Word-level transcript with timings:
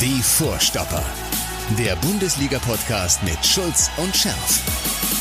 Die 0.00 0.22
Vorstopper. 0.22 1.02
Der 1.78 1.94
Bundesliga-Podcast 1.96 3.22
mit 3.22 3.44
Schulz 3.44 3.90
und 3.98 4.14
Scherf. 4.16 4.60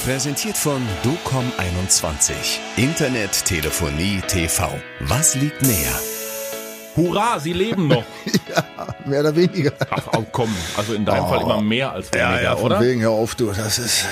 Präsentiert 0.05 0.57
von 0.57 0.81
DOCOM21. 1.03 2.31
Internet, 2.77 3.45
Telefonie, 3.45 4.21
TV. 4.27 4.69
Was 5.01 5.35
liegt 5.35 5.61
näher? 5.61 5.99
Hurra, 6.95 7.39
sie 7.39 7.53
leben 7.53 7.87
noch. 7.87 8.03
ja, 8.49 8.63
mehr 9.05 9.19
oder 9.21 9.35
weniger. 9.35 9.71
Ach, 9.89 10.07
oh, 10.17 10.25
komm, 10.31 10.53
also 10.77 10.93
in 10.93 11.05
deinem 11.05 11.25
Oh. 11.25 11.29
Fall 11.29 11.41
immer 11.41 11.61
mehr 11.61 11.91
als 11.91 12.11
weniger, 12.11 12.35
Ja, 12.35 12.41
ja, 12.41 12.55
von 12.55 12.65
oder? 12.65 12.79
wegen, 12.81 13.01
hör 13.01 13.11
auf, 13.11 13.35
du, 13.35 13.51
das 13.51 13.77
ist 13.79 14.05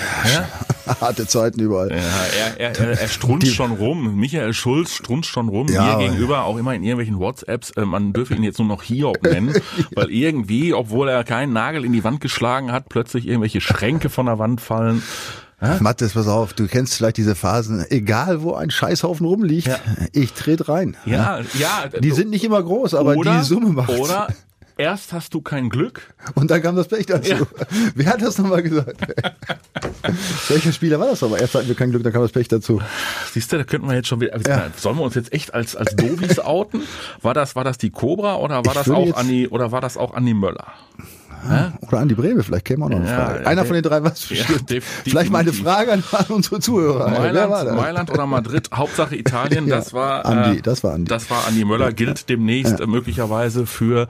harte 1.01 1.27
Zeiten 1.27 1.59
überall. 1.59 1.91
Ja, 1.91 2.55
er, 2.57 2.79
er, 2.79 2.99
er, 2.99 3.07
strunzt 3.07 3.53
schon 3.53 3.71
rum. 3.71 4.15
Michael 4.15 4.53
Schulz 4.53 4.93
strunzt 4.93 5.29
schon 5.29 5.49
rum. 5.49 5.67
Ja, 5.69 5.97
mir 5.97 6.07
gegenüber 6.07 6.43
auch 6.43 6.57
immer 6.57 6.73
in 6.73 6.83
irgendwelchen 6.83 7.19
WhatsApps. 7.19 7.71
Äh, 7.71 7.85
man 7.85 8.13
dürfe 8.13 8.35
ihn 8.35 8.43
jetzt 8.43 8.59
nur 8.59 8.67
noch 8.67 8.83
Hiob 8.83 9.21
nennen, 9.23 9.53
weil 9.95 10.09
irgendwie, 10.09 10.73
obwohl 10.73 11.09
er 11.09 11.23
keinen 11.23 11.53
Nagel 11.53 11.85
in 11.85 11.93
die 11.93 12.03
Wand 12.03 12.21
geschlagen 12.21 12.71
hat, 12.71 12.89
plötzlich 12.89 13.27
irgendwelche 13.27 13.61
Schränke 13.61 14.09
von 14.09 14.25
der 14.25 14.39
Wand 14.39 14.61
fallen. 14.61 15.03
Mathis, 15.79 16.13
pass 16.13 16.27
auf, 16.27 16.53
du 16.53 16.67
kennst 16.67 16.93
vielleicht 16.93 17.17
diese 17.17 17.33
Phasen, 17.33 17.83
egal 17.89 18.43
wo 18.43 18.53
ein 18.53 18.69
Scheißhaufen 18.69 19.25
rumliegt, 19.25 19.67
Ja. 19.67 19.79
ich 20.13 20.33
trete 20.33 20.69
rein. 20.69 20.95
Ja, 21.05 21.39
ja. 21.57 21.87
Die 21.99 22.11
sind 22.11 22.29
nicht 22.29 22.43
immer 22.43 22.61
groß, 22.61 22.93
aber 22.93 23.15
oder, 23.15 23.39
die 23.39 23.43
Summe 23.43 23.69
macht. 23.69 23.89
Oder 23.89 24.27
erst 24.77 25.13
hast 25.13 25.33
du 25.33 25.41
kein 25.41 25.69
Glück. 25.69 26.13
Und 26.35 26.51
dann 26.51 26.61
kam 26.61 26.75
das 26.75 26.87
Pech 26.87 27.05
dazu. 27.05 27.31
Ja. 27.31 27.39
Wer 27.95 28.05
hat 28.07 28.21
das 28.21 28.37
nochmal 28.37 28.63
gesagt? 28.63 29.01
Welcher 30.49 30.71
Spieler 30.71 30.99
war 30.99 31.07
das 31.07 31.23
aber? 31.23 31.39
Erst 31.39 31.55
hatten 31.55 31.67
wir 31.67 31.75
kein 31.75 31.91
Glück, 31.91 32.03
dann 32.03 32.13
kam 32.13 32.21
das 32.21 32.31
Pech 32.31 32.47
dazu. 32.47 32.81
Siehst 33.31 33.51
du, 33.51 33.57
da 33.57 33.63
könnten 33.63 33.87
wir 33.87 33.95
jetzt 33.95 34.07
schon 34.07 34.21
wieder. 34.21 34.37
Ja. 34.47 34.71
Sollen 34.75 34.97
wir 34.97 35.03
uns 35.03 35.15
jetzt 35.15 35.33
echt 35.33 35.53
als 35.53 35.75
als 35.75 35.95
Dovis 35.95 36.39
outen? 36.39 36.83
War 37.21 37.33
das 37.33 37.55
war 37.55 37.63
das 37.63 37.77
die 37.77 37.89
Cobra 37.89 38.37
oder 38.37 38.65
war 38.65 38.73
Ich 38.75 38.83
das 38.83 38.89
auch 38.89 39.15
Andi 39.15 39.47
oder 39.47 39.71
war 39.71 39.81
das 39.81 39.97
auch 39.97 40.13
Andi 40.13 40.33
Möller? 40.33 40.73
Oder 41.81 41.99
Andi 41.99 42.15
Breme, 42.15 42.43
vielleicht 42.43 42.65
käme 42.65 42.85
auch 42.85 42.89
noch 42.89 42.97
eine 42.97 43.07
Ja, 43.07 43.15
Frage. 43.25 43.43
ja, 43.43 43.47
Einer 43.47 43.65
von 43.65 43.73
den 43.75 43.83
drei 43.83 44.03
was 44.03 44.29
ja, 44.29 44.35
bestimmt. 44.47 44.83
vielleicht 45.03 45.31
mal 45.31 45.39
eine. 45.39 45.53
Frage 45.53 45.93
an, 45.93 46.03
an 46.11 46.25
unsere 46.29 46.59
Zuhörer. 46.59 47.09
Mailand? 47.09 47.75
Mailand 47.75 48.11
oder 48.11 48.25
Madrid, 48.25 48.69
Hauptsache 48.73 49.15
Italien, 49.15 49.67
Ja, 49.67 49.77
das 49.77 49.93
war 49.93 50.25
Andi, 50.25 50.57
äh, 50.59 50.61
das 50.61 50.83
war 50.83 50.93
Andi. 50.93 51.09
Das 51.09 51.29
war 51.29 51.47
Andi 51.47 51.63
Möller, 51.65 51.91
gilt 51.93 52.27
demnächst 52.29 52.79
äh, 52.79 52.87
möglicherweise 52.87 53.65
für 53.65 54.07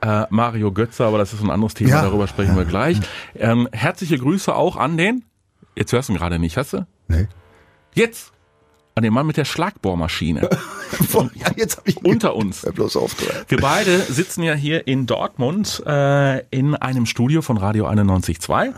äh, 0.00 0.24
Mario 0.30 0.72
Götze, 0.72 1.04
aber 1.04 1.18
das 1.18 1.32
ist 1.32 1.42
ein 1.42 1.50
anderes 1.50 1.74
Thema, 1.74 1.90
Ja. 1.90 2.02
darüber 2.02 2.26
sprechen 2.26 2.56
wir 2.56 2.64
gleich. 2.64 2.98
Ähm, 3.36 3.68
herzliche 3.72 4.18
Grüße 4.18 4.54
auch 4.54 4.76
an 4.76 4.96
den, 4.96 5.24
jetzt 5.76 5.92
hörst 5.92 6.08
du 6.08 6.12
ihn 6.14 6.18
gerade 6.18 6.38
nicht, 6.38 6.56
hast 6.56 6.72
du? 6.72 6.86
Nee. 7.08 7.28
Jetzt! 7.94 8.32
An 8.98 9.04
den 9.04 9.12
Mann 9.12 9.28
mit 9.28 9.36
der 9.36 9.44
Schlagbohrmaschine 9.44 10.40
Ja, 11.34 11.52
jetzt 11.56 11.76
hab 11.76 11.86
ich 11.86 12.04
unter 12.04 12.34
uns. 12.34 12.62
Bloß 12.62 12.96
auf. 12.96 13.14
Wir 13.46 13.58
beide 13.58 14.00
sitzen 14.00 14.42
ja 14.42 14.54
hier 14.54 14.88
in 14.88 15.06
Dortmund 15.06 15.84
äh, 15.86 16.40
in 16.48 16.74
einem 16.74 17.06
Studio 17.06 17.40
von 17.40 17.58
Radio 17.58 17.86
91.2. 17.86 18.74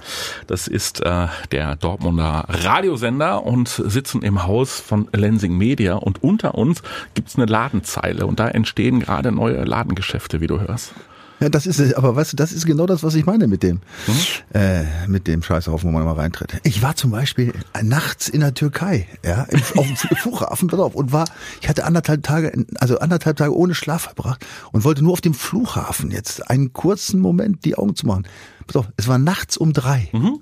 Das 0.46 0.68
ist 0.68 1.00
äh, 1.00 1.28
der 1.52 1.76
Dortmunder 1.76 2.44
Radiosender 2.48 3.44
und 3.44 3.68
sitzen 3.68 4.20
im 4.20 4.46
Haus 4.46 4.78
von 4.78 5.08
Lensing 5.14 5.56
Media. 5.56 5.94
Und 5.94 6.22
unter 6.22 6.54
uns 6.54 6.82
gibt's 7.14 7.36
eine 7.36 7.46
Ladenzeile 7.46 8.26
und 8.26 8.40
da 8.40 8.48
entstehen 8.48 9.00
gerade 9.00 9.32
neue 9.32 9.64
Ladengeschäfte, 9.64 10.42
wie 10.42 10.48
du 10.48 10.60
hörst. 10.60 10.92
Ja, 11.40 11.48
das 11.48 11.66
ist 11.66 11.80
es. 11.80 11.94
Aber 11.94 12.14
weißt 12.16 12.32
du, 12.32 12.36
das 12.36 12.52
ist 12.52 12.66
genau 12.66 12.86
das, 12.86 13.02
was 13.02 13.14
ich 13.14 13.24
meine 13.26 13.46
mit 13.48 13.62
dem, 13.62 13.80
Mhm. 14.06 14.58
äh, 14.58 15.06
mit 15.08 15.26
dem 15.26 15.42
Scheißhaufen, 15.42 15.88
wo 15.88 15.92
man 15.92 16.04
mal 16.04 16.12
reintritt. 16.14 16.60
Ich 16.64 16.82
war 16.82 16.94
zum 16.96 17.10
Beispiel 17.10 17.52
nachts 17.82 18.28
in 18.28 18.40
der 18.40 18.54
Türkei, 18.54 19.08
ja, 19.24 19.44
im, 19.44 19.60
auf 19.76 19.86
dem 19.86 19.96
Flughafen, 20.16 20.68
pass 20.68 20.78
auf, 20.80 20.94
und 20.94 21.12
war, 21.12 21.24
ich 21.60 21.68
hatte 21.68 21.84
anderthalb 21.84 22.22
Tage, 22.22 22.66
also 22.78 22.98
anderthalb 22.98 23.36
Tage 23.36 23.56
ohne 23.56 23.74
Schlaf 23.74 24.02
verbracht 24.02 24.44
und 24.72 24.84
wollte 24.84 25.02
nur 25.02 25.12
auf 25.12 25.20
dem 25.20 25.34
Flughafen 25.34 26.10
jetzt 26.10 26.50
einen 26.50 26.72
kurzen 26.72 27.20
Moment 27.20 27.64
die 27.64 27.76
Augen 27.76 27.96
zu 27.96 28.06
machen. 28.06 28.26
Pass 28.66 28.76
auf, 28.76 28.88
es 28.96 29.08
war 29.08 29.18
nachts 29.18 29.56
um 29.56 29.72
drei. 29.72 30.08
Mhm. 30.12 30.40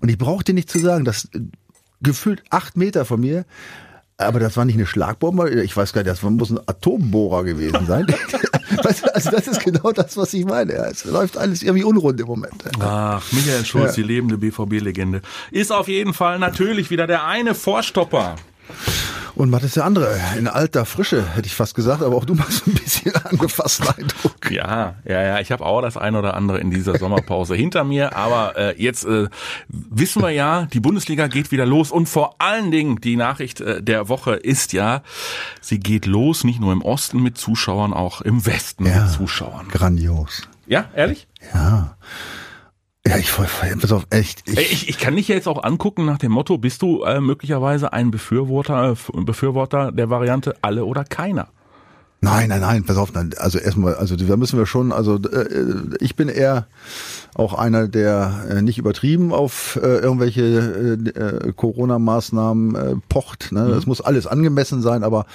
Und 0.00 0.08
ich 0.10 0.18
brauchte 0.18 0.52
nicht 0.52 0.70
zu 0.70 0.78
sagen, 0.78 1.04
dass 1.06 1.24
äh, 1.32 1.40
gefühlt 2.02 2.42
acht 2.50 2.76
Meter 2.76 3.06
von 3.06 3.20
mir 3.20 3.46
aber 4.18 4.40
das 4.40 4.56
war 4.56 4.64
nicht 4.64 4.76
eine 4.76 4.86
Schlagbombe, 4.86 5.50
ich 5.62 5.76
weiß 5.76 5.92
gar 5.92 6.02
nicht, 6.02 6.10
das 6.10 6.22
muss 6.22 6.50
ein 6.50 6.60
Atombohrer 6.66 7.44
gewesen 7.44 7.86
sein. 7.86 8.06
Also 9.14 9.30
das 9.30 9.46
ist 9.46 9.64
genau 9.64 9.92
das, 9.92 10.16
was 10.16 10.34
ich 10.34 10.44
meine. 10.44 10.74
Ja, 10.74 10.84
Es 10.86 11.04
läuft 11.04 11.38
alles 11.38 11.62
irgendwie 11.62 11.84
unrund 11.84 12.20
im 12.20 12.26
Moment. 12.26 12.62
Ach, 12.80 13.22
Michael 13.32 13.64
Schulz, 13.64 13.94
die 13.94 14.02
lebende 14.02 14.36
BVB-Legende. 14.38 15.22
Ist 15.50 15.72
auf 15.72 15.88
jeden 15.88 16.12
Fall 16.12 16.38
natürlich 16.38 16.90
wieder 16.90 17.06
der 17.06 17.24
eine 17.24 17.54
Vorstopper. 17.54 18.36
Und 19.36 19.52
ist 19.62 19.76
der 19.76 19.84
andere? 19.84 20.18
In 20.38 20.48
alter 20.48 20.86
Frische, 20.86 21.22
hätte 21.34 21.46
ich 21.46 21.54
fast 21.54 21.74
gesagt, 21.74 22.02
aber 22.02 22.16
auch 22.16 22.24
du 22.24 22.34
machst 22.34 22.66
ein 22.66 22.72
bisschen 22.72 23.14
angefassten 23.24 23.86
Eindruck. 23.86 24.50
Ja, 24.50 24.94
ja, 25.04 25.22
ja. 25.22 25.40
Ich 25.40 25.52
habe 25.52 25.64
auch 25.64 25.82
das 25.82 25.98
ein 25.98 26.16
oder 26.16 26.32
andere 26.32 26.58
in 26.58 26.70
dieser 26.70 26.98
Sommerpause 26.98 27.54
hinter 27.54 27.84
mir. 27.84 28.16
Aber 28.16 28.56
äh, 28.56 28.82
jetzt 28.82 29.04
äh, 29.04 29.28
wissen 29.68 30.22
wir 30.22 30.30
ja, 30.30 30.66
die 30.72 30.80
Bundesliga 30.80 31.26
geht 31.26 31.52
wieder 31.52 31.66
los. 31.66 31.90
Und 31.90 32.08
vor 32.08 32.36
allen 32.38 32.70
Dingen, 32.70 32.98
die 33.02 33.16
Nachricht 33.16 33.60
äh, 33.60 33.82
der 33.82 34.08
Woche 34.08 34.36
ist 34.36 34.72
ja, 34.72 35.02
sie 35.60 35.80
geht 35.80 36.06
los, 36.06 36.42
nicht 36.42 36.58
nur 36.58 36.72
im 36.72 36.80
Osten 36.80 37.22
mit 37.22 37.36
Zuschauern, 37.36 37.92
auch 37.92 38.22
im 38.22 38.46
Westen 38.46 38.84
mit 38.84 39.10
Zuschauern. 39.10 39.68
Grandios. 39.68 40.48
Ja, 40.66 40.86
ehrlich? 40.94 41.28
Ja. 41.52 41.98
Ja, 43.06 43.16
ich 43.18 43.30
pass 43.30 43.92
auf, 43.92 44.06
echt. 44.10 44.42
Ey, 44.48 44.64
Ich, 44.64 44.88
ich 44.88 44.98
kann 44.98 45.14
dich 45.14 45.28
ja 45.28 45.36
jetzt 45.36 45.46
auch 45.46 45.62
angucken 45.62 46.04
nach 46.04 46.18
dem 46.18 46.32
Motto, 46.32 46.58
bist 46.58 46.82
du 46.82 47.04
äh, 47.04 47.20
möglicherweise 47.20 47.92
ein 47.92 48.10
Befürworter, 48.10 48.92
äh, 48.92 49.20
Befürworter 49.22 49.92
der 49.92 50.10
Variante 50.10 50.56
alle 50.62 50.84
oder 50.84 51.04
keiner? 51.04 51.48
Nein, 52.20 52.48
nein, 52.48 52.60
nein, 52.60 52.84
pass 52.84 52.96
auf, 52.96 53.12
nein, 53.12 53.30
also 53.36 53.58
erstmal, 53.58 53.94
also 53.94 54.16
da 54.16 54.36
müssen 54.36 54.58
wir 54.58 54.66
schon, 54.66 54.90
also 54.90 55.16
äh, 55.16 55.74
ich 56.00 56.16
bin 56.16 56.28
eher 56.28 56.66
auch 57.34 57.54
einer, 57.54 57.86
der 57.86 58.46
äh, 58.48 58.62
nicht 58.62 58.78
übertrieben 58.78 59.32
auf 59.32 59.78
äh, 59.80 59.98
irgendwelche 59.98 60.42
äh, 60.42 61.18
äh, 61.20 61.52
Corona-Maßnahmen 61.52 62.74
äh, 62.74 62.94
pocht. 63.08 63.52
Ne? 63.52 63.68
Das 63.68 63.86
muss 63.86 64.00
alles 64.00 64.26
angemessen 64.26 64.82
sein, 64.82 65.04
aber 65.04 65.26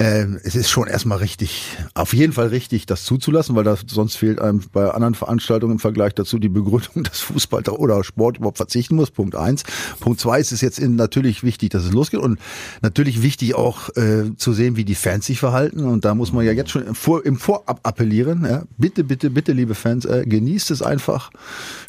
ähm, 0.00 0.38
es 0.44 0.54
ist 0.54 0.70
schon 0.70 0.86
erstmal 0.86 1.18
richtig, 1.18 1.76
auf 1.94 2.14
jeden 2.14 2.32
Fall 2.32 2.48
richtig, 2.48 2.86
das 2.86 3.02
zuzulassen, 3.02 3.56
weil 3.56 3.64
das, 3.64 3.80
sonst 3.88 4.14
fehlt 4.14 4.40
einem 4.40 4.62
bei 4.72 4.88
anderen 4.90 5.14
Veranstaltungen 5.14 5.72
im 5.72 5.78
Vergleich 5.80 6.14
dazu 6.14 6.38
die 6.38 6.48
Begründung, 6.48 7.02
dass 7.02 7.18
Fußball 7.18 7.64
oder 7.64 8.04
Sport 8.04 8.36
überhaupt 8.36 8.58
verzichten 8.58 8.94
muss. 8.94 9.10
Punkt 9.10 9.34
eins. 9.34 9.64
Punkt 9.98 10.20
zwei 10.20 10.38
ist 10.38 10.52
es 10.52 10.60
jetzt 10.60 10.78
in, 10.78 10.94
natürlich 10.94 11.42
wichtig, 11.42 11.70
dass 11.70 11.82
es 11.82 11.92
losgeht 11.92 12.20
und 12.20 12.38
natürlich 12.80 13.22
wichtig 13.22 13.56
auch 13.56 13.88
äh, 13.96 14.36
zu 14.36 14.52
sehen, 14.52 14.76
wie 14.76 14.84
die 14.84 14.94
Fans 14.94 15.26
sich 15.26 15.40
verhalten. 15.40 15.84
Und 15.84 16.04
da 16.04 16.14
muss 16.14 16.32
man 16.32 16.46
ja 16.46 16.52
jetzt 16.52 16.70
schon 16.70 16.86
im, 16.86 16.94
Vor, 16.94 17.26
im 17.26 17.36
Vorab 17.36 17.80
appellieren. 17.82 18.44
Ja? 18.44 18.62
Bitte, 18.76 19.02
bitte, 19.02 19.30
bitte, 19.30 19.52
liebe 19.52 19.74
Fans, 19.74 20.04
äh, 20.04 20.24
genießt 20.24 20.70
es 20.70 20.80
einfach, 20.80 21.32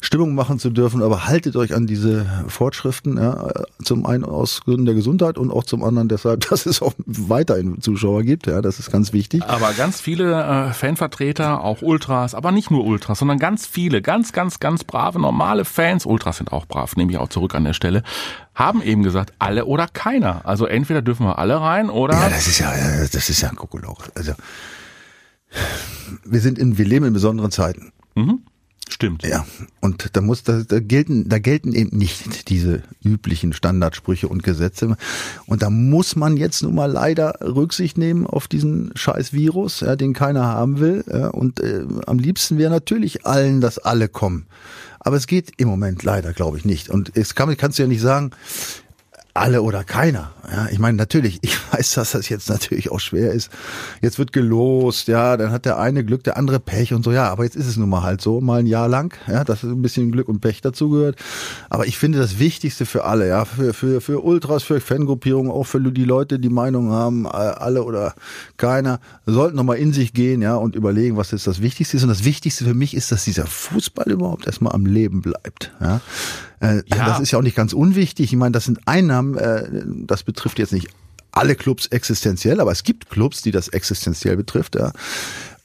Stimmung 0.00 0.34
machen 0.34 0.58
zu 0.58 0.70
dürfen, 0.70 1.02
aber 1.02 1.28
haltet 1.28 1.54
euch 1.54 1.74
an 1.74 1.86
diese 1.86 2.26
Fortschriften. 2.48 3.18
Ja? 3.18 3.50
Äh, 3.50 3.62
Zum 3.84 4.04
einen 4.04 4.24
aus 4.24 4.62
Gründen 4.62 4.86
der 4.86 4.96
Gesundheit 4.96 5.38
und 5.38 5.52
auch 5.52 5.62
zum 5.62 5.84
anderen 5.84 6.08
deshalb, 6.08 6.40
dass 6.50 6.66
es 6.66 6.82
auch 6.82 6.94
weiterhin 7.06 7.80
Zuschauer 8.00 8.22
gibt. 8.22 8.46
Ja, 8.46 8.62
das 8.62 8.78
ist 8.78 8.90
ganz 8.90 9.12
wichtig. 9.12 9.42
Aber 9.44 9.72
ganz 9.74 10.00
viele 10.00 10.32
äh, 10.32 10.72
Fanvertreter, 10.72 11.62
auch 11.62 11.82
Ultras, 11.82 12.34
aber 12.34 12.50
nicht 12.50 12.70
nur 12.70 12.84
Ultras, 12.84 13.18
sondern 13.18 13.38
ganz 13.38 13.66
viele, 13.66 14.00
ganz, 14.00 14.32
ganz, 14.32 14.58
ganz 14.58 14.84
brave, 14.84 15.20
normale 15.20 15.64
Fans, 15.64 16.06
Ultras 16.06 16.38
sind 16.38 16.52
auch 16.52 16.66
brav, 16.66 16.96
nehme 16.96 17.12
ich 17.12 17.18
auch 17.18 17.28
zurück 17.28 17.54
an 17.54 17.64
der 17.64 17.74
Stelle, 17.74 18.02
haben 18.54 18.82
eben 18.82 19.02
gesagt, 19.02 19.34
alle 19.38 19.66
oder 19.66 19.86
keiner. 19.86 20.46
Also 20.46 20.64
entweder 20.66 21.02
dürfen 21.02 21.26
wir 21.26 21.38
alle 21.38 21.60
rein 21.60 21.90
oder 21.90 22.14
Ja, 22.14 22.30
das 22.30 22.46
ist 22.46 22.58
ja, 22.58 22.72
äh, 22.72 23.08
das 23.12 23.28
ist 23.28 23.40
ja 23.42 23.50
ein 23.50 23.56
Kokolauch. 23.56 24.08
Also 24.14 24.32
wir 26.24 26.40
sind 26.40 26.58
in, 26.58 26.78
wir 26.78 26.86
leben 26.86 27.04
in 27.04 27.12
besonderen 27.12 27.50
Zeiten. 27.50 27.92
Stimmt. 28.92 29.22
Ja, 29.26 29.46
und 29.80 30.10
da 30.16 30.20
muss, 30.20 30.42
da, 30.42 30.62
da 30.66 30.80
gelten, 30.80 31.28
da 31.28 31.38
gelten 31.38 31.72
eben 31.72 31.96
nicht 31.96 32.48
diese 32.48 32.82
üblichen 33.04 33.52
Standardsprüche 33.52 34.28
und 34.28 34.42
Gesetze. 34.42 34.96
Und 35.46 35.62
da 35.62 35.70
muss 35.70 36.16
man 36.16 36.36
jetzt 36.36 36.62
nun 36.62 36.74
mal 36.74 36.90
leider 36.90 37.38
Rücksicht 37.40 37.98
nehmen 37.98 38.26
auf 38.26 38.48
diesen 38.48 38.92
scheiß 38.94 39.32
Virus, 39.32 39.80
ja, 39.80 39.96
den 39.96 40.12
keiner 40.12 40.44
haben 40.44 40.80
will. 40.80 41.04
Ja, 41.10 41.28
und 41.28 41.60
äh, 41.60 41.84
am 42.06 42.18
liebsten 42.18 42.58
wäre 42.58 42.70
natürlich 42.70 43.26
allen, 43.26 43.60
dass 43.60 43.78
alle 43.78 44.08
kommen. 44.08 44.46
Aber 44.98 45.16
es 45.16 45.26
geht 45.26 45.52
im 45.56 45.68
Moment 45.68 46.02
leider, 46.02 46.32
glaube 46.32 46.58
ich, 46.58 46.64
nicht. 46.64 46.90
Und 46.90 47.16
es 47.16 47.34
kann, 47.34 47.56
kannst 47.56 47.78
du 47.78 47.82
ja 47.82 47.88
nicht 47.88 48.02
sagen, 48.02 48.32
alle 49.34 49.62
oder 49.62 49.84
keiner. 49.84 50.32
Ja, 50.50 50.68
ich 50.70 50.78
meine, 50.78 50.96
natürlich, 50.96 51.38
ich 51.42 51.56
weiß, 51.72 51.92
dass 51.92 52.12
das 52.12 52.28
jetzt 52.28 52.48
natürlich 52.48 52.90
auch 52.90 53.00
schwer 53.00 53.32
ist. 53.32 53.50
Jetzt 54.00 54.18
wird 54.18 54.32
gelost, 54.32 55.08
ja, 55.08 55.36
dann 55.36 55.52
hat 55.52 55.64
der 55.64 55.78
eine 55.78 56.04
Glück, 56.04 56.24
der 56.24 56.36
andere 56.36 56.58
Pech 56.58 56.92
und 56.92 57.04
so, 57.04 57.12
ja, 57.12 57.28
aber 57.28 57.44
jetzt 57.44 57.56
ist 57.56 57.66
es 57.66 57.76
nun 57.76 57.88
mal 57.88 58.02
halt 58.02 58.20
so, 58.20 58.40
mal 58.40 58.60
ein 58.60 58.66
Jahr 58.66 58.88
lang, 58.88 59.16
ja, 59.28 59.44
dass 59.44 59.62
ein 59.62 59.82
bisschen 59.82 60.10
Glück 60.10 60.28
und 60.28 60.40
Pech 60.40 60.60
dazugehört. 60.60 61.16
Aber 61.68 61.86
ich 61.86 61.98
finde 61.98 62.18
das 62.18 62.38
Wichtigste 62.38 62.86
für 62.86 63.04
alle, 63.04 63.28
ja, 63.28 63.44
für, 63.44 63.72
für, 63.72 64.00
für 64.00 64.24
Ultras, 64.24 64.62
für 64.62 64.80
Fangruppierungen, 64.80 65.50
auch 65.50 65.64
für 65.64 65.80
die 65.80 66.04
Leute, 66.04 66.38
die 66.38 66.48
Meinung 66.48 66.90
haben, 66.90 67.24
äh, 67.26 67.28
alle 67.28 67.84
oder 67.84 68.14
keiner, 68.56 69.00
sollten 69.26 69.56
nochmal 69.56 69.78
in 69.78 69.92
sich 69.92 70.12
gehen, 70.12 70.42
ja, 70.42 70.56
und 70.56 70.74
überlegen, 70.74 71.16
was 71.16 71.30
jetzt 71.30 71.46
das 71.46 71.62
Wichtigste 71.62 71.96
ist. 71.96 72.02
Und 72.02 72.08
das 72.08 72.24
Wichtigste 72.24 72.64
für 72.64 72.74
mich 72.74 72.94
ist, 72.94 73.12
dass 73.12 73.24
dieser 73.24 73.46
Fußball 73.46 74.10
überhaupt 74.10 74.46
erstmal 74.46 74.74
am 74.74 74.86
Leben 74.86 75.22
bleibt, 75.22 75.72
ja. 75.80 76.00
Äh, 76.60 76.82
Ja. 76.86 77.06
Das 77.06 77.20
ist 77.20 77.30
ja 77.32 77.38
auch 77.38 77.42
nicht 77.42 77.56
ganz 77.56 77.72
unwichtig. 77.72 78.32
Ich 78.32 78.36
meine, 78.38 78.52
das 78.52 78.64
sind 78.64 78.80
Einnahmen, 78.86 79.36
äh, 79.36 79.68
das 80.06 80.22
betrifft 80.22 80.58
jetzt 80.58 80.72
nicht 80.72 80.88
alle 81.32 81.54
Clubs 81.54 81.86
existenziell, 81.86 82.60
aber 82.60 82.72
es 82.72 82.82
gibt 82.82 83.08
Clubs, 83.10 83.42
die 83.42 83.50
das 83.50 83.68
existenziell 83.68 84.36
betrifft. 84.36 84.74
Ja. 84.76 84.92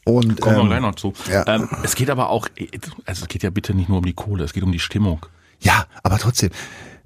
Und, 0.06 0.40
Kommen 0.40 0.56
wir 0.58 0.62
ähm, 0.64 0.68
gleich 0.70 0.82
noch 0.82 0.96
zu. 0.96 1.14
ja. 1.32 1.44
Ähm, 1.48 1.68
es 1.84 1.96
geht 1.96 2.10
aber 2.12 2.30
auch, 2.30 2.48
also 3.06 3.24
es 3.24 3.28
geht 3.28 3.42
ja 3.44 3.50
bitte 3.50 3.74
nicht 3.74 3.90
nur 3.90 3.98
um 4.00 4.06
die 4.06 4.14
Kohle, 4.14 4.44
es 4.44 4.54
geht 4.54 4.64
um 4.64 4.72
die 4.72 4.80
Stimmung. 4.80 5.26
Ja, 5.60 5.86
aber 6.04 6.20
trotzdem, 6.20 6.52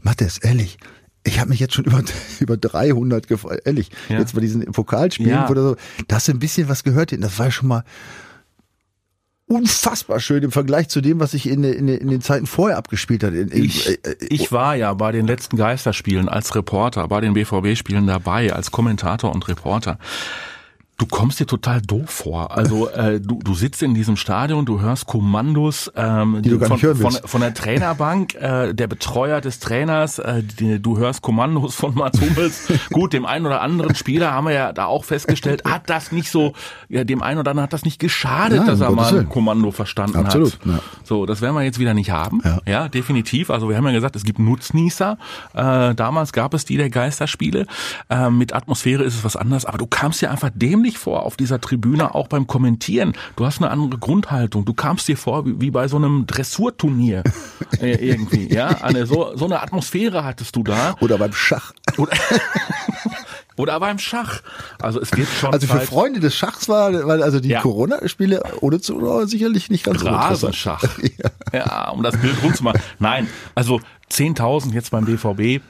Matthias, 0.01 0.37
ehrlich, 0.39 0.77
ich 1.23 1.39
habe 1.39 1.49
mich 1.49 1.59
jetzt 1.61 1.73
schon 1.75 1.85
über, 1.85 2.03
über 2.41 2.57
300 2.57 3.27
gefreut, 3.29 3.61
ehrlich, 3.63 3.89
Ja. 4.09 4.19
jetzt 4.19 4.35
bei 4.35 4.41
diesen 4.41 4.65
Pokalspielen 4.73 5.31
Ja. 5.31 5.49
oder 5.49 5.61
so, 5.63 5.75
da 6.09 6.17
hast 6.17 6.27
du 6.27 6.33
ein 6.33 6.39
bisschen 6.39 6.67
was 6.67 6.83
gehört, 6.83 7.13
das 7.17 7.39
war 7.39 7.45
ja 7.45 7.51
schon 7.51 7.69
mal 7.69 7.83
unfassbar 9.49 10.19
schön 10.19 10.43
im 10.43 10.51
Vergleich 10.51 10.89
zu 10.89 11.01
dem, 11.01 11.19
was 11.19 11.31
sich 11.31 11.49
in, 11.49 11.63
in, 11.63 11.87
in 11.87 12.07
den 12.07 12.21
Zeiten 12.21 12.45
vorher 12.45 12.77
abgespielt 12.77 13.23
hat. 13.23 13.33
In, 13.33 13.49
Ich, 13.51 13.89
äh, 13.89 13.93
äh, 14.03 14.15
ich 14.21 14.51
war 14.51 14.75
ja 14.75 14.93
bei 14.93 15.11
den 15.11 15.25
letzten 15.25 15.57
Geisterspielen 15.57 16.29
als 16.29 16.55
Reporter, 16.55 17.07
bei 17.07 17.19
den 17.19 17.33
BVB-Spielen 17.33 18.05
dabei, 18.05 18.53
als 18.53 18.71
Kommentator 18.71 19.33
und 19.33 19.47
Reporter. 19.47 19.97
Du 20.99 21.05
kommst 21.05 21.39
dir 21.39 21.47
total 21.47 21.81
doof 21.81 22.09
vor. 22.09 22.51
Also 22.55 22.89
äh, 22.89 23.21
du, 23.21 23.39
du 23.41 23.53
sitzt 23.53 23.81
in 23.81 23.93
diesem 23.93 24.17
Stadion, 24.17 24.65
du 24.65 24.81
hörst 24.81 25.05
Kommandos 25.05 25.89
ähm, 25.95 26.41
Die 26.41 26.49
du 26.49 26.59
gar 26.59 26.77
von, 26.77 26.95
von, 26.97 27.13
von 27.13 27.39
der 27.41 27.53
Trainerbank, 27.53 28.35
äh, 28.35 28.73
der 28.73 28.87
Betreuer 28.87 29.39
des 29.39 29.59
Trainers, 29.59 30.19
äh, 30.19 30.43
die, 30.43 30.81
du 30.81 30.97
hörst 30.97 31.21
Kommandos 31.21 31.75
von 31.75 31.95
Mats 31.95 32.19
Hummels. 32.19 32.67
Gut, 32.91 33.13
dem 33.13 33.25
einen 33.25 33.45
oder 33.45 33.61
anderen 33.61 33.95
Spieler 33.95 34.33
haben 34.33 34.47
wir 34.47 34.53
ja 34.53 34.73
da 34.73 34.87
auch 34.87 35.05
festgestellt, 35.05 35.63
hat 35.63 35.89
das 35.89 36.11
nicht 36.11 36.29
so, 36.29 36.51
ja, 36.89 37.05
dem 37.05 37.23
einen 37.23 37.39
oder 37.39 37.51
anderen 37.51 37.63
hat 37.63 37.73
das 37.73 37.85
nicht 37.85 37.99
geschadet, 37.99 38.57
Nein, 38.57 38.67
dass 38.67 38.81
er 38.81 38.91
mal 38.91 39.19
ein. 39.19 39.29
Kommando 39.29 39.71
verstanden 39.71 40.17
Absolut, 40.17 40.59
hat. 40.59 40.65
ja. 40.65 40.79
So, 41.05 41.25
das 41.25 41.39
werden 41.41 41.55
wir 41.55 41.63
jetzt 41.63 41.79
wieder 41.79 41.93
nicht 41.93 42.11
haben. 42.11 42.41
Ja. 42.43 42.59
Ja, 42.65 42.89
definitiv. 42.89 43.51
Also 43.51 43.69
wir 43.69 43.77
haben 43.77 43.85
ja 43.85 43.93
gesagt, 43.93 44.17
es 44.17 44.25
gibt 44.25 44.39
Nutznießer. 44.39 45.17
Äh, 45.53 45.95
damals 45.95 46.33
gab 46.33 46.53
es 46.53 46.65
die 46.65 46.75
der 46.75 46.89
Geisterspiele. 46.89 47.67
Äh, 48.09 48.29
mit 48.29 48.53
Atmosphäre 48.53 49.03
ist 49.03 49.15
es 49.15 49.23
was 49.23 49.37
anderes. 49.37 49.63
Aber 49.63 49.77
du 49.77 49.87
kamst 49.87 50.21
dir 50.21 50.29
einfach 50.29 50.49
dämlich 50.53 50.88
vor 50.97 51.23
auf 51.23 51.37
dieser 51.37 51.61
Tribüne, 51.61 52.15
auch 52.15 52.27
beim 52.27 52.47
Kommentieren. 52.47 53.13
Du 53.35 53.45
hast 53.45 53.61
eine 53.61 53.69
andere 53.71 53.99
Grundhaltung. 53.99 54.65
Du 54.65 54.73
kamst 54.73 55.07
dir 55.07 55.17
vor 55.17 55.45
wie, 55.45 55.59
wie 55.61 55.71
bei 55.71 55.87
so 55.87 55.97
einem 55.97 56.25
Dressurturnier 56.25 57.23
äh, 57.81 57.91
irgendwie. 58.09 58.51
Ja, 58.53 58.67
eine 58.81 59.05
so 59.05 59.35
so 59.35 59.45
eine 59.45 59.61
Atmosphäre 59.61 60.23
hattest 60.23 60.55
du 60.55 60.63
da. 60.63 60.95
oder 61.01 61.17
beim 61.17 61.33
Schach. 61.33 61.73
Oder, 61.97 62.13
oder 63.57 63.79
beim 63.79 63.99
Schach. 63.99 64.41
Also 64.81 65.01
es 65.01 65.15
wird 65.15 65.27
schon 65.27 65.53
Also 65.53 65.67
für 65.67 65.79
Zeit- 65.79 65.87
Freunde 65.87 66.19
des 66.19 66.35
Schachs 66.35 66.69
war, 66.69 66.93
weil 67.07 67.21
also 67.21 67.39
die 67.39 67.49
Ja. 67.49 67.61
Corona-Spiele 67.61 68.41
ohne 68.61 68.79
Zuschauer 68.79 69.27
sicherlich 69.27 69.69
nicht 69.69 69.83
ganz 69.83 69.99
so 69.99 70.07
interessant. 70.07 70.31
Rasenschach. 70.31 70.83
ja. 71.53 71.89
um 71.89 72.01
das 72.03 72.15
Bild 72.17 72.41
rund 72.43 72.55
zu 72.55 72.63
machen. 72.63 72.79
Nein, 72.99 73.27
also 73.55 73.81
10.000 74.11 74.73
jetzt 74.73 74.91
beim 74.91 75.05
BVB. 75.05 75.61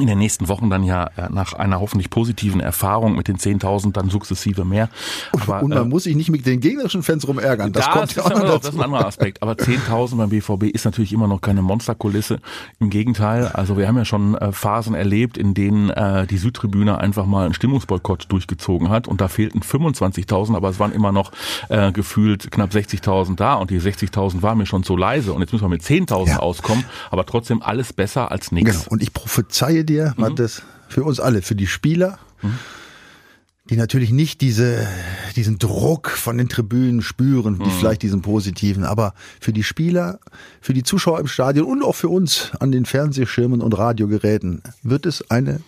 In 0.00 0.06
den 0.06 0.18
nächsten 0.18 0.48
Wochen 0.48 0.70
dann 0.70 0.82
ja 0.82 1.04
äh, 1.16 1.28
nach 1.30 1.52
einer 1.54 1.80
hoffentlich 1.80 2.10
positiven 2.10 2.60
Erfahrung 2.60 3.16
mit 3.16 3.28
den 3.28 3.36
10.000 3.36 3.92
dann 3.92 4.10
sukzessive 4.10 4.64
mehr. 4.64 4.88
Aber, 5.32 5.62
Und 5.62 5.70
man 5.70 5.78
äh, 5.78 5.84
muss 5.84 6.04
sich 6.04 6.16
nicht 6.16 6.30
mit 6.30 6.46
den 6.46 6.60
gegnerischen 6.60 7.02
Fans 7.02 7.26
rumärgern. 7.26 7.72
Das 7.72 7.88
kommt 7.90 8.04
ist 8.10 8.16
ja 8.16 8.24
auch 8.24 8.30
noch 8.30 8.58
das 8.60 8.72
ist 8.72 8.78
ein 8.78 8.82
anderer 8.84 9.06
Aspekt. 9.06 9.42
Aber 9.42 9.52
10.000 9.52 10.16
beim 10.16 10.30
BVB 10.30 10.64
ist 10.74 10.84
natürlich 10.84 11.12
immer 11.12 11.26
noch 11.28 11.40
keine 11.40 11.62
Monsterkulisse. 11.62 12.40
Im 12.78 12.90
Gegenteil, 12.90 13.48
also 13.48 13.76
wir 13.76 13.86
haben 13.88 13.96
ja 13.96 14.04
schon 14.04 14.34
äh, 14.36 14.52
Phasen 14.52 14.94
erlebt, 14.94 15.36
in 15.38 15.54
denen 15.54 15.90
äh, 15.90 16.26
die 16.26 16.38
Südtribüne 16.38 16.98
einfach 16.98 17.26
mal 17.26 17.44
einen 17.44 17.54
Stimmungsboykott 17.54 18.26
durchgezogen 18.30 18.88
hat 18.88 19.08
und 19.08 19.20
da 19.20 19.28
fehlten 19.28 19.60
25.000, 19.60 20.56
aber 20.56 20.68
es 20.70 20.78
waren 20.78 20.92
immer 20.92 21.12
noch 21.12 21.32
äh, 21.68 21.92
gefühlt 21.92 22.50
knapp 22.50 22.70
60.000 22.72 23.36
da 23.36 23.54
und 23.54 23.70
die 23.70 23.80
60.000 23.80 24.42
waren 24.42 24.58
mir 24.58 24.66
schon 24.66 24.82
zu 24.82 24.96
leise 24.96 25.32
und 25.32 25.40
jetzt 25.40 25.52
müssen 25.52 25.64
wir 25.64 25.68
mit 25.68 25.82
10.000 25.82 26.28
Ja. 26.28 26.38
auskommen, 26.38 26.84
aber 27.10 27.26
trotzdem 27.26 27.62
alles 27.62 27.92
besser 27.92 28.30
als 28.30 28.52
nichts. 28.52 28.70
Genau. 28.70 28.84
Und 28.90 29.02
ich 29.02 29.12
prophezeie 29.12 29.84
dir, 29.90 30.14
Mhm. 30.16 30.20
Mattes, 30.22 30.62
für 30.88 31.04
uns 31.04 31.20
alle, 31.20 31.42
für 31.42 31.54
die 31.54 31.66
Spieler, 31.66 32.18
die 33.68 33.76
natürlich 33.76 34.10
nicht 34.10 34.40
diese, 34.40 34.86
diesen 35.36 35.58
Druck 35.58 36.10
von 36.10 36.36
den 36.38 36.48
Tribünen 36.48 37.02
spüren, 37.02 37.54
Mhm. 37.58 37.66
wie 37.66 37.70
vielleicht 37.70 38.02
diesen 38.02 38.22
positiven, 38.22 38.84
aber 38.84 39.14
für 39.40 39.52
die 39.52 39.62
Spieler, 39.62 40.18
für 40.60 40.72
die 40.74 40.82
Zuschauer 40.82 41.20
im 41.20 41.28
Stadion 41.28 41.66
und 41.66 41.84
auch 41.84 41.94
für 41.94 42.08
uns 42.08 42.50
an 42.58 42.72
den 42.72 42.84
Fernsehschirmen 42.84 43.60
und 43.60 43.76
Radiogeräten 43.78 44.62
wird 44.82 45.06
es 45.06 45.30
eine 45.30 45.60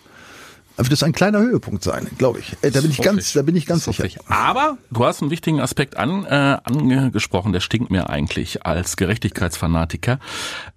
wird 0.76 0.92
es 0.92 1.02
ein 1.02 1.12
kleiner 1.12 1.38
Höhepunkt 1.40 1.82
sein, 1.84 2.06
glaube 2.19 2.38
ich. 2.40 2.56
Äh, 2.62 2.70
Da 2.70 2.80
bin 2.80 2.90
ich 2.90 2.98
ganz, 3.02 3.28
ich. 3.28 3.32
da 3.34 3.42
bin 3.42 3.56
ich 3.56 3.66
ganz 3.66 3.84
sicher. 3.84 4.04
ich. 4.04 4.19
Aber 4.28 4.78
du 4.90 5.04
hast 5.04 5.20
einen 5.22 5.30
wichtigen 5.30 5.60
Aspekt 5.60 5.96
an, 5.96 6.24
äh, 6.24 6.58
angesprochen, 6.64 7.52
der 7.52 7.60
stinkt 7.60 7.90
mir 7.90 8.08
eigentlich 8.10 8.64
als 8.66 8.96
Gerechtigkeitsfanatiker. 8.96 10.19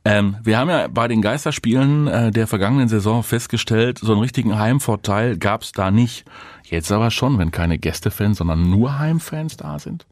Ähm, 0.04 0.38
wir 0.44 0.58
haben 0.58 0.70
ja 0.70 0.88
bei 0.88 1.08
den 1.08 1.22
Geisterspielen 1.22 2.08
äh, 2.08 2.32
der 2.32 2.48
vergangenen 2.48 2.88
Saison 2.90 3.24
festgestellt, 3.24 4.00
so 4.00 4.12
einen 4.12 4.22
richtigen 4.22 4.58
Heimvorteil 4.60 5.38
gab 5.38 5.64
es 5.64 5.72
da 5.72 5.92
nicht. 5.92 6.26
Jetzt 6.64 6.92
aber 6.92 7.12
schon, 7.12 7.38
wenn 7.38 7.52
keine 7.52 7.78
Gästefans, 7.78 8.40
sondern 8.40 8.70
nur 8.70 8.98
Heimfans 9.00 9.56
da 9.58 9.78
sind. 9.80 10.06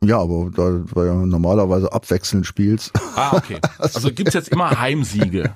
Ja, 0.00 0.20
aber 0.20 0.48
da 0.54 0.80
war 0.94 1.06
ja 1.06 1.14
normalerweise 1.14 1.92
abwechselnd 1.92 2.46
spielst. 2.46 2.92
Ah, 3.16 3.36
okay. 3.36 3.58
Also 3.78 4.12
gibt's 4.12 4.34
jetzt 4.34 4.48
immer 4.48 4.70
Heimsiege. 4.80 5.50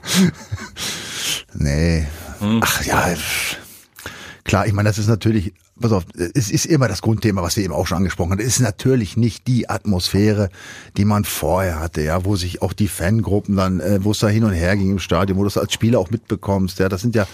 Nee. 1.54 2.06
Hm. 2.40 2.60
Ach 2.62 2.84
ja, 2.84 3.06
klar, 4.52 4.66
ich 4.66 4.74
meine, 4.74 4.90
das 4.90 4.98
ist 4.98 5.08
natürlich, 5.08 5.54
pass 5.80 5.92
auf, 5.92 6.04
es 6.14 6.50
ist 6.50 6.66
immer 6.66 6.86
das 6.86 7.00
Grundthema, 7.00 7.42
was 7.42 7.56
wir 7.56 7.64
eben 7.64 7.72
auch 7.72 7.86
schon 7.86 7.96
angesprochen 7.96 8.32
haben. 8.32 8.38
Es 8.38 8.48
ist 8.48 8.60
natürlich 8.60 9.16
nicht 9.16 9.46
die 9.46 9.70
Atmosphäre, 9.70 10.50
die 10.98 11.06
man 11.06 11.24
vorher 11.24 11.80
hatte, 11.80 12.02
ja, 12.02 12.26
wo 12.26 12.36
sich 12.36 12.60
auch 12.60 12.74
die 12.74 12.88
Fangruppen 12.88 13.56
dann, 13.56 13.80
äh, 13.80 14.04
wo 14.04 14.10
es 14.10 14.18
da 14.18 14.28
hin 14.28 14.44
und 14.44 14.52
her 14.52 14.76
ging 14.76 14.90
im 14.90 14.98
Stadion, 14.98 15.38
wo 15.38 15.42
du 15.42 15.48
es 15.48 15.56
als 15.56 15.72
Spieler 15.72 15.98
auch 15.98 16.10
mitbekommst, 16.10 16.80
ja, 16.80 16.90
das 16.90 17.00
sind 17.00 17.14
ja, 17.14 17.26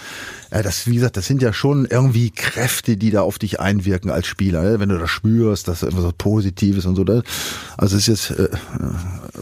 äh, 0.49 0.63
das, 0.63 0.87
wie 0.87 0.95
gesagt, 0.95 1.17
das 1.17 1.25
sind 1.25 1.41
ja 1.41 1.51
schon 1.51 1.83
irgendwie 1.83 2.31
Kräfte, 2.31 2.95
die 2.95 3.11
da 3.11 3.23
auf 3.23 3.37
dich 3.37 3.59
einwirken 3.59 4.11
als 4.11 4.25
Spieler, 4.25 4.63
ne? 4.63 4.79
wenn 4.79 4.87
du 4.87 4.97
das 4.97 5.09
spürst, 5.09 5.67
dass 5.67 5.83
etwas 5.83 6.03
so 6.03 6.13
Positives 6.17 6.85
und 6.85 6.95
so, 6.95 7.03
ne? 7.03 7.21
also 7.75 7.97
es 7.97 8.07
ist 8.07 8.29
jetzt 8.29 8.39
äh, 8.39 8.43
äh, 8.43 8.49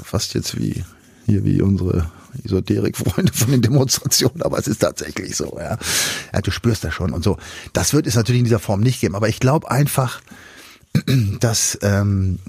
fast 0.02 0.34
jetzt 0.34 0.60
wie, 0.60 0.84
hier 1.28 1.46
wie 1.46 1.62
unsere 1.62 2.10
Esoterik-Freunde 2.44 3.34
von 3.34 3.52
den 3.52 3.62
Demonstrationen, 3.62 4.42
aber 4.42 4.58
es 4.58 4.68
ist 4.68 4.80
tatsächlich 4.80 5.36
so, 5.36 5.58
ja. 5.60 5.78
ja. 6.34 6.42
Du 6.42 6.52
spürst 6.52 6.84
das 6.84 6.94
schon 6.94 7.14
und 7.14 7.24
so. 7.24 7.38
Das 7.74 7.94
wird 7.94 8.08
es 8.08 8.16
natürlich 8.16 8.40
in 8.40 8.46
dieser 8.46 8.60
Form 8.60 8.82
nicht 8.82 9.02
geben, 9.02 9.16
aber 9.16 9.30
ich 9.30 9.40
glaube 9.40 9.70
einfach, 9.70 10.22
dass, 11.40 11.78
ähm, 11.82 12.40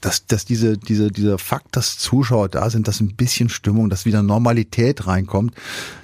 dass, 0.00 0.26
dass 0.26 0.44
diese, 0.44 0.78
diese, 0.78 1.10
dieser 1.10 1.38
Fakt, 1.38 1.76
dass 1.76 1.98
Zuschauer 1.98 2.48
da 2.48 2.70
sind, 2.70 2.88
dass 2.88 3.00
ein 3.00 3.16
bisschen 3.16 3.48
Stimmung, 3.48 3.90
dass 3.90 4.04
wieder 4.04 4.22
Normalität 4.22 5.06
reinkommt, 5.06 5.54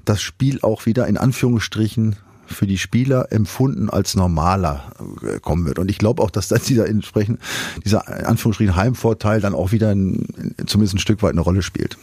das 0.04 0.22
Spiel 0.22 0.60
auch 0.62 0.86
wieder 0.86 1.06
in 1.06 1.16
Anführungsstrichen 1.16 2.16
für 2.46 2.66
die 2.66 2.78
Spieler 2.78 3.32
empfunden 3.32 3.90
als 3.90 4.14
normaler 4.14 4.92
äh, 5.22 5.40
kommen 5.40 5.66
wird. 5.66 5.78
Und 5.78 5.90
ich 5.90 5.98
glaube 5.98 6.22
auch, 6.22 6.30
dass 6.30 6.48
das 6.48 6.64
dieser 6.64 6.86
entsprechend, 6.86 7.40
dieser 7.84 8.06
in 8.06 8.26
Anführungsstrichen 8.26 8.76
Heimvorteil 8.76 9.40
dann 9.40 9.54
auch 9.54 9.72
wieder 9.72 9.90
ein, 9.90 10.26
zumindest 10.66 10.96
ein 10.96 10.98
Stück 10.98 11.22
weit 11.22 11.32
eine 11.32 11.40
Rolle 11.40 11.62
spielt. 11.62 11.96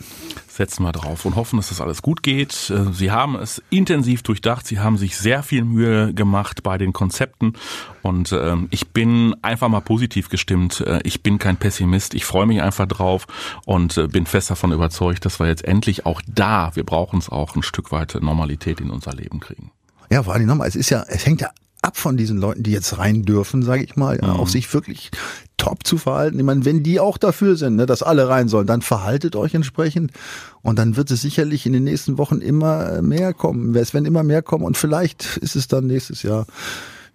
Setzen 0.62 0.84
wir 0.84 0.92
drauf 0.92 1.26
und 1.26 1.36
hoffen, 1.36 1.58
dass 1.58 1.70
das 1.70 1.82
alles 1.82 2.04
gut 2.04 2.22
geht. 2.22 2.70
Äh, 2.70 2.94
Sie 2.94 3.10
haben 3.10 3.36
es 3.36 3.64
intensiv 3.72 4.22
durchdacht. 4.22 4.68
Sie 4.68 4.80
haben 4.80 4.96
sich 5.00 5.18
sehr 5.18 5.42
viel 5.42 5.64
Mühe 5.64 6.14
gemacht 6.14 6.62
bei 6.62 6.78
den 6.78 6.94
Konzepten. 6.94 7.54
Und 8.04 8.32
ähm, 8.32 8.68
ich 8.70 8.90
bin 8.90 9.36
einfach 9.42 9.70
mal 9.70 9.82
positiv 9.82 10.30
gestimmt. 10.30 10.82
Äh, 10.82 11.00
Ich 11.04 11.24
bin 11.24 11.40
kein 11.40 11.58
Pessimist. 11.58 12.14
Ich 12.14 12.26
freue 12.26 12.46
mich 12.46 12.62
einfach 12.62 12.86
drauf 12.86 13.26
und 13.66 13.98
äh, 13.98 14.08
bin 14.08 14.28
fest 14.28 14.52
davon 14.52 14.72
überzeugt, 14.72 15.26
dass 15.26 15.40
wir 15.40 15.48
jetzt 15.48 15.66
endlich 15.66 16.06
auch 16.06 16.22
da, 16.28 16.76
wir 16.76 16.84
brauchen 16.84 17.18
es 17.18 17.28
auch, 17.28 17.56
ein 17.56 17.64
Stück 17.64 17.92
weit 17.92 18.16
Normalität 18.22 18.80
in 18.82 18.92
unser 18.92 19.14
Leben 19.14 19.40
kriegen. 19.40 19.72
Ja, 20.12 20.22
vor 20.22 20.36
allem 20.36 20.46
nochmal, 20.46 20.68
es 20.68 20.76
ist 20.76 20.92
ja, 20.92 21.04
es 21.08 21.26
hängt 21.26 21.42
ja 21.42 21.50
ab 21.82 21.98
von 21.98 22.16
diesen 22.16 22.38
Leuten, 22.38 22.64
die 22.64 22.72
jetzt 22.72 22.98
rein 22.98 23.24
dürfen, 23.24 23.64
sage 23.64 23.84
ich 23.84 23.96
mal, 23.96 24.20
ja, 24.22 24.34
auch 24.34 24.48
sich 24.48 24.72
wirklich 24.74 25.10
top 25.58 25.86
zu 25.86 25.98
verhalten. 25.98 26.38
Ich 26.38 26.46
meine, 26.46 26.66
wenn 26.66 26.84
die 26.84 27.00
auch 27.00 27.18
dafür 27.18 27.56
sind, 27.56 27.76
ne, 27.76 27.86
dass 27.86 28.04
alle 28.04 28.30
rein 28.30 28.48
sollen, 28.48 28.68
dann 28.68 28.82
verhaltet 28.82 29.36
euch 29.36 29.54
entsprechend 29.56 30.12
und 30.62 30.78
dann 30.78 30.96
wird 30.96 31.10
es 31.12 31.22
sicherlich 31.22 31.66
in 31.66 31.74
den 31.74 31.84
nächsten 31.84 32.18
Wochen 32.18 32.40
immer 32.40 33.02
mehr 33.02 33.34
kommen. 33.34 33.76
Es 33.76 33.94
werden 33.94 34.06
immer 34.06 34.24
mehr 34.24 34.42
kommen 34.42 34.64
und 34.64 34.78
vielleicht 34.78 35.38
ist 35.38 35.56
es 35.56 35.68
dann 35.68 35.88
nächstes 35.88 36.24
Jahr. 36.24 36.46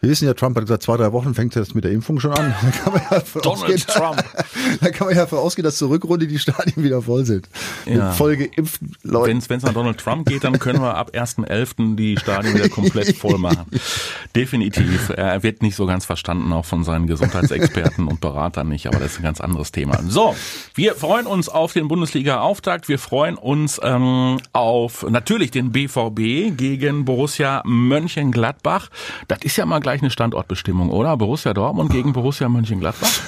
Wir 0.01 0.11
wissen 0.11 0.27
ja, 0.27 0.35
Trump 0.35 0.57
hat 0.57 0.65
gesagt, 0.65 0.83
zwei, 0.83 0.97
drei 0.99 1.13
Wochen 1.13 1.35
fängt 1.35 1.57
das 1.57 1.75
mit 1.75 1.85
der 1.85 1.93
Impfung 1.93 2.21
schon 2.21 2.33
an. 2.33 2.55
Da 2.67 2.71
kann 2.71 2.93
man 2.93 3.03
ja 3.03 3.11
davon 3.11 3.43
Donald 3.43 3.63
ausgehen, 3.63 3.81
Trump. 3.87 4.25
da 4.81 4.91
kann 4.91 5.07
man 5.07 5.17
ja 5.17 5.23
davon 5.23 5.39
ausgehen, 5.39 5.65
dass 5.65 5.77
zur 5.77 5.91
Rückrunde 5.91 6.27
die 6.27 6.39
Stadien 6.39 6.85
wieder 6.85 7.01
voll 7.01 7.25
sind. 7.25 7.49
Ja. 7.87 8.09
Mit 8.09 8.15
voll 8.15 8.37
geimpften 8.37 8.93
Leuten. 9.03 9.43
Wenn 9.49 9.59
es 9.59 9.65
an 9.65 9.75
Donald 9.75 9.99
Trump 9.99 10.29
geht, 10.29 10.45
dann 10.45 10.59
können 10.59 10.81
wir 10.81 10.97
ab 10.97 11.13
1.11. 11.15 11.97
die 11.97 12.17
Stadien 12.19 12.55
wieder 12.55 12.69
komplett 12.69 13.17
voll 13.17 13.39
machen. 13.39 13.67
Definitiv. 14.37 15.11
Er 15.11 15.43
wird 15.43 15.63
nicht 15.63 15.77
so 15.77 15.87
ganz 15.87 16.05
verstanden, 16.05 16.53
auch 16.53 16.65
von 16.65 16.85
seinen 16.85 17.07
Gesundheitsexperten 17.07 18.07
und 18.07 18.21
Beratern 18.21 18.69
nicht, 18.69 18.87
aber 18.87 18.99
das 18.99 19.13
ist 19.13 19.21
ein 19.21 19.25
ganz 19.25 19.41
anderes 19.41 19.73
Thema. 19.73 20.01
So, 20.09 20.35
wir 20.75 20.95
freuen 20.95 21.27
uns 21.27 21.49
auf 21.49 21.73
den 21.73 21.89
Bundesliga-Auftakt. 21.89 22.89
Wir 22.89 22.99
freuen 22.99 23.37
uns 23.37 23.81
ähm, 23.83 24.39
auf 24.53 25.07
natürlich 25.09 25.51
den 25.51 25.73
BVB 25.73 26.57
gegen 26.57 27.05
Borussia 27.05 27.63
Mönchengladbach. 27.65 28.91
Das 29.29 29.39
ist 29.43 29.57
ja 29.57 29.67
mal 29.67 29.81
gleich 29.87 30.03
eine 30.03 30.11
Standortbestimmung, 30.11 30.91
oder? 30.91 31.17
Borussia 31.17 31.55
Dortmund 31.55 31.93
gegen 31.93 32.13
Borussia 32.13 32.49
Mönchengladbach? 32.49 33.21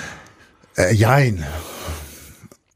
Äh, 0.77 0.93
jein. 0.93 1.45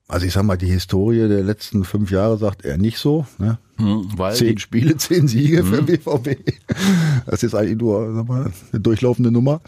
Also 0.07 0.25
ich 0.25 0.33
sag 0.33 0.45
mal, 0.45 0.57
die 0.57 0.67
Historie 0.67 1.27
der 1.27 1.43
letzten 1.43 1.83
fünf 1.83 2.13
Jahre 2.13 2.39
sagt 2.39 2.65
er 2.65 2.79
nicht 2.79 2.99
so. 2.99 3.27
Ne? 3.39 3.59
Hm, 3.79 4.09
Zehn 4.35 4.59
Spiele, 4.59 4.97
zehn 4.99 5.27
Siege 5.27 5.65
für 5.65 5.83
den 5.83 5.87
BVB. 5.87 6.55
Das 7.27 7.43
ist 7.43 7.57
eigentlich 7.57 7.79
nur 7.79 8.07
mal, 8.23 8.53
eine 8.73 8.81
durchlaufende 8.81 9.33
Nummer. 9.33 9.61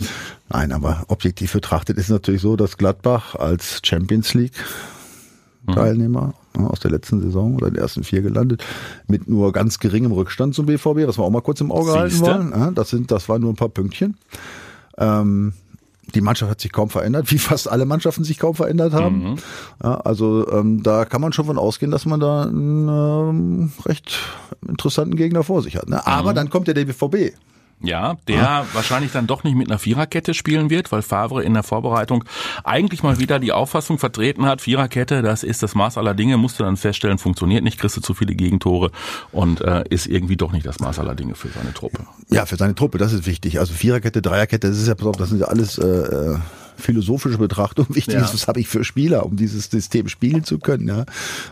Nein, 0.48 0.70
aber 0.70 1.04
objektiv 1.08 1.52
betrachtet 1.52 1.96
ist 1.96 2.04
es 2.04 2.10
natürlich 2.10 2.42
so, 2.42 2.54
dass 2.54 2.76
Gladbach 2.76 3.34
als 3.34 3.80
Champions 3.82 4.32
League 4.34 4.52
Teilnehmer 5.72 6.34
ne, 6.56 6.68
aus 6.68 6.80
der 6.80 6.90
letzten 6.90 7.20
Saison 7.20 7.54
oder 7.56 7.70
den 7.70 7.76
ersten 7.80 8.04
vier 8.04 8.22
gelandet, 8.22 8.64
mit 9.08 9.28
nur 9.28 9.52
ganz 9.52 9.78
geringem 9.78 10.12
Rückstand 10.12 10.54
zum 10.54 10.66
BVB, 10.66 11.06
was 11.06 11.18
wir 11.18 11.24
auch 11.24 11.30
mal 11.30 11.42
kurz 11.42 11.60
im 11.60 11.72
Auge 11.72 11.92
halten 11.92 12.10
Siehste. 12.10 12.26
wollen. 12.26 12.50
Ja, 12.50 12.70
Das 12.70 12.90
sind, 12.90 13.10
das 13.10 13.28
waren 13.28 13.40
nur 13.40 13.52
ein 13.52 13.56
paar 13.56 13.68
Pünktchen. 13.68 14.16
Ähm, 14.98 15.54
die 16.14 16.20
Mannschaft 16.20 16.50
hat 16.50 16.60
sich 16.60 16.72
kaum 16.72 16.90
verändert, 16.90 17.30
wie 17.30 17.38
fast 17.38 17.68
alle 17.68 17.86
Mannschaften 17.86 18.24
sich 18.24 18.38
kaum 18.38 18.54
verändert 18.54 18.92
haben. 18.92 19.36
Ja, 19.82 19.94
also 19.96 20.48
ähm, 20.50 20.82
da 20.82 21.04
kann 21.04 21.20
man 21.20 21.32
schon 21.32 21.46
von 21.46 21.58
ausgehen, 21.58 21.90
dass 21.90 22.06
man 22.06 22.20
da 22.20 22.42
einen 22.42 22.88
ähm, 22.88 23.72
recht 23.86 24.18
interessanten 24.68 25.16
Gegner 25.16 25.42
vor 25.42 25.62
sich 25.62 25.76
hat. 25.76 25.88
Ne? 25.88 26.06
Aber 26.06 26.34
dann 26.34 26.50
kommt 26.50 26.68
ja 26.68 26.74
der 26.74 26.84
BVB. 26.84 27.34
Ja, 27.80 28.16
der 28.28 28.66
wahrscheinlich 28.72 29.12
dann 29.12 29.26
doch 29.26 29.44
nicht 29.44 29.56
mit 29.56 29.68
einer 29.68 29.78
Viererkette 29.78 30.32
spielen 30.32 30.70
wird, 30.70 30.90
weil 30.90 31.02
Favre 31.02 31.42
in 31.42 31.54
der 31.54 31.62
Vorbereitung 31.62 32.24
eigentlich 32.62 33.02
mal 33.02 33.18
wieder 33.18 33.38
die 33.38 33.52
Auffassung 33.52 33.98
vertreten 33.98 34.46
hat, 34.46 34.62
Viererkette, 34.62 35.22
das 35.22 35.42
ist 35.42 35.62
das 35.62 35.74
Maß 35.74 35.98
aller 35.98 36.14
Dinge, 36.14 36.36
musste 36.36 36.62
dann 36.62 36.76
feststellen, 36.76 37.18
funktioniert 37.18 37.62
nicht, 37.62 37.78
kriegst 37.78 37.96
du 37.96 38.00
zu 38.00 38.14
viele 38.14 38.34
Gegentore 38.34 38.90
und 39.32 39.60
äh, 39.60 39.84
ist 39.90 40.06
irgendwie 40.06 40.36
doch 40.36 40.52
nicht 40.52 40.64
das 40.66 40.80
Maß 40.80 40.98
aller 40.98 41.14
Dinge 41.14 41.34
für 41.34 41.48
seine 41.48 41.74
Truppe. 41.74 42.06
Ja, 42.30 42.46
für 42.46 42.56
seine 42.56 42.74
Truppe, 42.74 42.98
das 42.98 43.12
ist 43.12 43.26
wichtig. 43.26 43.58
Also 43.58 43.74
Viererkette, 43.74 44.22
Dreierkette, 44.22 44.68
das 44.68 44.78
ist 44.78 44.88
ja, 44.88 44.94
pass 44.94 45.06
auf, 45.06 45.16
das 45.16 45.28
sind 45.28 45.40
ja 45.40 45.46
alles 45.46 45.78
äh, 45.78 45.86
äh, 45.86 46.38
philosophische 46.76 47.38
Betrachtungen. 47.38 47.88
Wichtig 47.94 48.14
Ja. 48.14 48.24
ist, 48.24 48.34
was 48.34 48.48
habe 48.48 48.60
ich 48.60 48.68
für 48.68 48.84
Spieler, 48.84 49.24
um 49.26 49.36
dieses 49.36 49.66
System 49.66 50.08
spielen 50.08 50.44
zu 50.44 50.58
können. 50.58 50.88
Ja? 50.88 51.04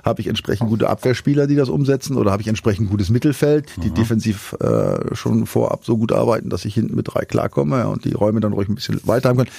Habe 0.05 0.21
ich 0.21 0.29
entsprechend 0.29 0.69
gute 0.69 0.89
Abwehrspieler, 0.89 1.47
die 1.47 1.57
das 1.57 1.69
umsetzen, 1.69 2.17
oder 2.17 2.31
habe 2.33 2.43
ich 2.43 2.49
entsprechend 2.49 2.91
gutes 2.91 3.11
Mittelfeld, 3.11 3.71
die 3.83 3.91
defensiv 3.91 4.55
äh, 4.61 5.15
schon 5.15 5.47
vorab 5.47 5.85
so 5.85 5.97
gut 5.97 6.13
arbeiten, 6.13 6.49
dass 6.49 6.65
ich 6.65 6.75
hinten 6.75 6.97
mit 6.97 7.09
drei 7.15 7.25
klarkomme 7.25 7.79
ja, 7.79 7.87
und 7.87 8.05
die 8.05 8.13
Räume 8.13 8.41
dann 8.41 8.53
ruhig 8.53 8.69
ein 8.69 8.75
bisschen 8.75 9.01
weiter 9.05 9.29
haben 9.31 9.39
können. 9.39 9.51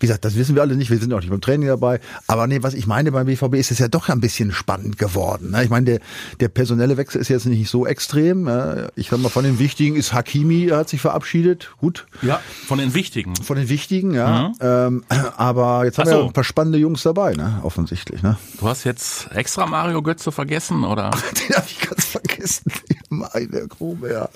Wie 0.00 0.06
gesagt, 0.06 0.24
das 0.24 0.34
wissen 0.36 0.54
wir 0.54 0.62
alle 0.62 0.76
nicht, 0.76 0.90
wir 0.90 0.98
sind 0.98 1.12
auch 1.12 1.20
nicht 1.20 1.30
beim 1.30 1.40
Training 1.40 1.68
dabei. 1.68 2.00
Aber 2.26 2.46
nee, 2.46 2.62
was 2.62 2.74
ich 2.74 2.86
meine 2.86 3.12
beim 3.12 3.26
BVB 3.26 3.54
ist 3.54 3.70
es 3.70 3.78
ja 3.78 3.88
doch 3.88 4.08
ein 4.08 4.20
bisschen 4.20 4.52
spannend 4.52 4.98
geworden. 4.98 5.50
Ne? 5.52 5.64
Ich 5.64 5.70
meine, 5.70 5.86
der, 5.86 6.00
der 6.40 6.48
personelle 6.48 6.96
Wechsel 6.96 7.20
ist 7.20 7.28
jetzt 7.28 7.46
nicht 7.46 7.70
so 7.70 7.86
extrem. 7.86 8.46
äh, 8.48 8.88
Ich 8.96 9.08
sag 9.10 9.20
mal, 9.20 9.28
von 9.28 9.44
den 9.44 9.58
Wichtigen 9.58 9.96
ist 9.96 10.12
Hakimi, 10.12 10.66
er 10.66 10.78
hat 10.78 10.88
sich 10.88 11.00
verabschiedet. 11.00 11.70
Gut, 11.80 12.06
Ja, 12.22 12.40
von 12.66 12.78
den 12.78 12.94
wichtigen. 12.94 13.34
von 13.36 13.56
den 13.56 13.68
Wichtigen, 13.68 14.14
ja. 14.14 14.52
Ähm, 14.60 15.04
aber 15.36 15.84
jetzt 15.84 15.98
haben 15.98 16.04
Ach 16.08 16.12
wir 16.12 16.16
so. 16.16 16.20
ja 16.22 16.26
ein 16.26 16.32
paar 16.32 16.44
spannende 16.44 16.78
Jungs 16.78 17.02
dabei, 17.02 17.34
ne? 17.34 17.60
offensichtlich. 17.62 18.22
Ne? 18.22 18.36
Du 18.60 18.68
hast 18.68 18.84
jetzt 18.84 19.28
extra 19.32 19.66
Mario 19.66 20.02
Götze 20.02 20.32
vergessen, 20.32 20.84
oder? 20.84 21.10
Den 21.48 21.56
habe 21.56 21.66
ich 21.68 21.80
ganz 21.80 22.04
vergessen. 22.04 22.72
Meine 23.08 23.68
Krome, 23.68 24.12
ja. 24.12 24.28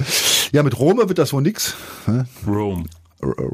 Ja, 0.53 0.63
mit 0.63 0.79
Rome 0.79 1.09
wird 1.09 1.19
das 1.19 1.33
wohl 1.33 1.43
nix. 1.43 1.75
ne? 2.07 2.27
Rome. 2.47 2.85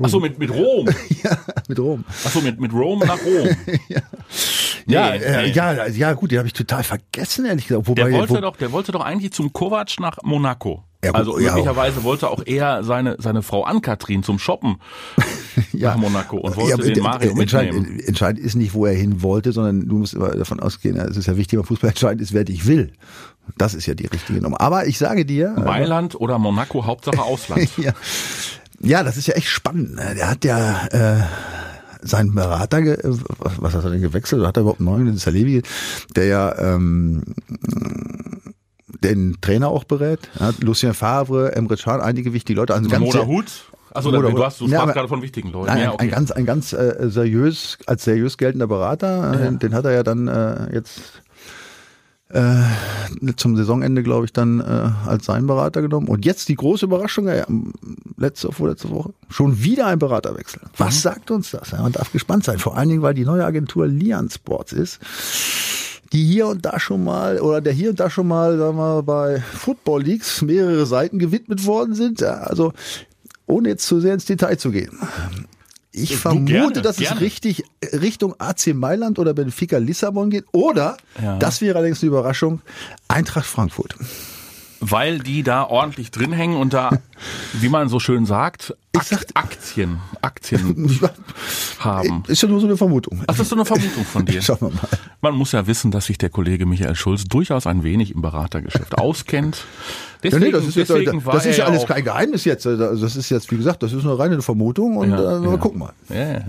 Achso, 0.02 0.20
mit, 0.20 0.38
mit 0.38 0.50
Rom. 0.52 0.86
Ja, 1.22 1.38
mit 1.68 1.78
Rom. 1.78 2.04
Achso, 2.24 2.40
mit, 2.40 2.60
mit 2.60 2.72
Rome 2.72 3.04
nach 3.06 3.18
Rom. 3.24 3.48
Ja, 4.88 5.10
Nee, 5.10 5.16
äh, 5.16 5.42
nee. 5.46 5.52
ja, 5.52 5.86
ja, 5.88 6.12
gut, 6.12 6.30
den 6.30 6.38
habe 6.38 6.46
ich 6.46 6.52
total 6.54 6.84
vergessen, 6.84 7.44
ehrlich 7.44 7.66
gesagt. 7.66 7.88
Wobei, 7.88 8.04
Der 8.04 8.12
wollte 8.12 8.34
wo, 8.34 8.40
doch, 8.40 8.56
der 8.56 8.70
wollte 8.70 8.92
doch 8.92 9.00
eigentlich 9.04 9.32
zum 9.32 9.52
Kovac 9.52 9.98
nach 9.98 10.18
Monaco. 10.22 10.84
Ja, 11.04 11.10
gut, 11.10 11.18
also 11.18 11.38
ja. 11.40 11.50
möglicherweise 11.52 12.04
wollte 12.04 12.30
auch 12.30 12.40
er 12.46 12.84
seine 12.84 13.16
seine 13.18 13.42
Frau 13.42 13.64
Ann-Kathrin 13.64 14.22
zum 14.22 14.38
Shoppen 14.38 14.76
ja. 15.72 15.90
nach 15.90 15.96
Monaco 15.96 16.36
und 16.36 16.56
wollte 16.56 16.86
Ja, 16.86 16.94
den 16.94 17.02
Mario 17.02 17.18
der- 17.18 17.36
mitnehmen. 17.36 17.40
entscheidend, 17.40 18.08
entscheidend 18.08 18.44
ist 18.44 18.54
nicht, 18.54 18.74
wo 18.74 18.86
er 18.86 18.94
hin 18.94 19.22
wollte, 19.22 19.50
sondern 19.50 19.88
du 19.88 19.98
musst 19.98 20.14
immer 20.14 20.30
davon 20.30 20.60
ausgehen, 20.60 20.96
es 20.96 21.16
ist 21.16 21.26
ja 21.26 21.36
wichtig 21.36 21.58
beim 21.58 21.66
Fußball, 21.66 21.90
entscheidend 21.90 22.22
ist, 22.22 22.32
wer 22.32 22.44
dich 22.44 22.66
will. 22.66 22.92
Das 23.58 23.74
ist 23.74 23.86
ja 23.86 23.94
die 23.94 24.06
richtige 24.06 24.40
Nummer. 24.40 24.60
Aber 24.60 24.86
ich 24.86 24.98
sage 24.98 25.24
dir, 25.24 25.54
äh, 25.56 25.60
Mailand 25.60 26.14
oder 26.20 26.38
Monaco, 26.38 26.84
Hauptsache 26.86 27.20
Ausland. 27.22 27.68
ja, 27.76 27.92
ja, 28.82 29.02
das 29.02 29.16
ist 29.16 29.26
ja 29.26 29.34
echt 29.34 29.48
spannend. 29.48 29.94
ne? 29.96 30.14
Der 30.16 30.30
hat 30.30 30.44
ja 30.44 30.86
äh, 30.88 31.22
seinen 32.02 32.34
Berater, 32.34 32.82
ge 32.82 32.94
äh, 32.94 33.16
was 33.58 33.74
hat 33.74 33.84
er 33.84 33.90
denn 33.90 34.00
gewechselt? 34.00 34.40
Oder 34.40 34.48
hat 34.48 34.56
er 34.56 34.62
überhaupt 34.62 34.80
einen 34.80 34.88
neuen? 34.90 35.06
Das 35.06 35.16
ist 35.16 35.24
ja 35.26 35.32
Levi, 35.32 35.62
der 36.14 36.26
ja 36.26 36.58
ähm, 36.58 37.22
den 39.02 39.36
Trainer 39.40 39.68
auch 39.68 39.84
berät. 39.84 40.20
Er 40.38 40.46
hat 40.46 40.62
Lucien 40.62 40.94
Favre, 40.94 41.54
Emre 41.54 41.76
Can, 41.76 42.00
einige 42.00 42.32
wichtige 42.32 42.58
Leute. 42.58 42.74
Also 42.74 42.88
ganz 42.88 43.12
sehr- 43.12 43.26
Hut? 43.26 43.46
Achso, 43.92 44.10
Moda 44.12 44.28
du 44.28 44.44
hast 44.44 44.60
du 44.60 44.66
Ja, 44.66 44.84
gerade 44.84 45.08
von 45.08 45.22
wichtigen 45.22 45.50
Leuten. 45.52 45.68
Nein, 45.68 45.78
ja, 45.78 45.84
ein, 45.88 45.94
okay. 45.94 46.04
ein 46.04 46.10
ganz, 46.10 46.30
ein 46.30 46.44
ganz 46.44 46.72
äh, 46.74 47.08
seriös, 47.08 47.78
als 47.86 48.04
seriös 48.04 48.36
geltender 48.36 48.66
Berater. 48.66 49.32
Äh, 49.32 49.38
Den, 49.44 49.58
den 49.58 49.74
hat 49.74 49.86
er 49.86 49.92
ja 49.92 50.02
dann 50.02 50.28
äh, 50.28 50.74
jetzt 50.74 51.22
äh, 52.28 52.62
zum 53.36 53.56
Saisonende, 53.56 54.02
glaube 54.02 54.24
ich, 54.24 54.32
dann 54.32 54.60
äh, 54.60 54.90
als 55.08 55.26
seinen 55.26 55.46
Berater 55.46 55.82
genommen. 55.82 56.08
Und 56.08 56.24
jetzt 56.24 56.48
die 56.48 56.56
große 56.56 56.86
Überraschung, 56.86 57.28
äh, 57.28 57.44
letzte, 58.16 58.50
vorletzte 58.52 58.90
Woche, 58.90 59.12
schon 59.28 59.62
wieder 59.62 59.86
ein 59.86 59.98
Beraterwechsel. 59.98 60.62
Was 60.76 61.02
sagt 61.02 61.30
uns 61.30 61.50
das? 61.52 61.70
Ja, 61.70 61.82
man 61.82 61.92
darf 61.92 62.12
gespannt 62.12 62.44
sein. 62.44 62.58
Vor 62.58 62.76
allen 62.76 62.88
Dingen, 62.88 63.02
weil 63.02 63.14
die 63.14 63.24
neue 63.24 63.44
Agentur 63.44 63.86
Lian 63.86 64.30
Sports 64.30 64.72
ist 64.72 65.00
die 66.12 66.24
hier 66.24 66.46
und 66.46 66.64
da 66.64 66.78
schon 66.78 67.02
mal 67.02 67.40
oder 67.40 67.60
der 67.60 67.72
hier 67.72 67.90
und 67.90 68.00
da 68.00 68.08
schon 68.10 68.28
mal 68.28 68.56
sagen 68.56 68.76
wir, 68.76 69.02
bei 69.02 69.40
Football 69.40 70.02
Leagues 70.02 70.40
mehrere 70.42 70.86
Seiten 70.86 71.18
gewidmet 71.18 71.66
worden 71.66 71.94
sind. 71.94 72.20
Ja, 72.20 72.34
also 72.34 72.72
ohne 73.46 73.70
jetzt 73.70 73.86
zu 73.86 74.00
sehr 74.00 74.14
ins 74.14 74.24
Detail 74.24 74.56
zu 74.56 74.70
gehen. 74.70 74.98
Ich 75.98 76.10
Du, 76.10 76.16
vermute, 76.16 76.52
gerne, 76.52 76.82
dass 76.82 76.96
gerne. 76.98 77.16
es 77.16 77.20
richtig 77.22 77.64
Richtung 77.92 78.34
AC 78.38 78.74
Mailand 78.74 79.18
oder 79.18 79.32
Benfica 79.32 79.78
Lissabon 79.78 80.28
geht. 80.30 80.44
Oder, 80.52 80.98
Ja. 81.22 81.38
das 81.38 81.60
wäre 81.62 81.78
allerdings 81.78 82.02
eine 82.02 82.08
Überraschung, 82.08 82.60
Eintracht 83.08 83.46
Frankfurt. 83.46 83.96
Weil 84.80 85.20
die 85.20 85.42
da 85.42 85.64
ordentlich 85.64 86.10
drin 86.10 86.32
hängen 86.32 86.56
und 86.56 86.74
da, 86.74 86.90
wie 87.54 87.68
man 87.68 87.88
so 87.88 87.98
schön 88.00 88.26
sagt, 88.26 88.74
Ich 88.92 89.00
Ak 89.00 89.06
sag- 89.06 89.26
Aktien, 89.34 90.00
Aktien 90.22 90.98
haben. 91.78 92.22
Ist 92.28 92.42
ja 92.42 92.48
nur 92.48 92.60
so 92.60 92.66
eine 92.66 92.76
Vermutung. 92.76 93.20
Ach, 93.22 93.26
das 93.26 93.40
ist 93.40 93.48
so 93.50 93.56
eine 93.56 93.64
Vermutung 93.64 94.04
von 94.04 94.24
dir. 94.26 94.40
Schauen 94.42 94.60
wir 94.60 94.68
mal. 94.70 94.88
Man 95.20 95.34
muss 95.34 95.52
ja 95.52 95.66
wissen, 95.66 95.90
dass 95.90 96.06
sich 96.06 96.18
der 96.18 96.30
Kollege 96.30 96.66
Michael 96.66 96.94
Schulz 96.94 97.24
durchaus 97.24 97.66
ein 97.66 97.82
wenig 97.84 98.14
im 98.14 98.22
Beratergeschäft 98.22 98.96
auskennt. 98.98 99.56
Ja, 100.22 100.30
Deswegen, 100.30 100.44
nee, 100.46 100.50
das 100.50 100.64
ist, 100.66 100.74
jetzt, 100.76 100.90
das 100.90 101.46
ist 101.46 101.58
ja 101.58 101.66
alles 101.66 101.86
kein 101.86 102.02
Geheimnis 102.02 102.44
jetzt. 102.46 102.66
Also 102.66 102.96
Das 102.96 103.14
ist 103.16 103.28
jetzt, 103.28 103.50
wie 103.52 103.56
gesagt, 103.58 103.82
das 103.82 103.92
ist 103.92 104.02
eine 104.02 104.18
reine 104.18 104.40
Vermutung 104.42 104.96
und 104.96 105.10
Ja, 105.10 105.36
äh, 105.38 105.42
wir 105.42 105.50
ja. 105.50 105.56
gucken 105.58 105.78
mal. 105.78 105.92
Ja, 106.08 106.16
ja, 106.16 106.32
ja. 106.32 106.42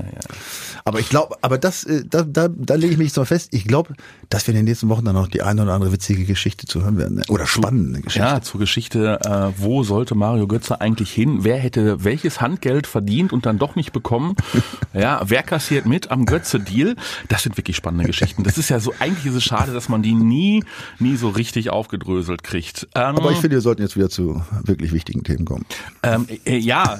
Aber 0.85 0.99
ich 0.99 1.09
glaube, 1.09 1.35
aber 1.41 1.57
das, 1.57 1.83
äh, 1.83 2.03
da, 2.09 2.23
da, 2.23 2.47
da 2.47 2.75
lege 2.75 2.93
ich 2.93 2.97
mich 2.97 3.07
jetzt 3.09 3.17
mal 3.17 3.25
fest. 3.25 3.49
Ich 3.51 3.65
glaube, 3.65 3.93
dass 4.29 4.47
wir 4.47 4.53
in 4.53 4.59
den 4.59 4.65
nächsten 4.65 4.87
Wochen 4.89 5.03
dann 5.05 5.15
noch 5.15 5.27
die 5.27 5.41
eine 5.43 5.61
oder 5.63 5.73
andere 5.73 5.91
witzige 5.91 6.23
Geschichte 6.23 6.65
zu 6.65 6.81
hören 6.81 6.97
werden. 6.97 7.17
ne? 7.17 7.23
Oder 7.27 7.45
spannende 7.45 7.99
Geschichte. 8.01 8.25
Ja, 8.27 8.41
zur 8.41 8.61
Geschichte, 8.61 9.19
äh, 9.23 9.61
wo 9.61 9.83
sollte 9.83 10.15
Mario 10.15 10.47
Götze 10.47 10.56
eigentlich 10.71 11.11
hin? 11.11 11.39
Wer 11.43 11.57
hätte 11.57 12.03
welches 12.03 12.41
Handgeld 12.41 12.87
verdient 12.87 13.33
und 13.33 13.45
dann 13.45 13.57
doch 13.57 13.75
nicht 13.75 13.91
bekommen? 13.93 14.35
ja, 14.93 15.21
wer 15.25 15.43
kassiert 15.43 15.85
mit 15.85 16.11
am 16.11 16.25
Götze-Deal? 16.25 16.95
Das 17.29 17.43
sind 17.43 17.57
wirklich 17.57 17.75
spannende 17.75 18.05
Geschichten. 18.05 18.43
Das 18.43 18.57
ist 18.57 18.69
ja 18.69 18.79
so, 18.79 18.93
eigentlich 18.99 19.25
ist 19.25 19.35
es 19.35 19.43
schade, 19.43 19.73
dass 19.73 19.89
man 19.89 20.01
die 20.01 20.13
nie, 20.13 20.63
nie 20.99 21.15
so 21.15 21.29
richtig 21.29 21.69
aufgedröselt 21.69 22.43
kriegt. 22.43 22.87
Ähm, 22.95 23.17
Aber 23.17 23.31
ich 23.31 23.37
finde, 23.37 23.57
wir 23.57 23.61
sollten 23.61 23.81
jetzt 23.81 23.95
wieder 23.95 24.09
zu 24.09 24.41
wirklich 24.63 24.91
wichtigen 24.93 25.23
Themen 25.23 25.45
kommen. 25.45 25.65
Ähm, 26.03 26.27
äh, 26.45 26.57
ja, 26.57 26.99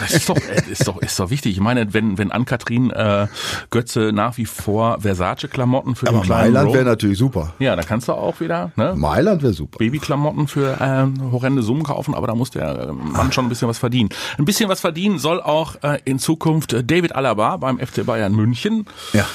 das 0.00 0.14
ist 0.14 0.28
doch, 0.28 0.36
äh, 0.36 0.70
ist 0.70 0.86
doch, 0.86 1.00
ist 1.00 1.18
doch 1.18 1.30
wichtig. 1.30 1.52
Ich 1.52 1.60
meine, 1.60 1.92
wenn, 1.94 2.18
wenn 2.18 2.30
Ann-Kathrin 2.30 2.90
äh, 2.90 3.26
Götze 3.70 4.12
nach 4.12 4.36
wie 4.36 4.46
vor 4.46 5.00
Versace-Klamotten 5.00 5.94
für 5.94 6.08
Aber 6.08 6.18
den 6.18 6.24
kleinen 6.24 6.54
Mailand 6.54 6.74
wäre 6.74 6.84
natürlich 6.84 7.18
super. 7.18 7.54
Ja, 7.58 7.76
da 7.76 7.82
kannst 7.82 8.08
du 8.08 8.12
auch 8.12 8.40
wieder, 8.40 8.72
ne? 8.76 8.94
Mailand 8.96 9.42
wäre 9.42 9.52
super. 9.52 9.78
Babyklamotten 9.78 10.48
für 10.48 10.80
äh, 10.80 11.30
horrende 11.30 11.62
Summen 11.62 11.82
kaufen, 11.82 12.14
aber 12.14 12.26
da 12.26 12.34
muss 12.34 12.50
der 12.50 12.93
äh, 13.00 13.12
Mann 13.12 13.32
schon 13.32 13.46
ein 13.46 13.48
bisschen 13.48 13.68
was 13.68 13.78
verdienen. 13.78 14.10
Ein 14.38 14.44
bisschen 14.44 14.68
was 14.68 14.80
verdienen 14.80 15.18
soll 15.18 15.40
auch 15.40 15.76
äh, 15.82 16.00
in 16.04 16.18
Zukunft 16.18 16.72
David 16.72 17.14
Alaba 17.14 17.56
beim 17.56 17.78
FC 17.78 18.04
Bayern 18.04 18.34
München. 18.34 18.86
Ja. 19.12 19.26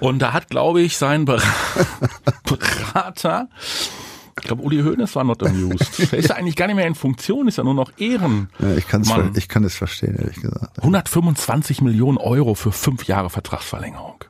Und 0.00 0.20
da 0.20 0.32
hat, 0.32 0.48
glaube 0.48 0.82
ich, 0.82 0.96
sein 0.96 1.24
Ber 1.24 1.40
Berater, 2.44 3.48
ich 4.38 4.44
glaube, 4.44 4.62
Uli 4.62 4.82
Hoeneß 4.82 5.14
war 5.14 5.24
not 5.24 5.42
amused. 5.42 5.98
Der 6.12 6.18
ist 6.18 6.30
ja 6.30 6.36
eigentlich 6.36 6.56
gar 6.56 6.66
nicht 6.66 6.76
mehr 6.76 6.86
in 6.86 6.94
Funktion, 6.94 7.48
ist 7.48 7.58
ja 7.58 7.64
nur 7.64 7.74
noch 7.74 7.92
Ehren. 7.98 8.48
Ja, 8.58 8.74
ich, 8.74 8.88
kann's, 8.88 9.08
Mann. 9.08 9.32
ich 9.36 9.48
kann 9.48 9.62
es 9.64 9.76
verstehen, 9.76 10.16
ehrlich 10.16 10.40
gesagt. 10.40 10.78
125 10.78 11.82
Millionen 11.82 12.18
Euro 12.18 12.54
für 12.54 12.72
fünf 12.72 13.04
Jahre 13.04 13.30
Vertragsverlängerung. 13.30 14.24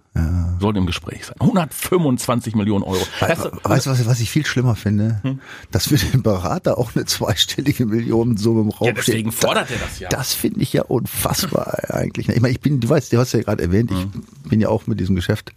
Soll 0.61 0.77
im 0.77 0.87
Gespräch 0.87 1.25
sein. 1.27 1.37
125 1.41 2.55
Millionen 2.55 2.85
Euro. 2.85 3.01
Weißt 3.21 3.87
du, 3.87 3.91
was, 3.91 4.07
was 4.07 4.21
ich 4.21 4.31
viel 4.31 4.47
schlimmer 4.47 4.77
finde? 4.77 5.19
Hm? 5.23 5.41
Dass 5.71 5.89
für 5.89 5.97
den 5.97 6.23
Berater 6.23 6.79
auch 6.79 6.95
eine 6.95 7.05
zweistellige 7.05 7.87
Millionensumme 7.87 8.61
im 8.61 8.69
Raum 8.69 8.87
ja, 8.89 8.93
deswegen 8.93 9.33
steht. 9.33 9.43
fordert 9.43 9.71
er 9.71 9.79
das 9.79 9.99
ja. 9.99 10.09
Das 10.11 10.35
finde 10.35 10.61
ich 10.61 10.73
ja 10.73 10.83
unfassbar 10.83 11.79
eigentlich. 11.93 12.29
Ich 12.29 12.41
meine, 12.41 12.53
ich 12.53 12.61
bin, 12.61 12.79
du 12.81 12.89
weißt, 12.89 13.13
du 13.13 13.19
hast 13.19 13.33
ja 13.33 13.41
gerade 13.43 13.63
erwähnt, 13.63 13.91
ich 13.91 13.97
Mhm. 14.07 14.25
bin 14.49 14.61
ja 14.61 14.69
auch 14.69 14.87
mit 14.87 15.01
diesem 15.01 15.17
Geschäft 15.17 15.53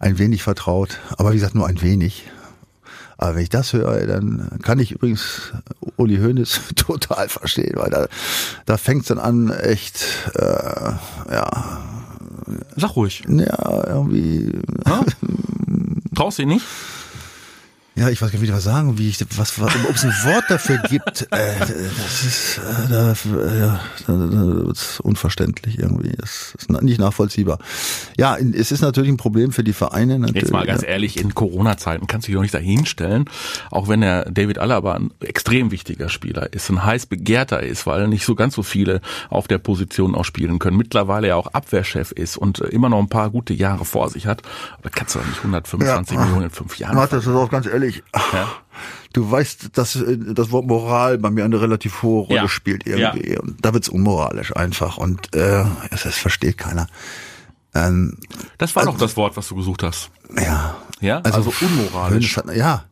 ein 0.00 0.18
wenig 0.18 0.42
vertraut, 0.42 0.98
aber 1.16 1.30
wie 1.30 1.36
gesagt, 1.36 1.54
nur 1.54 1.66
ein 1.66 1.80
wenig. 1.80 2.24
Aber 3.16 3.34
wenn 3.34 3.42
ich 3.42 3.48
das 3.50 3.72
höre, 3.72 4.06
dann 4.06 4.58
kann 4.62 4.78
ich 4.78 4.92
übrigens 4.92 5.52
Uli 5.96 6.18
Hoeneß 6.18 6.60
total 6.76 7.28
verstehen, 7.28 7.74
weil 7.76 7.90
da, 7.90 8.06
da 8.66 8.76
fängt 8.76 9.02
es 9.02 9.08
dann 9.08 9.18
an, 9.18 9.50
echt, 9.50 10.04
äh, 10.34 10.42
ja, 11.32 11.80
Sag 12.76 12.96
ruhig. 12.96 13.22
ja, 13.28 13.86
irgendwie, 13.88 14.52
Traust 16.14 16.38
du 16.38 16.42
ihn 16.42 16.48
nicht? 16.48 16.64
Ja, 17.98 18.08
ich 18.10 18.22
weiß 18.22 18.30
gar 18.30 18.38
nicht, 18.38 18.42
wie 18.42 18.50
ich 18.50 18.56
was 18.56 18.62
sagen, 18.62 18.96
wie 18.96 19.08
ich, 19.08 19.18
was, 19.36 19.60
was 19.60 19.74
ob 19.88 19.94
es 19.96 20.04
ein 20.04 20.14
Wort 20.24 20.44
dafür 20.48 20.78
gibt. 20.88 21.26
Äh, 21.38 21.58
das 21.58 22.24
ist, 22.24 22.58
äh, 22.58 22.88
da, 22.88 23.14
ja, 23.54 23.80
das 24.06 24.82
ist 24.82 25.00
unverständlich 25.00 25.78
irgendwie. 25.78 26.12
Das 26.16 26.54
ist 26.56 26.70
nicht 26.70 26.98
nachvollziehbar. 26.98 27.58
Ja, 28.16 28.36
es 28.36 28.72
ist 28.72 28.80
natürlich 28.80 29.10
ein 29.10 29.18
Problem 29.18 29.52
für 29.52 29.62
die 29.62 29.72
Vereine. 29.72 30.18
Natürlich. 30.18 30.44
Jetzt 30.44 30.52
mal 30.52 30.66
ganz 30.66 30.82
ehrlich, 30.82 31.20
in 31.20 31.34
Corona-Zeiten 31.34 32.06
kannst 32.06 32.26
du 32.26 32.30
dich 32.30 32.36
doch 32.36 32.42
nicht 32.42 32.54
dahinstellen, 32.54 33.26
auch 33.70 33.88
wenn 33.88 34.00
der 34.00 34.30
David 34.30 34.58
Alaba 34.58 34.94
ein 34.94 35.10
extrem 35.20 35.70
wichtiger 35.70 36.08
Spieler 36.08 36.52
ist, 36.52 36.70
ein 36.70 36.84
heiß 36.84 37.06
begehrter 37.06 37.62
ist, 37.62 37.86
weil 37.86 38.08
nicht 38.08 38.24
so 38.24 38.34
ganz 38.34 38.54
so 38.54 38.62
viele 38.62 39.00
auf 39.28 39.48
der 39.48 39.58
Position 39.58 40.14
auch 40.14 40.24
spielen 40.24 40.58
können. 40.58 40.76
Mittlerweile 40.76 41.28
ja 41.28 41.36
auch 41.36 41.48
Abwehrchef 41.48 42.12
ist 42.12 42.36
und 42.36 42.60
immer 42.60 42.88
noch 42.88 43.00
ein 43.00 43.08
paar 43.08 43.30
gute 43.30 43.52
Jahre 43.52 43.84
vor 43.84 44.08
sich 44.08 44.26
hat. 44.26 44.42
Aber 44.78 44.90
kannst 44.90 45.14
du 45.14 45.18
doch 45.18 45.26
nicht 45.26 45.38
125 45.38 46.16
ja. 46.16 46.24
Millionen 46.24 46.44
in 46.44 46.50
fünf 46.50 46.78
Jahren. 46.78 46.96
Warte, 46.96 47.16
das 47.16 47.26
ist 47.26 47.34
auch 47.34 47.50
ganz 47.50 47.66
ehrlich 47.66 47.87
ehrlich, 47.88 48.02
ja. 48.32 48.48
du 49.12 49.30
weißt, 49.30 49.76
dass 49.76 49.96
äh, 49.96 50.16
das 50.18 50.50
Wort 50.50 50.66
Moral 50.66 51.18
bei 51.18 51.30
mir 51.30 51.44
eine 51.44 51.60
relativ 51.60 52.02
hohe 52.02 52.26
Rolle 52.26 52.40
ja. 52.42 52.48
spielt 52.48 52.86
irgendwie. 52.86 53.32
Ja. 53.32 53.40
Und 53.40 53.64
da 53.64 53.72
wird's 53.74 53.88
unmoralisch 53.88 54.54
einfach. 54.56 54.98
Und 54.98 55.34
äh, 55.34 55.64
das, 55.90 56.02
das 56.02 56.16
versteht 56.16 56.58
keiner. 56.58 56.86
Ähm, 57.74 58.18
das 58.58 58.74
war 58.76 58.82
also, 58.82 58.92
doch 58.92 58.98
das 58.98 59.16
Wort, 59.16 59.36
was 59.36 59.48
du 59.48 59.56
gesucht 59.56 59.82
hast. 59.82 60.10
Ja. 60.36 60.76
Ja, 61.00 61.20
also, 61.20 61.50
also 61.50 61.52
unmoralisch. 61.64 62.40
Ja, 62.54 62.84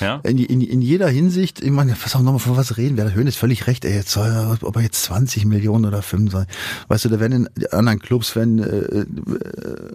ja. 0.00 0.20
In, 0.24 0.38
in, 0.38 0.60
in 0.60 0.82
jeder 0.82 1.08
Hinsicht, 1.08 1.60
ich 1.60 1.70
meine, 1.70 1.96
was 2.02 2.14
auch 2.14 2.20
nochmal 2.22 2.40
von 2.40 2.56
was 2.56 2.76
reden 2.76 2.96
wir. 2.96 3.04
Der 3.04 3.14
Höhn 3.14 3.26
ist 3.26 3.36
völlig 3.36 3.66
recht, 3.66 3.84
ey, 3.84 3.94
jetzt 3.94 4.10
soll, 4.10 4.58
ob 4.62 4.76
er 4.76 4.82
jetzt 4.82 5.02
20 5.04 5.44
Millionen 5.44 5.84
oder 5.84 6.02
5 6.02 6.32
sein. 6.32 6.46
Weißt 6.88 7.04
du, 7.04 7.08
da 7.08 7.20
werden 7.20 7.48
in 7.54 7.66
anderen 7.72 7.98
Clubs, 7.98 8.36
wenn, 8.36 8.58
äh, 8.58 9.06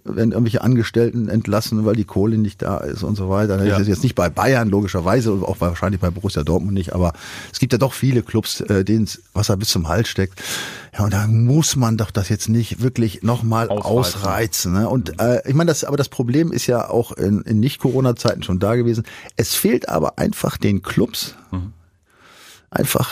werden 0.03 0.31
irgendwelche 0.31 0.61
Angestellten 0.61 1.29
entlassen, 1.29 1.85
weil 1.85 1.95
die 1.95 2.05
Kohle 2.05 2.37
nicht 2.37 2.61
da 2.61 2.77
ist 2.77 3.03
und 3.03 3.15
so 3.15 3.29
weiter. 3.29 3.57
Das 3.57 3.81
ist 3.81 3.87
jetzt 3.87 4.03
nicht 4.03 4.15
bei 4.15 4.29
Bayern, 4.29 4.69
logischerweise, 4.69 5.31
und 5.31 5.43
auch 5.43 5.59
wahrscheinlich 5.59 6.01
bei 6.01 6.09
Borussia 6.09 6.43
Dortmund 6.43 6.73
nicht, 6.73 6.93
aber 6.93 7.13
es 7.51 7.59
gibt 7.59 7.73
ja 7.73 7.79
doch 7.79 7.93
viele 7.93 8.23
Clubs, 8.23 8.61
äh, 8.61 8.83
denen 8.83 9.07
Wasser 9.33 9.57
bis 9.57 9.69
zum 9.69 9.87
Hals 9.87 10.07
steckt. 10.07 10.41
Ja, 10.97 11.03
und 11.03 11.13
da 11.13 11.27
muss 11.27 11.75
man 11.75 11.97
doch 11.97 12.09
das 12.09 12.29
jetzt 12.29 12.49
nicht 12.49 12.81
wirklich 12.81 13.21
nochmal 13.21 13.69
ausreizen. 13.69 14.71
ausreizen 14.71 14.73
ne? 14.73 14.89
Und 14.89 15.19
äh, 15.21 15.47
ich 15.47 15.53
meine, 15.53 15.69
das, 15.69 15.83
aber 15.83 15.97
das 15.97 16.09
Problem 16.09 16.51
ist 16.51 16.65
ja 16.65 16.89
auch 16.89 17.11
in, 17.11 17.41
in 17.41 17.59
Nicht-Corona-Zeiten 17.59 18.41
schon 18.41 18.57
da 18.59 18.75
gewesen. 18.75 19.03
Es 19.35 19.53
fehlt 19.57 19.89
aber 19.89 20.17
einfach 20.17 20.57
den 20.57 20.81
Clubs 20.81 21.35
mhm. 21.51 21.73
einfach 22.69 23.09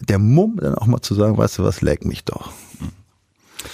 der 0.00 0.18
Mumm, 0.18 0.58
dann 0.60 0.74
auch 0.74 0.86
mal 0.86 1.00
zu 1.00 1.14
sagen, 1.14 1.36
weißt 1.36 1.58
du 1.58 1.64
was, 1.64 1.82
leck 1.82 2.04
mich 2.04 2.24
doch. 2.24 2.52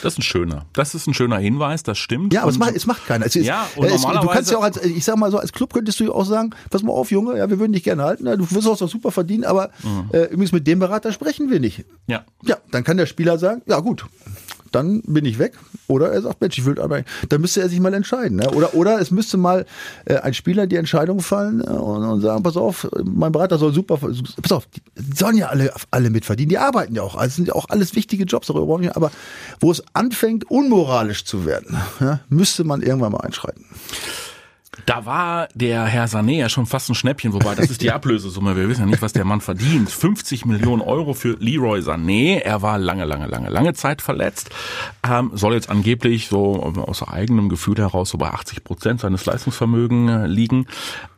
Das 0.03 0.15
ist 0.15 0.19
ein 0.19 0.23
schöner. 0.23 0.67
Das 0.73 0.95
ist 0.95 1.07
ein 1.07 1.15
schöner 1.15 1.39
Hinweis, 1.39 1.83
das 1.83 1.99
stimmt. 1.99 2.33
Ja, 2.33 2.43
aber 2.43 2.51
es 2.51 2.59
macht, 2.59 2.75
es 2.75 2.87
macht 2.87 3.07
keiner. 3.07 3.27
Es 3.27 3.37
ist, 3.37 3.47
ja, 3.47 3.67
und 3.77 3.87
es, 3.87 4.03
du 4.03 4.27
kannst 4.29 4.51
ja 4.51 4.59
auch 4.59 4.63
als, 4.63 4.83
ich 4.83 5.05
sag 5.05 5.17
mal 5.17 5.31
so, 5.31 5.39
als 5.39 5.53
Club 5.53 5.73
könntest 5.73 6.01
du 6.01 6.13
auch 6.13 6.25
sagen, 6.25 6.51
pass 6.71 6.83
mal 6.83 6.93
auf, 6.93 7.11
Junge, 7.11 7.37
ja, 7.39 7.49
wir 7.49 7.59
würden 7.59 7.73
dich 7.73 7.85
gerne 7.85 8.03
halten, 8.03 8.25
du 8.25 8.51
wirst 8.51 8.67
auch 8.67 8.77
super 8.89 9.11
verdienen, 9.11 9.45
aber 9.45 9.71
mhm. 9.83 10.11
äh, 10.13 10.25
übrigens 10.25 10.53
mit 10.53 10.67
dem 10.67 10.79
Berater 10.79 11.13
sprechen 11.13 11.51
wir 11.51 11.61
nicht. 11.61 11.85
Ja. 12.07 12.25
Ja, 12.43 12.57
dann 12.71 12.85
kann 12.85 12.97
der 12.97 13.07
Spieler 13.07 13.39
sagen, 13.39 13.63
ja 13.67 13.81
gut, 13.81 14.07
dann 14.75 15.03
bin 15.03 15.25
ich 15.25 15.39
weg. 15.39 15.55
Oder 15.87 16.11
er 16.13 16.23
sagt, 16.23 16.41
Mensch, 16.41 16.59
ich 16.59 16.65
will 16.65 16.81
aber, 16.81 17.03
dann 17.29 17.41
müsste 17.41 17.61
er 17.61 17.69
sich 17.69 17.81
mal 17.81 17.95
entscheiden. 17.95 18.39
Ne? 18.39 18.51
Oder, 18.51 18.75
oder 18.75 19.01
es 19.01 19.11
müsste 19.11 19.37
mal 19.37 19.67
äh, 20.05 20.17
ein 20.17 20.35
Spieler 20.35 20.67
die 20.67 20.77
Entscheidung 20.77 21.21
fallen 21.21 21.61
äh, 21.61 21.71
und, 21.71 22.03
und, 22.05 22.21
sagen, 22.21 22.43
pass 22.43 22.57
auf, 22.57 22.89
mein 23.05 23.33
Berater 23.33 23.59
soll 23.59 23.73
super, 23.73 23.99
pass 23.99 24.53
auf, 24.53 24.67
die 24.67 24.81
sollen 25.15 25.37
ja 25.37 25.49
alle, 25.49 25.73
alle 25.91 26.11
mitverdienen, 26.11 26.49
die 26.49 26.59
arbeiten 26.59 26.95
ja 26.95 27.03
auch. 27.03 27.17
Also 27.17 27.37
sind 27.37 27.49
ja 27.49 27.55
auch 27.55 27.69
alles 27.69 27.95
wichtige 27.95 28.25
Jobs, 28.25 28.51
aber 28.51 28.67
wo 29.61 29.71
es 29.71 29.83
anfängt, 29.93 30.51
unmoralisch 30.51 31.25
zu 31.25 31.47
werden, 31.47 31.77
ja, 32.01 32.21
müsste 32.29 32.65
man 32.65 32.83
irgendwann 32.83 33.13
mal 33.13 33.21
einschreiten. 33.21 33.65
Da 34.87 35.07
war 35.07 35.49
der 35.55 35.85
Herr 35.85 36.07
Sané 36.07 36.39
ja 36.39 36.49
schon 36.49 36.67
fast 36.67 36.89
ein 36.91 36.95
Schnäppchen, 36.95 37.33
wobei 37.33 37.55
das 37.55 37.71
ist 37.71 37.81
die 37.81 37.91
Ablösesumme. 37.93 38.57
Wir 38.57 38.69
wissen 38.69 38.83
ja 38.83 38.87
nicht, 38.87 39.03
was 39.03 39.13
der 39.13 39.25
Mann 39.25 39.41
verdient. 39.41 39.91
50 39.91 40.45
Millionen 40.45 40.83
Euro 40.83 41.15
für 41.15 41.37
Leroy 41.39 41.81
Sané. 41.81 42.39
Er 42.39 42.63
war 42.63 42.79
lange, 42.79 43.05
lange, 43.05 43.27
lange, 43.27 43.51
lange 43.51 43.75
Zeit 43.75 44.03
verletzt. 44.03 44.51
Ähm, 45.09 45.31
soll 45.35 45.55
jetzt 45.55 45.71
angeblich 45.71 46.29
so 46.29 46.63
aus 46.63 47.03
eigenem 47.03 47.49
Gefühl 47.49 47.77
heraus 47.77 48.11
so 48.11 48.19
bei 48.19 48.29
80 48.29 48.65
Prozent 48.65 49.01
seines 49.01 49.25
Leistungsvermögens 49.25 50.11
äh, 50.11 50.27
liegen. 50.27 50.67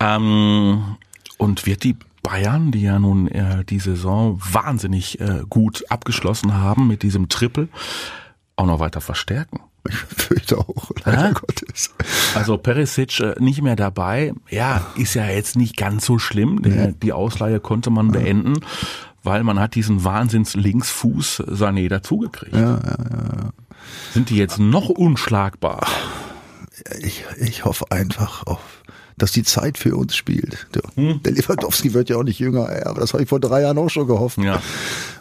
Ähm, 0.00 0.96
und 1.38 1.66
wird 1.66 1.84
die 1.84 1.96
Bayern, 2.22 2.72
die 2.72 2.82
ja 2.82 2.98
nun 2.98 3.28
äh, 3.28 3.64
die 3.64 3.78
Saison 3.78 4.40
wahnsinnig 4.40 5.20
äh, 5.20 5.42
gut 5.48 5.84
abgeschlossen 5.90 6.54
haben 6.54 6.88
mit 6.88 7.02
diesem 7.02 7.28
Triple, 7.28 7.68
auch 8.56 8.66
noch 8.66 8.80
weiter 8.80 9.00
verstärken. 9.00 9.60
Ich 9.88 9.96
fürchte 9.96 10.58
auch, 10.58 10.90
leider 11.04 11.32
Gottes. 11.32 11.90
Also 12.34 12.58
Perisic 12.58 13.20
äh, 13.20 13.34
nicht 13.38 13.62
mehr 13.62 13.76
dabei. 13.76 14.32
Ja, 14.50 14.86
ist 14.96 15.14
ja 15.14 15.26
jetzt 15.26 15.56
nicht 15.56 15.76
ganz 15.76 16.06
so 16.06 16.18
schlimm. 16.18 16.62
Der, 16.62 16.92
die 16.92 17.12
Ausleihe 17.12 17.60
konnte 17.60 17.90
man 17.90 18.12
beenden, 18.12 18.60
weil 19.22 19.42
man 19.42 19.58
hat 19.58 19.74
diesen 19.74 20.04
Wahnsinns-Linksfuß 20.04 21.42
Sané 21.48 21.88
dazugekriegt. 21.88 22.54
Ja, 22.54 22.60
ja, 22.60 22.78
ja. 22.80 23.50
Sind 24.12 24.30
die 24.30 24.36
jetzt 24.36 24.58
noch 24.58 24.88
unschlagbar? 24.88 25.86
Ich, 27.00 27.24
ich 27.38 27.64
hoffe 27.64 27.86
einfach 27.90 28.46
auf 28.46 28.60
dass 29.18 29.32
die 29.32 29.42
Zeit 29.42 29.78
für 29.78 29.96
uns 29.96 30.14
spielt. 30.14 30.66
Der, 30.74 30.82
hm. 30.94 31.22
der 31.22 31.32
Lewandowski 31.32 31.94
wird 31.94 32.10
ja 32.10 32.16
auch 32.16 32.22
nicht 32.22 32.38
jünger, 32.38 32.68
aber 32.86 33.00
das 33.00 33.12
habe 33.12 33.22
ich 33.22 33.28
vor 33.28 33.40
drei 33.40 33.62
Jahren 33.62 33.78
auch 33.78 33.88
schon 33.88 34.06
gehofft. 34.06 34.38
Ja. 34.38 34.60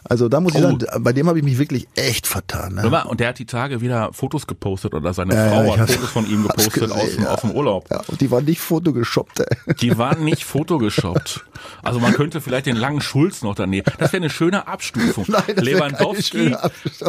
Also 0.08 0.30
da 0.30 0.40
muss 0.40 0.54
ich 0.54 0.60
oh. 0.60 0.78
sagen, 0.80 0.86
bei 1.00 1.14
dem 1.14 1.28
habe 1.28 1.40
ich 1.40 1.44
mich 1.44 1.58
wirklich 1.58 1.88
echt 1.96 2.28
vertan. 2.28 2.76
Ne? 2.76 3.06
Und 3.06 3.20
der 3.20 3.30
hat 3.30 3.40
die 3.40 3.46
Tage 3.46 3.82
wieder 3.82 4.14
Fotos 4.14 4.46
gepostet 4.46 4.94
oder 4.94 5.14
seine 5.14 5.34
äh, 5.34 5.50
Frau 5.50 5.78
hat 5.78 5.90
Fotos 5.90 6.10
von 6.12 6.30
ihm 6.30 6.44
gepostet 6.48 6.74
gesehen, 6.74 6.92
aus, 6.92 7.18
ja. 7.18 7.30
aus, 7.30 7.42
dem 7.42 7.52
Urlaub. 7.52 7.90
Ja, 7.90 8.02
und 8.08 8.22
die 8.22 8.30
waren 8.30 8.46
nicht 8.46 8.60
fotogeshoppt. 8.60 9.40
Ey. 9.40 9.74
Die 9.82 9.98
waren 9.98 10.24
nicht 10.24 10.46
fotogeshoppt. 10.46 11.46
Also 11.82 12.00
man 12.00 12.14
könnte 12.14 12.42
vielleicht 12.42 12.68
den 12.68 12.76
langen 12.76 13.02
Schulz 13.02 13.42
noch 13.42 13.56
daneben. 13.56 13.92
Das 13.98 14.14
wäre 14.14 14.22
eine 14.22 14.30
schöne 14.30 14.68
Abstufung. 14.68 15.26
Nein, 15.30 15.56
Lewandowski, 15.56 16.56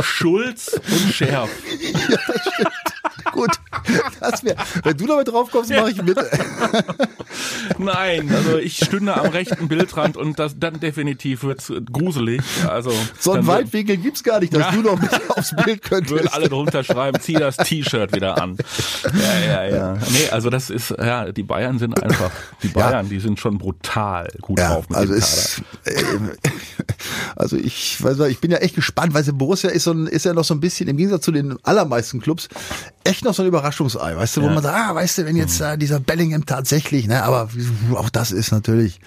Schulz 0.01 0.81
und 0.89 1.13
Scherf. 1.13 1.51
Ja. 2.59 2.71
Gut, 3.37 3.51
das 4.21 4.43
wär, 4.45 4.57
wenn 4.83 4.97
du 4.97 5.07
damit 5.07 5.29
drauf 5.29 5.51
kommst, 5.51 5.71
mache 5.71 5.91
ich 5.91 6.03
mit. 6.03 6.17
Nein, 7.79 8.31
also 8.35 8.57
ich 8.57 8.77
stünde 8.77 9.15
am 9.15 9.27
rechten 9.27 9.69
Bildrand 9.69 10.17
und 10.17 10.39
das 10.39 10.59
dann 10.59 10.81
definitiv 10.81 11.43
wird's 11.43 11.71
gruselig. 11.93 12.41
Also 12.67 12.93
so 13.19 13.33
einen 13.33 13.47
Weitwinkel 13.47 13.99
gibt's 13.99 14.25
gar 14.25 14.41
nicht, 14.41 14.55
dass 14.55 14.63
ja. 14.63 14.71
du 14.73 14.83
noch 14.83 15.01
mit 15.01 15.11
aufs 15.31 15.55
Bild 15.65 15.83
könntest. 15.83 16.15
Würden 16.15 16.29
alle 16.29 16.49
drunter 16.49 16.83
schreiben, 16.83 17.21
zieh 17.21 17.35
das 17.35 17.59
T-Shirt 17.59 18.15
wieder 18.15 18.41
an. 18.41 18.57
Ja, 19.05 19.47
ja, 19.47 19.77
ja. 19.77 19.93
Nee, 19.95 20.31
also 20.31 20.49
das 20.49 20.71
ist, 20.71 20.91
ja, 20.91 21.31
die 21.31 21.43
Bayern 21.43 21.79
sind 21.79 22.03
einfach, 22.03 22.31
die 22.63 22.69
Bayern, 22.69 23.07
ja. 23.07 23.11
die 23.11 23.21
sind 23.21 23.39
schon 23.39 23.59
brutal 23.59 24.29
gut 24.41 24.59
ja, 24.59 24.75
drauf 24.75 24.89
mit 24.89 24.97
also 24.97 25.13
dem 25.13 25.19
ist, 25.19 25.63
äh, 25.85 26.03
also 27.37 27.57
ich 27.57 28.03
weiß 28.03 28.17
nicht, 28.19 28.31
ich 28.31 28.41
bin 28.41 28.51
ja 28.51 28.59
echt 28.59 28.75
gespannt, 28.75 29.13
weil 29.13 29.25
Borussia 29.25 29.71
ist 29.71 29.85
so 29.85 29.93
ein, 29.93 30.07
ist 30.07 30.25
ja 30.25 30.33
noch 30.33 30.45
so 30.45 30.55
ein 30.55 30.61
bisschen 30.61 30.89
im 30.89 30.97
Gegensatz 30.97 31.25
zu 31.25 31.33
den 31.33 31.59
allermeisten 31.65 32.21
Clubs 32.21 32.49
echt 33.05 33.25
noch 33.27 33.35
so 33.35 33.43
ein 33.43 33.49
Überraschungsei, 33.49 34.17
weißt 34.17 34.37
du, 34.37 34.43
wo 34.43 34.47
ja. 34.47 34.55
man 34.55 34.63
sagt, 34.63 34.77
ah, 34.77 34.95
weißt 34.95 35.19
du, 35.19 35.25
wenn 35.27 35.37
jetzt 35.37 35.61
äh, 35.61 35.77
dieser 35.77 36.01
Bellingham 36.01 36.47
tatsächlich, 36.47 37.07
ne, 37.07 37.23
aber 37.23 37.49
auch 37.95 38.11
das 38.11 38.33
ist 38.33 38.53
natürlich 38.53 39.01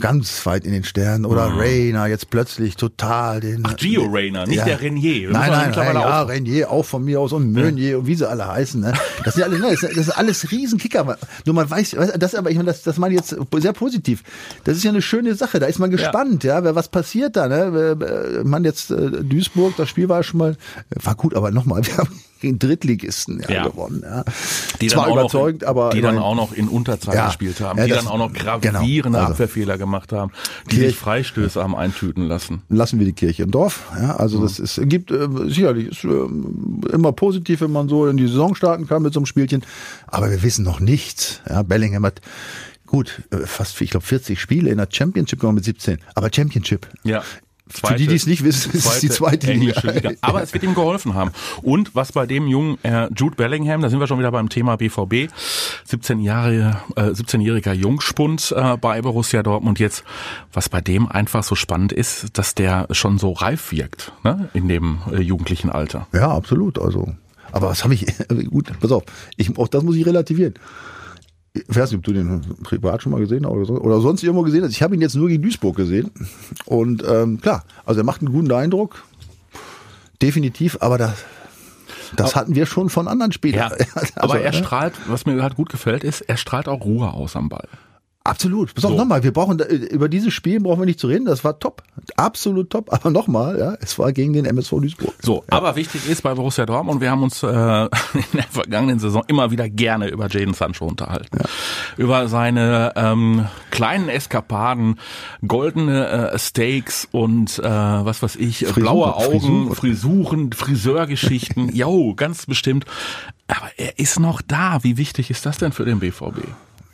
ganz 0.00 0.44
weit 0.46 0.64
in 0.64 0.72
den 0.72 0.84
Sternen. 0.84 1.24
Oder 1.24 1.50
mhm. 1.50 1.58
Rayner 1.58 2.06
jetzt 2.06 2.30
plötzlich 2.30 2.76
total 2.76 3.40
den. 3.40 3.62
Ach, 3.64 3.76
Gio 3.76 4.06
Rayner, 4.06 4.46
nicht 4.46 4.58
ja. 4.58 4.64
der 4.64 4.80
Renier. 4.80 5.30
Nein, 5.30 5.50
nein, 5.50 5.72
nein 5.74 5.94
ja, 5.94 6.22
Renier 6.22 6.70
auch 6.70 6.84
von 6.84 7.04
mir 7.04 7.20
aus 7.20 7.32
und 7.32 7.52
Meunier 7.52 7.90
ja. 7.90 7.96
und 7.98 8.06
wie 8.06 8.14
sie 8.14 8.28
alle 8.28 8.46
heißen. 8.46 8.80
Ne? 8.80 8.92
Das 9.24 9.34
sind 9.34 9.44
alle, 9.44 9.58
ne, 9.58 9.70
das, 9.70 9.80
das 9.80 9.96
ist 9.96 10.10
alles 10.10 10.50
Riesenkicker. 10.50 11.16
Nur 11.44 11.54
man 11.54 11.70
weiß, 11.70 11.96
das 12.18 12.34
aber 12.34 12.50
ich 12.50 12.56
meine, 12.56 12.66
das, 12.66 12.82
das 12.82 12.98
meine 12.98 13.14
ich 13.14 13.20
jetzt 13.20 13.36
sehr 13.56 13.72
positiv. 13.72 14.22
Das 14.64 14.76
ist 14.76 14.84
ja 14.84 14.90
eine 14.90 15.02
schöne 15.02 15.34
Sache. 15.34 15.58
Da 15.58 15.66
ist 15.66 15.78
man 15.78 15.90
gespannt, 15.90 16.44
ja, 16.44 16.62
ja 16.62 16.74
was 16.74 16.88
passiert 16.88 17.36
da. 17.36 17.48
Ne? 17.48 18.42
Man 18.44 18.64
jetzt 18.64 18.90
äh, 18.90 19.10
Duisburg, 19.22 19.76
das 19.76 19.88
Spiel 19.88 20.08
war 20.08 20.22
schon 20.22 20.38
mal 20.38 20.56
war 21.02 21.14
gut, 21.14 21.34
aber 21.34 21.50
nochmal, 21.50 21.86
wir 21.86 21.96
haben 21.98 22.20
gegen 22.40 22.58
Drittligisten 22.58 23.40
ja, 23.40 23.50
ja. 23.50 23.64
gewonnen. 23.64 24.02
Ja. 24.04 24.24
Die 24.80 24.88
Zwar 24.88 25.08
überzeugend, 25.08 25.62
in, 25.62 25.68
aber 25.68 25.90
die 25.90 26.00
dann 26.00 26.18
auch 26.18 26.34
noch 26.34 26.52
in 26.52 26.68
Unterzahl 26.68 27.26
gespielt 27.26 27.60
haben, 27.60 27.82
die 27.82 27.88
das, 27.88 28.04
dann 28.04 28.08
auch 28.08 28.18
noch 28.18 28.32
gravierende 28.32 29.02
genau, 29.02 29.18
also, 29.18 29.34
Abwehrfehler 29.56 29.78
gemacht 29.78 30.12
haben, 30.12 30.32
die 30.66 30.76
Kirche, 30.76 30.88
sich 30.90 30.98
Freistöße 30.98 31.62
haben 31.62 31.74
eintüten 31.74 32.26
lassen. 32.26 32.62
Lassen 32.68 32.98
wir 32.98 33.06
die 33.06 33.12
Kirche 33.12 33.42
im 33.42 33.50
Dorf. 33.50 33.90
Ja, 33.98 34.16
also 34.16 34.40
das 34.42 34.58
ist 34.58 34.80
gibt 34.84 35.10
äh, 35.10 35.28
sicherlich 35.46 35.88
ist, 35.88 36.04
äh, 36.04 36.92
immer 36.92 37.12
positiv, 37.12 37.62
wenn 37.62 37.72
man 37.72 37.88
so 37.88 38.06
in 38.06 38.16
die 38.16 38.26
Saison 38.26 38.54
starten 38.54 38.86
kann 38.86 39.02
mit 39.02 39.14
so 39.14 39.20
einem 39.20 39.26
Spielchen, 39.26 39.64
aber 40.06 40.30
wir 40.30 40.42
wissen 40.42 40.64
noch 40.64 40.80
nichts. 40.80 41.40
Ja, 41.48 41.62
Bellingham 41.62 42.04
hat 42.04 42.20
gut, 42.86 43.22
äh, 43.30 43.38
fast, 43.46 43.80
ich 43.80 43.90
glaube, 43.90 44.06
40 44.06 44.38
Spiele 44.40 44.70
in 44.70 44.78
der 44.78 44.88
Championship 44.90 45.40
gemacht 45.40 45.56
mit 45.56 45.64
17. 45.64 45.98
Aber 46.14 46.30
Championship. 46.32 46.86
Ja. 47.02 47.22
Zweite, 47.68 47.94
Für 47.94 47.98
die, 47.98 48.06
die 48.06 48.14
es 48.14 48.26
nicht 48.26 48.44
wissen, 48.44 48.72
ist 48.72 48.86
es 48.86 49.00
die 49.00 49.08
zweite 49.08 49.52
Liga. 49.52 49.80
Liga. 49.90 50.12
Aber 50.20 50.40
es 50.40 50.52
wird 50.52 50.62
ihm 50.62 50.74
geholfen 50.74 51.14
haben. 51.14 51.32
Und 51.62 51.96
was 51.96 52.12
bei 52.12 52.24
dem 52.24 52.46
jungen 52.46 52.78
äh, 52.84 53.08
Jude 53.16 53.34
Bellingham, 53.34 53.82
da 53.82 53.88
sind 53.88 53.98
wir 53.98 54.06
schon 54.06 54.20
wieder 54.20 54.30
beim 54.30 54.48
Thema 54.48 54.76
BVB, 54.76 55.32
17 55.84 56.20
Jahre, 56.20 56.80
äh, 56.94 57.02
17-jähriger 57.02 57.72
Jungspund 57.72 58.54
äh, 58.56 58.76
bei 58.76 59.02
Borussia 59.02 59.42
Dortmund 59.42 59.80
jetzt, 59.80 60.04
was 60.52 60.68
bei 60.68 60.80
dem 60.80 61.08
einfach 61.08 61.42
so 61.42 61.56
spannend 61.56 61.92
ist, 61.92 62.38
dass 62.38 62.54
der 62.54 62.86
schon 62.92 63.18
so 63.18 63.32
reif 63.32 63.72
wirkt, 63.72 64.12
ne, 64.22 64.48
in 64.54 64.68
dem 64.68 64.98
äh, 65.10 65.20
jugendlichen 65.20 65.70
Alter. 65.70 66.06
Ja, 66.12 66.30
absolut. 66.30 66.78
Also, 66.78 67.14
aber 67.50 67.70
was 67.70 67.82
habe 67.82 67.94
ich, 67.94 68.06
gut, 68.48 68.70
pass 68.78 68.92
auf, 68.92 69.02
ich, 69.36 69.58
auch 69.58 69.68
das 69.68 69.82
muss 69.82 69.96
ich 69.96 70.06
relativieren 70.06 70.54
ich 71.68 71.76
weiß 71.76 71.90
nicht, 71.90 71.98
ob 71.98 72.04
du 72.04 72.12
den 72.12 72.40
privat 72.62 73.02
schon 73.02 73.12
mal 73.12 73.20
gesehen 73.20 73.44
hast 73.44 73.52
oder, 73.52 73.64
so, 73.64 73.74
oder 73.74 74.00
sonst 74.00 74.22
irgendwo 74.22 74.42
gesehen 74.42 74.64
hast. 74.64 74.72
Ich 74.72 74.82
habe 74.82 74.94
ihn 74.94 75.00
jetzt 75.00 75.14
nur 75.14 75.28
gegen 75.28 75.42
Duisburg 75.42 75.76
gesehen. 75.76 76.10
Und 76.64 77.04
ähm, 77.08 77.40
klar, 77.40 77.64
also 77.84 78.00
er 78.00 78.04
macht 78.04 78.20
einen 78.20 78.32
guten 78.32 78.52
Eindruck. 78.52 79.04
Definitiv, 80.22 80.78
aber 80.80 80.98
das, 80.98 81.24
das 82.16 82.36
hatten 82.36 82.54
wir 82.54 82.66
schon 82.66 82.88
von 82.88 83.08
anderen 83.08 83.32
Spielern. 83.32 83.72
Ja, 83.78 83.86
Also, 83.94 84.12
aber 84.16 84.40
er 84.40 84.52
ne? 84.52 84.56
strahlt, 84.56 84.94
was 85.08 85.26
mir 85.26 85.42
halt 85.42 85.56
gut 85.56 85.68
gefällt, 85.68 86.04
ist, 86.04 86.22
er 86.22 86.36
strahlt 86.36 86.68
auch 86.68 86.84
Ruhe 86.84 87.12
aus 87.12 87.36
am 87.36 87.48
Ball. 87.48 87.68
Absolut. 88.26 88.74
Pass 88.74 88.84
auf, 88.84 88.90
So. 88.92 88.96
nochmal, 88.96 89.22
wir 89.22 89.32
brauchen, 89.32 89.58
da- 89.58 89.66
über 89.66 90.08
dieses 90.08 90.32
Spiel 90.34 90.60
brauchen 90.60 90.80
wir 90.80 90.86
nicht 90.86 91.00
zu 91.00 91.06
reden, 91.06 91.24
das 91.26 91.44
war 91.44 91.58
top. 91.58 91.82
Absolut 92.16 92.70
top. 92.70 92.92
Aber 92.92 93.10
nochmal, 93.10 93.58
ja, 93.58 93.74
es 93.80 93.98
war 93.98 94.12
gegen 94.12 94.32
den 94.32 94.44
MSV 94.44 94.70
Duisburg. 94.80 95.14
So, 95.22 95.44
aber 95.48 95.76
wichtig 95.76 96.08
ist 96.08 96.22
bei 96.22 96.34
Borussia 96.34 96.66
Dortmund, 96.66 97.00
wir 97.00 97.10
haben 97.10 97.22
uns 97.22 97.42
äh, 97.42 97.46
in 97.48 97.88
der 98.34 98.42
vergangenen 98.50 98.98
Saison 98.98 99.22
immer 99.28 99.50
wieder 99.50 99.68
gerne 99.68 100.08
über 100.08 100.28
Jaden 100.28 100.54
Sancho 100.54 100.86
unterhalten. 100.86 101.38
Über 101.96 102.28
seine 102.28 102.92
ähm, 102.96 103.46
kleinen 103.70 104.08
Eskapaden, 104.08 104.98
goldene 105.46 106.30
äh, 106.32 106.38
Steaks 106.38 107.08
und 107.12 107.58
äh, 107.58 107.62
was 107.64 108.22
weiß 108.22 108.36
ich, 108.36 108.62
äh, 108.62 108.66
Frisuren, 108.66 108.82
blaue 108.82 109.14
Augen, 109.16 109.74
Frisuren. 109.74 109.74
Frisuren, 109.74 110.52
Friseurgeschichten. 110.52 111.70
Jo, 111.76 112.14
ganz 112.14 112.46
bestimmt. 112.46 112.84
Aber 113.48 113.68
er 113.76 113.98
ist 113.98 114.18
noch 114.18 114.40
da. 114.42 114.82
Wie 114.82 114.96
wichtig 114.96 115.30
ist 115.30 115.46
das 115.46 115.58
denn 115.58 115.72
für 115.72 115.84
den 115.84 116.00
BVB? 116.00 116.38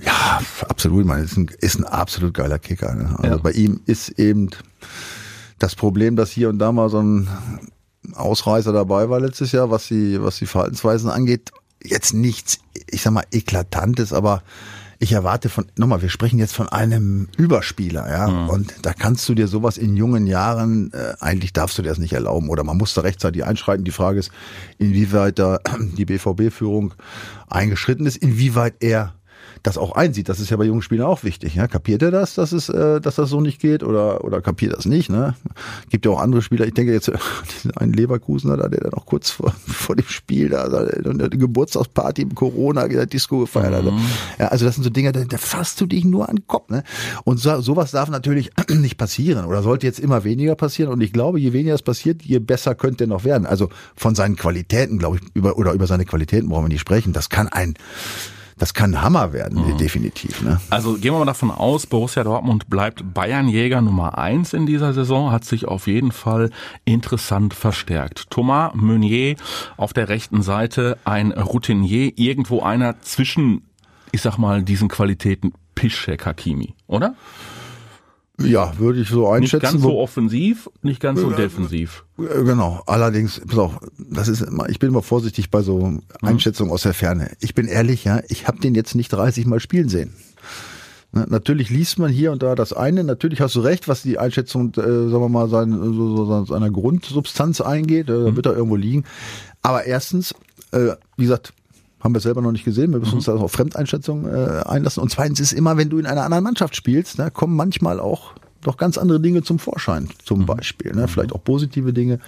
Ja, 0.04 0.40
absolut. 0.68 1.00
Ich 1.02 1.06
meine, 1.06 1.22
ist 1.24 1.36
ein, 1.36 1.50
ist 1.60 1.78
ein 1.78 1.84
absolut 1.84 2.34
geiler 2.34 2.58
Kicker. 2.58 2.94
Ne? 2.94 3.14
Also 3.18 3.36
Ja. 3.36 3.42
bei 3.42 3.52
ihm 3.52 3.80
ist 3.86 4.08
eben 4.18 4.50
das 5.58 5.74
Problem, 5.76 6.16
dass 6.16 6.30
hier 6.30 6.48
und 6.48 6.58
da 6.58 6.72
mal 6.72 6.88
so 6.88 7.00
ein 7.00 7.28
Ausreißer 8.14 8.72
dabei 8.72 9.08
war 9.08 9.20
letztes 9.20 9.52
Jahr, 9.52 9.70
was 9.70 9.86
die, 9.88 10.20
was 10.22 10.36
die 10.38 10.46
Verhaltensweisen 10.46 11.08
angeht. 11.08 11.52
Jetzt 11.84 12.14
nichts, 12.14 12.58
ich 12.88 13.02
sag 13.02 13.12
mal, 13.12 13.24
eklatantes, 13.32 14.12
aber 14.12 14.42
ich 14.98 15.12
erwarte 15.12 15.48
von, 15.48 15.66
nochmal, 15.76 16.00
wir 16.02 16.08
sprechen 16.10 16.38
jetzt 16.38 16.54
von 16.54 16.68
einem 16.68 17.28
Überspieler, 17.36 18.08
ja, 18.08 18.26
und 18.46 18.72
da 18.82 18.92
kannst 18.92 19.28
du 19.28 19.34
dir 19.34 19.48
sowas 19.48 19.76
in 19.76 19.96
jungen 19.96 20.28
Jahren, 20.28 20.92
äh, 20.92 21.14
eigentlich 21.18 21.52
darfst 21.52 21.76
du 21.76 21.82
dir 21.82 21.88
das 21.88 21.98
nicht 21.98 22.12
erlauben 22.12 22.48
oder 22.48 22.62
man 22.62 22.76
muss 22.76 22.94
da 22.94 23.00
rechtzeitig 23.00 23.44
einschreiten. 23.44 23.84
Die 23.84 23.90
Frage 23.90 24.20
ist, 24.20 24.30
inwieweit 24.78 25.40
da 25.40 25.58
die 25.96 26.04
BVB-Führung 26.04 26.94
eingeschritten 27.48 28.06
ist, 28.06 28.16
inwieweit 28.16 28.74
er 28.80 29.14
das 29.62 29.78
auch 29.78 29.92
einsieht. 29.92 30.28
Das 30.28 30.40
ist 30.40 30.50
ja 30.50 30.56
bei 30.56 30.64
jungen 30.64 30.82
Spielern 30.82 31.06
auch 31.06 31.24
wichtig. 31.24 31.54
Ja? 31.54 31.68
Kapiert 31.68 32.02
er 32.02 32.10
das, 32.10 32.34
dass 32.34 32.52
es, 32.52 32.68
äh, 32.68 33.00
dass 33.00 33.16
das 33.16 33.30
so 33.30 33.40
nicht 33.40 33.60
geht, 33.60 33.82
oder 33.82 34.24
oder 34.24 34.40
kapiert 34.40 34.76
das 34.76 34.86
nicht? 34.86 35.10
Ne? 35.10 35.34
Gibt 35.90 36.04
ja 36.04 36.12
auch 36.12 36.20
andere 36.20 36.42
Spieler. 36.42 36.66
Ich 36.66 36.74
denke 36.74 36.92
jetzt 36.92 37.10
einen 37.76 37.92
Leverkusener, 37.92 38.56
da, 38.56 38.68
der 38.68 38.80
dann 38.80 38.94
auch 38.94 39.06
kurz 39.06 39.30
vor, 39.30 39.52
vor 39.66 39.96
dem 39.96 40.06
Spiel 40.06 40.48
da, 40.48 40.68
da 40.68 40.86
eine 40.86 41.28
Geburtstagsparty 41.30 42.22
im 42.22 42.34
Corona 42.34 42.82
in 42.84 42.96
der 42.96 43.06
Disco 43.06 43.40
gefeiert 43.40 43.74
hat. 43.74 43.84
Ja, 44.38 44.48
also 44.48 44.64
das 44.64 44.74
sind 44.74 44.84
so 44.84 44.90
Dinge, 44.90 45.12
da, 45.12 45.24
da 45.24 45.38
fasst 45.38 45.80
du 45.80 45.86
dich 45.86 46.04
nur 46.04 46.28
an 46.28 46.36
den 46.36 46.46
Kopf. 46.46 46.70
Ne? 46.70 46.84
Und 47.24 47.38
so, 47.38 47.60
sowas 47.60 47.90
darf 47.90 48.08
natürlich 48.08 48.50
nicht 48.70 48.98
passieren 48.98 49.44
oder 49.44 49.62
sollte 49.62 49.86
jetzt 49.86 50.00
immer 50.00 50.24
weniger 50.24 50.54
passieren. 50.54 50.92
Und 50.92 51.00
ich 51.00 51.12
glaube, 51.12 51.40
je 51.40 51.52
weniger 51.52 51.74
es 51.74 51.82
passiert, 51.82 52.22
je 52.22 52.38
besser 52.38 52.74
könnte 52.74 53.04
er 53.04 53.08
noch 53.08 53.24
werden. 53.24 53.46
Also 53.46 53.68
von 53.96 54.14
seinen 54.14 54.36
Qualitäten, 54.36 54.98
glaube 54.98 55.16
ich, 55.16 55.22
über 55.34 55.56
oder 55.56 55.72
über 55.72 55.86
seine 55.86 56.04
Qualitäten 56.04 56.48
brauchen 56.48 56.64
wir 56.64 56.68
nicht 56.68 56.80
sprechen. 56.80 57.12
Das 57.12 57.28
kann 57.28 57.48
ein 57.48 57.74
das 58.62 58.74
kann 58.74 58.94
ein 58.94 59.02
Hammer 59.02 59.32
werden, 59.32 59.76
definitiv. 59.76 60.40
Ne? 60.40 60.60
Also 60.70 60.92
gehen 60.94 61.12
wir 61.12 61.18
mal 61.18 61.24
davon 61.24 61.50
aus, 61.50 61.84
Borussia 61.84 62.22
Dortmund 62.22 62.70
bleibt 62.70 63.02
Bayernjäger 63.12 63.80
Nummer 63.80 64.18
eins 64.18 64.52
in 64.52 64.66
dieser 64.66 64.92
Saison, 64.92 65.32
hat 65.32 65.44
sich 65.44 65.66
auf 65.66 65.88
jeden 65.88 66.12
Fall 66.12 66.50
interessant 66.84 67.54
verstärkt. 67.54 68.30
Thomas 68.30 68.72
Meunier 68.76 69.34
auf 69.76 69.92
der 69.92 70.08
rechten 70.08 70.42
Seite, 70.42 70.96
ein 71.04 71.32
Routinier, 71.32 72.12
irgendwo 72.14 72.60
einer 72.62 73.00
zwischen, 73.00 73.62
ich 74.12 74.22
sag 74.22 74.38
mal, 74.38 74.62
diesen 74.62 74.86
Qualitäten 74.86 75.54
Piszczek 75.74 76.24
Hakimi, 76.24 76.76
oder? 76.86 77.16
Ja, 78.40 78.72
würde 78.78 79.00
ich 79.00 79.08
so 79.08 79.20
Nicht 79.34 79.54
einschätzen. 79.54 79.62
ganz 79.74 79.82
so 79.82 79.98
offensiv, 79.98 80.68
nicht 80.82 81.00
ganz 81.00 81.20
so 81.20 81.30
defensiv. 81.30 82.04
Genau, 82.16 82.82
allerdings, 82.86 83.40
pass 83.46 83.58
auf, 83.58 83.78
das 83.98 84.26
ist 84.28 84.40
immer, 84.40 84.68
ich 84.68 84.78
bin 84.78 84.88
immer 84.88 85.02
vorsichtig 85.02 85.50
bei 85.50 85.62
so 85.62 85.78
Mhm. 85.86 86.00
Einschätzungen 86.22 86.72
aus 86.72 86.82
der 86.82 86.94
Ferne. 86.94 87.30
Ich 87.40 87.54
bin 87.54 87.66
ehrlich, 87.68 88.04
ja, 88.04 88.20
ich 88.28 88.48
habe 88.48 88.58
den 88.58 88.74
jetzt 88.74 88.94
nicht 88.94 89.10
30 89.12 89.46
Mal 89.46 89.60
spielen 89.60 89.88
sehen. 89.88 90.14
Ne, 91.12 91.26
natürlich 91.28 91.68
liest 91.68 91.98
man 91.98 92.10
hier 92.10 92.32
und 92.32 92.42
da 92.42 92.54
das 92.54 92.72
eine, 92.72 93.04
natürlich 93.04 93.42
hast 93.42 93.54
du 93.54 93.60
recht, 93.60 93.86
was 93.86 94.00
die 94.02 94.18
Einschätzung, 94.18 94.70
äh, 94.76 94.80
sagen 94.80 95.10
wir 95.20 95.28
mal, 95.28 95.48
sein, 95.50 95.70
so, 95.70 96.24
so, 96.24 96.44
seiner 96.46 96.70
Grundsubstanz 96.70 97.60
eingeht, 97.60 98.08
äh, 98.08 98.12
Mhm. 98.30 98.36
wird 98.36 98.46
er 98.46 98.54
irgendwo 98.56 98.76
liegen. 98.76 99.04
Aber 99.60 99.84
erstens, 99.84 100.34
äh, 100.72 100.92
wie 101.18 101.24
gesagt, 101.24 101.52
haben 102.02 102.14
wir 102.14 102.20
selber 102.20 102.42
noch 102.42 102.52
nicht 102.52 102.64
gesehen, 102.64 102.92
wir 102.92 102.98
müssen 102.98 103.10
Mhm. 103.12 103.16
uns 103.18 103.26
da 103.26 103.34
auf 103.34 103.52
Fremdeinschätzungen 103.52 104.26
äh, 104.32 104.62
einlassen. 104.64 105.02
Und 105.02 105.10
zweitens 105.10 105.40
ist 105.40 105.52
immer, 105.52 105.76
wenn 105.76 105.88
du 105.88 105.98
in 105.98 106.06
einer 106.06 106.22
anderen 106.24 106.44
Mannschaft 106.44 106.74
spielst, 106.76 107.18
da 107.18 107.30
kommen 107.30 107.54
manchmal 107.56 108.00
auch 108.00 108.32
doch 108.62 108.76
ganz 108.76 108.96
andere 108.98 109.20
Dinge 109.20 109.42
zum 109.42 109.58
Vorschein, 109.58 110.08
zum 110.24 110.40
Mhm. 110.40 110.46
Beispiel. 110.46 110.92
Ne? 110.94 111.08
Vielleicht 111.08 111.32
auch 111.32 111.42
positive 111.42 111.92
Dinge. 111.92 112.18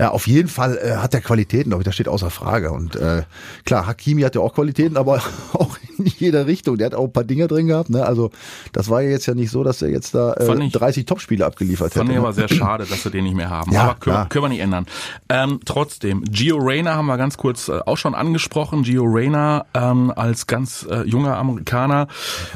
Ja, 0.00 0.10
auf 0.12 0.26
jeden 0.26 0.48
Fall 0.48 0.78
äh, 0.78 0.96
hat 0.96 1.12
er 1.14 1.20
Qualitäten, 1.20 1.70
glaube 1.70 1.82
ich, 1.82 1.84
das 1.84 1.94
steht 1.94 2.08
außer 2.08 2.30
Frage. 2.30 2.72
Und 2.72 2.96
äh, 2.96 3.22
klar, 3.66 3.86
Hakimi 3.86 4.22
hat 4.22 4.34
ja 4.34 4.40
auch 4.40 4.54
Qualitäten, 4.54 4.96
aber 4.96 5.16
auch 5.52 5.76
in 5.98 6.06
jeder 6.06 6.46
Richtung. 6.46 6.78
Der 6.78 6.86
hat 6.86 6.94
auch 6.94 7.04
ein 7.04 7.12
paar 7.12 7.24
Dinge 7.24 7.46
drin 7.48 7.66
gehabt. 7.66 7.90
Ne? 7.90 8.04
Also 8.06 8.30
das 8.72 8.88
war 8.88 9.02
ja 9.02 9.10
jetzt 9.10 9.26
ja 9.26 9.34
nicht 9.34 9.50
so, 9.50 9.62
dass 9.62 9.82
er 9.82 9.90
jetzt 9.90 10.14
da 10.14 10.34
Fand 10.38 10.60
äh, 10.60 10.64
ich- 10.64 10.72
30 10.72 11.04
Topspiele 11.04 11.44
abgeliefert 11.44 11.92
Fand 11.92 12.08
hätte. 12.08 12.12
ich 12.12 12.18
ne? 12.22 12.24
aber 12.26 12.32
sehr 12.32 12.48
schade, 12.48 12.86
dass 12.86 13.04
wir 13.04 13.12
den 13.12 13.24
nicht 13.24 13.36
mehr 13.36 13.50
haben. 13.50 13.72
Ja, 13.72 13.82
aber 13.82 13.94
können, 13.96 14.28
können 14.30 14.44
wir 14.44 14.48
nicht 14.48 14.60
ändern. 14.60 14.86
Ähm, 15.28 15.60
trotzdem, 15.64 16.24
Gio 16.24 16.56
Reyna 16.56 16.94
haben 16.94 17.06
wir 17.06 17.18
ganz 17.18 17.36
kurz 17.36 17.68
äh, 17.68 17.80
auch 17.84 17.98
schon 17.98 18.14
angesprochen. 18.14 18.82
Gio 18.84 19.04
Reyna 19.04 19.66
ähm, 19.74 20.10
als 20.16 20.46
ganz 20.46 20.86
äh, 20.90 21.02
junger 21.02 21.36
Amerikaner, 21.36 22.08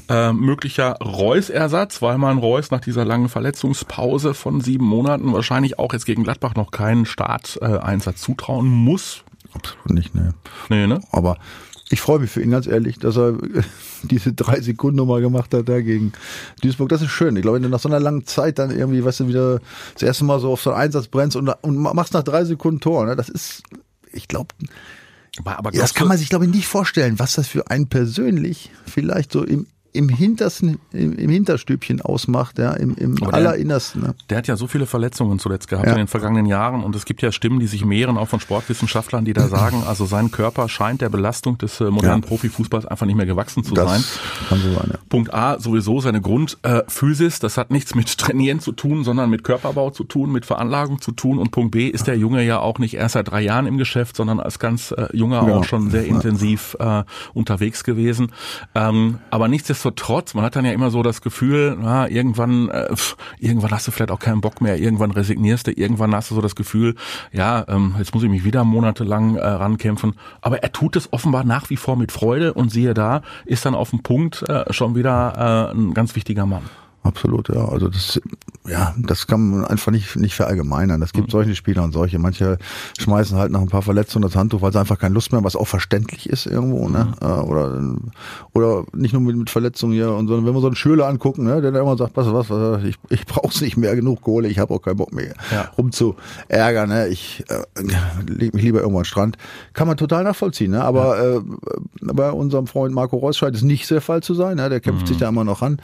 äh, 0.09 0.33
möglicher 0.33 0.96
Reus-Ersatz, 1.02 2.00
weil 2.00 2.16
man 2.16 2.38
Reus 2.38 2.70
nach 2.70 2.80
dieser 2.80 3.04
langen 3.04 3.28
Verletzungspause 3.28 4.33
von 4.35 4.61
sieben 4.61 4.87
Monaten 4.87 5.33
wahrscheinlich 5.33 5.78
auch 5.78 5.92
jetzt 5.92 6.07
gegen 6.07 6.24
Gladbach 6.24 6.54
noch 6.54 6.70
keinen 6.70 7.04
Starteinsatz 7.38 8.20
zutrauen 8.20 8.66
muss. 8.66 9.23
Absolut 9.53 9.90
nicht, 9.90 10.14
ne. 10.14 10.35
Nee, 10.68 10.87
ne? 10.87 11.01
Aber 11.12 11.38
ich 11.90 12.01
freue 12.01 12.18
mich 12.18 12.31
für 12.31 12.42
ihn 12.42 12.51
ganz 12.51 12.66
ehrlich, 12.66 12.99
dass 12.99 13.16
er 13.16 13.35
diese 14.03 14.33
drei 14.33 14.61
Sekunden 14.61 14.97
Nummer 14.97 15.20
gemacht 15.20 15.53
hat 15.55 15.68
da 15.68 15.81
gegen 15.81 16.12
Duisburg. 16.62 16.88
Das 16.88 17.03
ist 17.03 17.11
schön. 17.11 17.37
Ich 17.37 17.42
glaube, 17.42 17.57
wenn 17.57 17.62
du 17.62 17.68
nach 17.68 17.81
so 17.81 17.88
einer 17.88 18.01
langen 18.01 18.27
Zeit 18.27 18.59
dann 18.59 18.70
irgendwie, 18.70 19.05
weißt 19.05 19.20
du, 19.20 19.29
wieder 19.29 19.61
das 19.92 20.03
erste 20.03 20.25
Mal 20.25 20.40
so 20.40 20.53
auf 20.53 20.62
so 20.62 20.70
einen 20.70 20.81
Einsatz 20.81 21.09
brennst 21.09 21.37
und, 21.37 21.49
und 21.49 21.77
machst 21.77 22.14
nach 22.14 22.23
drei 22.23 22.44
Sekunden 22.44 22.81
Tor, 22.81 23.07
ne? 23.07 23.16
Das 23.16 23.29
ist, 23.29 23.62
ich 24.12 24.29
glaube, 24.29 24.55
Aber, 25.38 25.59
aber 25.59 25.70
das 25.70 25.94
kann 25.94 26.09
man 26.09 26.18
sich, 26.18 26.29
glaube 26.29 26.47
ich, 26.47 26.51
nicht 26.51 26.66
vorstellen, 26.66 27.18
was 27.18 27.35
das 27.35 27.49
für 27.49 27.70
einen 27.70 27.88
persönlich 27.88 28.70
vielleicht 28.87 29.33
so 29.33 29.44
im, 29.44 29.66
im 29.94 30.09
hintersten, 30.11 30.78
im, 30.92 31.14
im 31.14 31.30
Hinterstübchen 31.30 32.02
ausmacht, 32.02 32.59
ja, 32.59 32.72
im, 32.74 32.94
im 32.96 33.16
der- 33.16 33.33
allerinnersten. 33.33 34.02
Ne? 34.02 34.14
Der 34.28 34.38
hat 34.38 34.46
ja 34.46 34.57
so 34.57 34.66
viele 34.66 34.85
Verletzungen 34.87 35.38
zuletzt 35.38 35.68
gehabt 35.68 35.87
Ja. 35.87 35.92
in 35.92 35.98
den 35.98 36.07
vergangenen 36.09 36.44
Jahren 36.46 36.85
und 36.85 36.94
es 36.94 37.04
gibt 37.07 37.22
ja 37.22 37.33
Stimmen, 37.33 37.61
die 37.61 37.66
sich 37.66 37.85
mehren, 37.85 38.18
auch 38.18 38.28
von 38.28 38.40
Sportwissenschaftlern, 38.40 39.24
die 39.24 39.33
da 39.33 39.48
sagen, 39.48 39.83
also 39.88 40.04
sein 40.04 40.30
Körper 40.30 40.68
scheint 40.68 41.00
der 41.00 41.09
Belastung 41.09 41.57
des 41.59 41.80
äh, 41.80 41.90
modernen 41.90 42.22
Ja. 42.22 42.28
Profifußballs 42.28 42.85
einfach 42.87 43.07
nicht 43.07 43.16
mehr 43.16 43.24
gewachsen 43.26 43.64
zu 43.64 43.72
Das 43.72 43.88
sein. 43.90 44.04
kann 44.50 44.61
so 44.61 44.72
sein, 44.74 44.90
ja. 44.92 44.98
Punkt 45.09 45.33
A, 45.33 45.59
sowieso 45.61 46.00
seine 46.00 46.20
Grundphysis, 46.20 47.38
das 47.38 47.57
hat 47.57 47.70
nichts 47.70 47.94
mit 47.94 48.18
Trainieren 48.18 48.61
zu 48.61 48.72
tun, 48.72 49.04
sondern 49.04 49.30
mit 49.30 49.44
Körperbau 49.44 49.90
zu 49.90 50.04
tun, 50.04 50.33
mit 50.33 50.44
Veranlagung 50.44 51.00
zu 51.00 51.12
tun. 51.12 51.38
Und 51.38 51.50
Punkt 51.50 51.70
B 51.70 51.88
ist 51.88 52.07
der 52.07 52.16
Junge 52.18 52.42
ja 52.44 52.59
auch 52.59 52.78
nicht 52.78 52.94
erst 52.94 53.14
seit 53.14 53.30
drei 53.30 53.42
Jahren 53.42 53.66
im 53.66 53.78
Geschäft, 53.78 54.16
sondern 54.16 54.40
als 54.40 54.59
ganz 54.59 54.90
äh, 54.92 55.07
junger 55.16 55.40
Genau. 55.44 55.59
auch 55.59 55.64
schon 55.64 55.90
sehr 55.90 56.04
intensiv 56.07 56.76
äh, 56.80 57.02
unterwegs 57.33 57.85
gewesen. 57.85 58.33
Ähm, 58.74 59.18
aber 59.30 59.48
nichtsdestotrotz, 59.48 59.84
man 60.35 60.44
hat 60.44 60.57
dann 60.57 60.64
ja 60.64 60.73
immer 60.73 60.90
so 60.90 61.03
das 61.03 61.20
Gefühl, 61.20 61.77
na, 61.81 62.09
irgendwann, 62.09 62.68
äh, 62.68 62.94
pf, 62.94 63.16
irgendwann 63.38 63.73
hast 63.73 63.87
du 63.87 63.90
vielleicht 63.90 64.11
auch 64.11 64.18
keinen 64.18 64.40
Bock 64.40 64.61
mehr, 64.61 64.79
irgendwann 64.79 65.11
resignierst 65.11 65.66
du, 65.66 65.73
irgendwann 65.73 66.14
hast 66.14 66.31
du 66.31 66.35
so 66.35 66.40
das 66.40 66.55
Gefühl, 66.55 66.94
ja, 67.33 67.64
ähm, 67.68 67.94
jetzt 67.99 68.14
muss 68.14 68.23
ich 68.23 68.31
mich 68.31 68.44
wieder 68.44 68.64
monatelang 68.64 69.37
äh, 69.37 69.47
rankämpfen. 69.47 70.14
Aber 70.40 70.62
er 70.62 70.73
tut 70.73 70.97
es 70.97 71.12
offenbar 71.12 71.44
nach 71.44 71.70
wie 71.70 71.77
vor 71.77 71.97
mit 71.97 72.12
Freude 72.12 72.55
und 72.55 72.70
siehe 72.70 72.94
da, 72.94 73.23
ist 73.44 73.66
dann 73.66 73.75
auf 73.75 73.90
dem 73.90 74.03
Punkt 74.03 74.42
äh, 74.49 74.73
schon 74.73 74.94
wieder 74.94 75.73
äh, 75.73 75.77
ein 75.77 75.94
ganz 75.94 76.16
wichtiger 76.16 76.47
Mann. 76.47 76.62
Absolut, 77.05 77.51
ja. 77.51 77.69
Also 77.69 77.88
das, 77.88 78.19
ja, 78.67 78.95
das 78.99 79.27
kann 79.27 79.51
man 79.51 79.64
einfach 79.67 79.93
nicht, 79.93 80.17
nicht 80.17 80.35
verallgemeinern. 80.35 81.01
Das 81.03 81.12
Mhm. 81.12 81.19
gibt 81.19 81.31
solche 81.33 81.55
Spieler 81.55 81.85
und 81.85 81.93
solche. 81.93 82.19
Manche 82.19 82.57
schmeißen 82.99 83.37
halt 83.37 83.53
nach 83.53 83.61
ein 83.61 83.69
paar 83.69 83.83
Verletzungen 83.83 84.23
das 84.23 84.35
Handtuch, 84.35 84.62
weil 84.62 84.73
sie 84.73 84.81
einfach 84.81 84.99
keine 84.99 85.14
Lust 85.14 85.31
mehr 85.31 85.37
haben, 85.37 85.45
was 85.45 85.55
auch 85.55 85.67
verständlich 85.69 86.29
ist 86.31 86.47
irgendwo, 86.47 86.88
ne? 86.88 87.12
Mhm. 87.21 87.27
Äh, 87.29 87.33
Oder, 87.43 87.95
oder 88.55 88.85
nicht 88.95 89.12
nur 89.12 89.21
mit, 89.21 89.37
mit 89.37 89.51
Verletzungen 89.51 89.93
hier, 89.93 90.11
und 90.12 90.29
sondern 90.29 90.47
wenn 90.47 90.55
wir 90.55 90.61
so 90.62 90.67
einen 90.69 90.77
Schüler 90.77 91.07
angucken, 91.07 91.45
ne, 91.45 91.61
der 91.61 91.73
dann 91.73 91.83
immer 91.83 91.97
sagt, 91.99 92.17
was, 92.17 92.33
was, 92.33 92.49
was 92.49 92.83
ich, 92.85 92.97
ich 93.11 93.27
brauch's 93.27 93.61
nicht 93.61 93.77
mehr, 93.77 93.95
genug 93.97 94.23
Kohle, 94.23 94.49
ich 94.49 94.59
habe 94.59 94.73
auch 94.73 94.81
keinen 94.81 94.97
Bock 94.97 95.12
mehr 95.12 95.35
Ja. 95.53 95.71
rum 95.77 95.93
zu 95.93 96.17
ärgern, 96.49 96.88
ne? 96.88 97.09
Ich 97.09 97.45
äh, 97.51 97.62
leg 98.27 98.55
mich 98.55 98.62
lieber 98.64 98.79
irgendwo 98.81 98.99
an 98.99 99.03
den 99.03 99.09
Strand. 99.09 99.37
Kann 99.75 99.87
man 99.88 99.99
total 99.99 100.25
nachvollziehen, 100.25 100.71
ne? 100.71 100.83
Aber 100.83 101.19
äh, 101.23 101.40
bei 102.01 102.31
unserem 102.31 102.67
Freund 102.67 102.95
Marco 102.95 103.19
Reus 103.19 103.37
scheint 103.37 103.55
es 103.57 103.62
nicht 103.62 103.90
der 103.90 104.01
Fall 104.01 104.23
zu 104.23 104.33
sein, 104.33 104.57
ne? 104.57 104.71
Der 104.71 104.81
kämpft 104.81 105.03
Mhm. 105.03 105.07
sich 105.09 105.17
da 105.19 105.29
immer 105.29 105.45
noch 105.45 105.61
ran. 105.61 105.79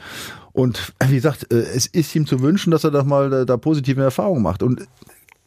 Und 0.53 0.93
wie 1.07 1.15
gesagt, 1.15 1.51
äh, 1.51 1.57
es 1.57 1.87
ist 1.87 2.15
ihm 2.15 2.25
zu 2.25 2.41
wünschen, 2.41 2.71
dass 2.71 2.83
er 2.83 2.91
doch 2.91 3.05
mal 3.05 3.31
äh, 3.31 3.45
da 3.45 3.57
positive 3.57 4.01
Erfahrungen 4.01 4.41
macht. 4.41 4.63
Und 4.63 4.87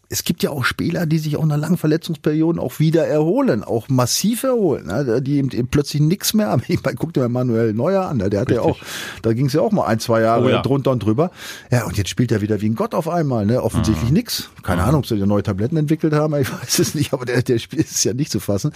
es 0.09 0.25
gibt 0.25 0.43
ja 0.43 0.51
auch 0.51 0.65
Spieler, 0.65 1.07
die 1.07 1.19
sich 1.19 1.37
auch 1.37 1.45
nach 1.45 1.57
langen 1.57 1.77
Verletzungsperioden 1.77 2.61
auch 2.61 2.79
wieder 2.79 3.07
erholen, 3.07 3.65
auch 3.65 3.89
massiv 3.89 4.43
erholen, 4.43 4.87
ne? 4.87 5.23
die 5.23 5.39
eben 5.39 5.69
plötzlich 5.69 6.03
nichts 6.03 6.35
mehr 6.35 6.49
haben. 6.49 6.63
Ich 6.75 6.83
meine, 6.83 6.97
guck 6.97 7.13
dir 7.13 7.21
mal 7.21 7.29
Manuel 7.29 7.73
Neuer 7.73 8.09
an, 8.09 8.19
der 8.19 8.41
hatte 8.41 8.55
ja 8.55 8.63
auch, 8.63 8.79
da 9.23 9.33
ging 9.33 9.47
es 9.47 9.53
ja 9.53 9.61
auch 9.61 9.71
mal 9.71 9.85
ein, 9.87 10.01
zwei 10.01 10.23
Jahre 10.23 10.45
Oh 10.45 10.49
ja. 10.49 10.63
drunter 10.63 10.91
und 10.91 11.03
drüber. 11.03 11.31
Ja, 11.71 11.85
und 11.85 11.97
jetzt 11.97 12.11
spielt 12.11 12.33
er 12.33 12.41
wieder 12.41 12.61
wie 12.61 12.69
ein 12.69 12.75
Gott 12.75 12.95
auf 12.95 13.09
einmal, 13.09 13.47
ne? 13.47 13.63
Offensichtlich 13.63 14.11
nix. 14.11 14.51
Keine 14.63 14.83
Ahnung, 14.83 15.01
ob 15.01 15.07
sie 15.07 15.15
neue 15.15 15.43
Tabletten 15.43 15.77
entwickelt 15.77 16.13
haben, 16.13 16.35
ich 16.41 16.53
weiß 16.53 16.79
es 16.81 16.95
nicht, 16.95 17.13
aber 17.13 17.25
der, 17.25 17.43
der 17.43 17.59
Spiel 17.59 17.81
ist 17.81 18.03
ja 18.05 18.13
nicht 18.13 18.31
zu 18.31 18.41
fassen. 18.41 18.73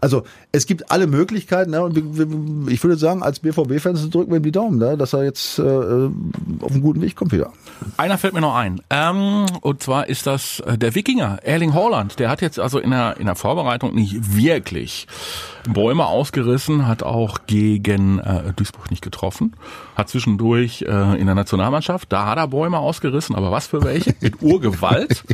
Also 0.00 0.24
es 0.50 0.66
gibt 0.66 0.90
alle 0.90 1.06
Möglichkeiten, 1.06 1.72
ne? 1.72 1.82
und 1.82 1.96
ich 2.70 2.82
würde 2.82 2.96
sagen, 2.96 3.22
als 3.22 3.40
BVB-Fans 3.40 4.08
drücken 4.10 4.30
wir 4.30 4.38
ihm 4.38 4.42
die 4.42 4.52
Daumen, 4.52 4.78
ne? 4.78 4.96
dass 4.96 5.12
er 5.12 5.24
jetzt 5.24 5.58
äh, 5.58 5.62
auf 5.62 6.70
einen 6.70 6.80
guten 6.80 7.00
Weg 7.02 7.16
kommt 7.16 7.32
wieder. 7.32 7.52
Einer 7.96 8.18
fällt 8.18 8.34
mir 8.34 8.40
noch 8.40 8.56
ein. 8.56 8.80
Ähm, 8.90 9.46
und 9.60 9.82
zwar 9.82 10.08
ist 10.08 10.26
das 10.26 10.62
der 10.78 10.94
Wikinger, 10.94 11.38
Erling 11.42 11.74
Haaland. 11.74 12.18
Der 12.18 12.28
hat 12.28 12.40
jetzt 12.42 12.58
also 12.58 12.78
in 12.78 12.90
der, 12.90 13.16
in 13.18 13.26
der 13.26 13.34
Vorbereitung 13.34 13.94
nicht 13.94 14.36
wirklich 14.36 15.06
Bäume 15.68 16.06
ausgerissen, 16.06 16.86
hat 16.86 17.02
auch 17.02 17.40
gegen 17.46 18.18
äh, 18.18 18.52
Duisburg 18.54 18.90
nicht 18.90 19.02
getroffen, 19.02 19.54
hat 19.96 20.08
zwischendurch 20.08 20.82
äh, 20.82 21.20
in 21.20 21.26
der 21.26 21.34
Nationalmannschaft, 21.34 22.12
da 22.12 22.26
hat 22.26 22.38
er 22.38 22.48
Bäume 22.48 22.78
ausgerissen, 22.78 23.36
aber 23.36 23.50
was 23.50 23.66
für 23.66 23.82
welche? 23.84 24.14
Mit 24.20 24.42
Urgewalt. 24.42 25.24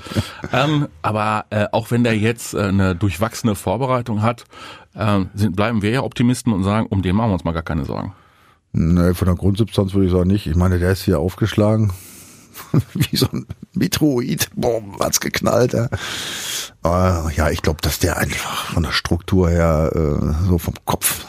ähm, 0.53 0.88
aber 1.03 1.46
äh, 1.51 1.66
auch 1.72 1.90
wenn 1.90 2.05
der 2.05 2.16
jetzt 2.16 2.55
äh, 2.55 2.62
eine 2.62 2.94
durchwachsene 2.94 3.55
Vorbereitung 3.55 4.22
hat, 4.22 4.44
äh, 4.94 5.20
sind, 5.35 5.57
bleiben 5.57 5.83
wir 5.83 5.90
ja 5.90 6.03
Optimisten 6.03 6.53
und 6.53 6.64
sagen, 6.64 6.87
um 6.88 7.03
den 7.03 7.16
machen 7.16 7.31
wir 7.31 7.35
uns 7.35 7.44
mal 7.44 7.53
gar 7.53 7.62
keine 7.62 7.85
Sorgen. 7.85 8.12
Nee, 8.72 9.14
von 9.14 9.27
der 9.27 9.37
Grundsubstanz 9.37 9.94
würde 9.94 10.07
ich 10.07 10.12
sagen 10.12 10.29
nicht. 10.29 10.46
Ich 10.46 10.57
meine, 10.57 10.79
der 10.79 10.92
ist 10.92 11.03
hier 11.03 11.18
aufgeschlagen. 11.18 11.92
Wie 12.94 13.16
so 13.16 13.27
ein 13.33 13.46
Meteoid. 13.79 14.51
Boah, 14.55 14.83
hat's 15.01 15.21
geknallt. 15.21 15.73
Ja, 15.73 15.88
äh, 16.85 17.35
ja 17.35 17.51
ich 17.51 17.62
glaube, 17.62 17.81
dass 17.83 17.99
der 17.99 18.19
einfach 18.19 18.73
von 18.73 18.83
der 18.83 18.93
Struktur 18.93 19.51
her, 19.51 19.91
äh, 19.95 20.47
so 20.49 20.59
vom 20.59 20.75
Kopf, 20.85 21.25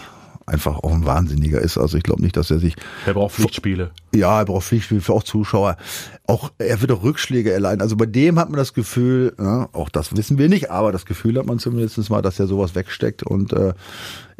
einfach 0.49 0.79
auch 0.79 0.91
ein 0.91 1.05
Wahnsinniger 1.05 1.61
ist. 1.61 1.77
Also 1.77 1.97
ich 1.97 2.03
glaube 2.03 2.21
nicht, 2.21 2.35
dass 2.35 2.51
er 2.51 2.59
sich 2.59 2.75
Der 3.05 3.13
braucht 3.13 3.35
Pflichtspiele. 3.35 3.91
Ja, 4.13 4.39
er 4.39 4.45
braucht 4.45 4.65
Pflichtspiel 4.65 5.01
für 5.01 5.13
auch 5.13 5.23
Zuschauer. 5.23 5.77
Auch 6.27 6.51
er 6.57 6.81
wird 6.81 6.91
auch 6.91 7.03
Rückschläge 7.03 7.51
erleiden. 7.51 7.81
Also 7.81 7.95
bei 7.95 8.05
dem 8.05 8.39
hat 8.39 8.49
man 8.49 8.57
das 8.57 8.73
Gefühl, 8.73 9.33
ja, 9.39 9.69
auch 9.73 9.89
das 9.89 10.15
wissen 10.15 10.37
wir 10.37 10.49
nicht, 10.49 10.71
aber 10.71 10.91
das 10.91 11.05
Gefühl 11.05 11.37
hat 11.37 11.45
man 11.45 11.59
zumindest 11.59 12.09
mal, 12.09 12.21
dass 12.21 12.39
er 12.39 12.47
sowas 12.47 12.75
wegsteckt 12.75 13.23
und 13.23 13.53
äh, 13.53 13.73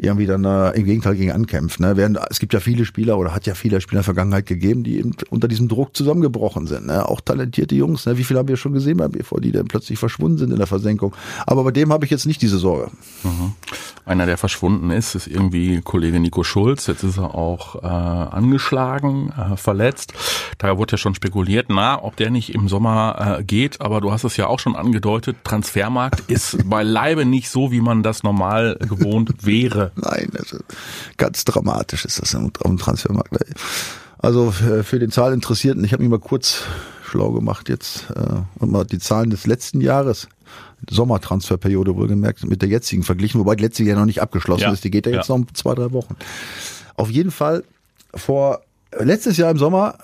irgendwie 0.00 0.26
dann 0.26 0.44
äh, 0.44 0.70
im 0.70 0.84
Gegenteil 0.84 1.14
gegen 1.14 1.32
ankämpft. 1.32 1.78
Ne? 1.78 1.96
Während 1.96 2.18
es 2.30 2.38
gibt 2.38 2.54
ja 2.54 2.60
viele 2.60 2.84
Spieler 2.84 3.18
oder 3.18 3.34
hat 3.34 3.46
ja 3.46 3.54
viele 3.54 3.80
Spieler 3.80 3.98
in 3.98 4.00
der 4.00 4.04
Vergangenheit 4.04 4.46
gegeben, 4.46 4.82
die 4.82 4.98
eben 4.98 5.14
unter 5.28 5.46
diesem 5.46 5.68
Druck 5.68 5.94
zusammengebrochen 5.94 6.66
sind. 6.66 6.86
Ne? 6.86 7.06
Auch 7.06 7.20
talentierte 7.20 7.74
Jungs. 7.74 8.06
Ne? 8.06 8.16
Wie 8.16 8.24
viele 8.24 8.38
haben 8.38 8.48
wir 8.48 8.56
schon 8.56 8.72
gesehen 8.72 8.96
beim 8.96 9.12
BV, 9.12 9.40
die 9.40 9.52
dann 9.52 9.66
plötzlich 9.68 9.98
verschwunden 9.98 10.38
sind 10.38 10.50
in 10.50 10.56
der 10.56 10.66
Versenkung. 10.66 11.14
Aber 11.46 11.64
bei 11.64 11.70
dem 11.70 11.92
habe 11.92 12.04
ich 12.04 12.10
jetzt 12.10 12.26
nicht 12.26 12.40
diese 12.40 12.58
Sorge. 12.58 12.90
Einer, 14.06 14.26
der 14.26 14.38
verschwunden 14.38 14.90
ist, 14.90 15.14
ist 15.14 15.26
irgendwie 15.26 15.80
Kollege 15.82 16.18
Nico 16.18 16.42
Schulz. 16.44 16.86
Jetzt 16.86 17.04
ist 17.04 17.18
er 17.18 17.34
auch 17.34 17.82
äh, 17.82 17.86
angeschlagen, 17.86 19.32
äh, 19.36 19.56
verletzt. 19.60 20.12
Da 20.58 20.76
wurde 20.78 20.92
ja 20.92 20.98
schon 20.98 21.14
spekuliert, 21.14 21.66
na, 21.68 22.02
ob 22.02 22.16
der 22.16 22.30
nicht 22.30 22.54
im 22.54 22.68
Sommer 22.68 23.38
äh, 23.38 23.44
geht. 23.44 23.80
Aber 23.80 24.00
du 24.00 24.12
hast 24.12 24.24
es 24.24 24.36
ja 24.36 24.46
auch 24.46 24.58
schon 24.58 24.76
angedeutet, 24.76 25.36
Transfermarkt 25.44 26.30
ist 26.30 26.68
beileibe 26.68 27.24
nicht 27.24 27.50
so, 27.50 27.72
wie 27.72 27.80
man 27.80 28.02
das 28.02 28.22
normal 28.22 28.76
gewohnt 28.80 29.34
wäre. 29.46 29.92
Nein, 29.96 30.30
also 30.38 30.58
ganz 31.16 31.44
dramatisch 31.44 32.04
ist 32.04 32.20
das 32.20 32.34
am 32.34 32.78
Transfermarkt. 32.78 33.30
Also 34.18 34.50
für 34.50 34.84
für 34.84 34.98
den 34.98 35.10
Zahlinteressierten, 35.10 35.82
ich 35.84 35.92
habe 35.92 36.02
mich 36.02 36.10
mal 36.10 36.18
kurz 36.18 36.64
schlau 37.10 37.32
gemacht 37.32 37.68
jetzt 37.68 38.10
äh, 38.10 38.42
und 38.58 38.70
mal 38.70 38.84
die 38.84 38.98
Zahlen 38.98 39.30
des 39.30 39.46
letzten 39.46 39.80
Jahres, 39.80 40.28
Sommertransferperiode 40.88 41.96
wohlgemerkt, 41.96 42.44
mit 42.44 42.62
der 42.62 42.68
jetzigen 42.68 43.02
verglichen, 43.02 43.40
wobei 43.40 43.56
die 43.56 43.64
letzte 43.64 43.82
ja 43.84 43.94
noch 43.94 44.06
nicht 44.06 44.22
abgeschlossen 44.22 44.62
Ja, 44.62 44.72
ist, 44.72 44.84
die 44.84 44.90
geht 44.90 45.06
ja 45.06 45.12
jetzt 45.12 45.28
ja. 45.28 45.36
noch 45.36 45.42
um 45.42 45.54
zwei, 45.54 45.74
drei 45.74 45.92
Wochen. 45.92 46.16
Auf 46.96 47.10
jeden 47.10 47.30
Fall 47.30 47.64
vor 48.14 48.60
letztes 48.98 49.36
Jahr 49.36 49.50
im 49.50 49.58
Sommer 49.58 49.94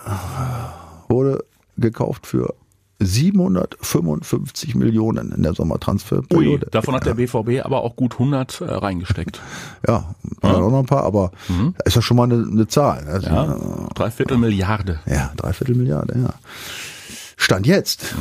wurde 1.08 1.44
gekauft 1.76 2.26
für 2.26 2.54
755 2.98 4.74
Millionen 4.74 5.32
in 5.32 5.42
der 5.42 5.52
Ui, 5.52 5.56
Sommertransferperiode. 5.56 6.66
davon 6.70 6.94
hat 6.94 7.04
der 7.04 7.14
BVB 7.14 7.62
aber 7.64 7.82
auch 7.82 7.94
gut 7.96 8.14
100 8.14 8.60
äh, 8.62 8.64
reingesteckt. 8.64 9.40
Ja, 9.86 10.14
ja. 10.42 10.54
auch 10.54 10.70
noch 10.70 10.78
ein 10.78 10.86
paar, 10.86 11.04
aber 11.04 11.30
ist 11.84 11.96
ja 11.96 12.02
schon 12.02 12.16
mal 12.16 12.24
eine, 12.24 12.46
eine 12.50 12.66
Zahl. 12.68 13.06
Also, 13.06 13.28
Ja, 13.28 13.56
dreiviertel 13.94 14.38
Milliarde. 14.38 15.00
ja, 15.06 15.30
dreiviertel 15.36 15.74
Milliarde, 15.74 16.18
ja. 16.18 16.34
Stand 17.38 17.66
jetzt, 17.66 18.14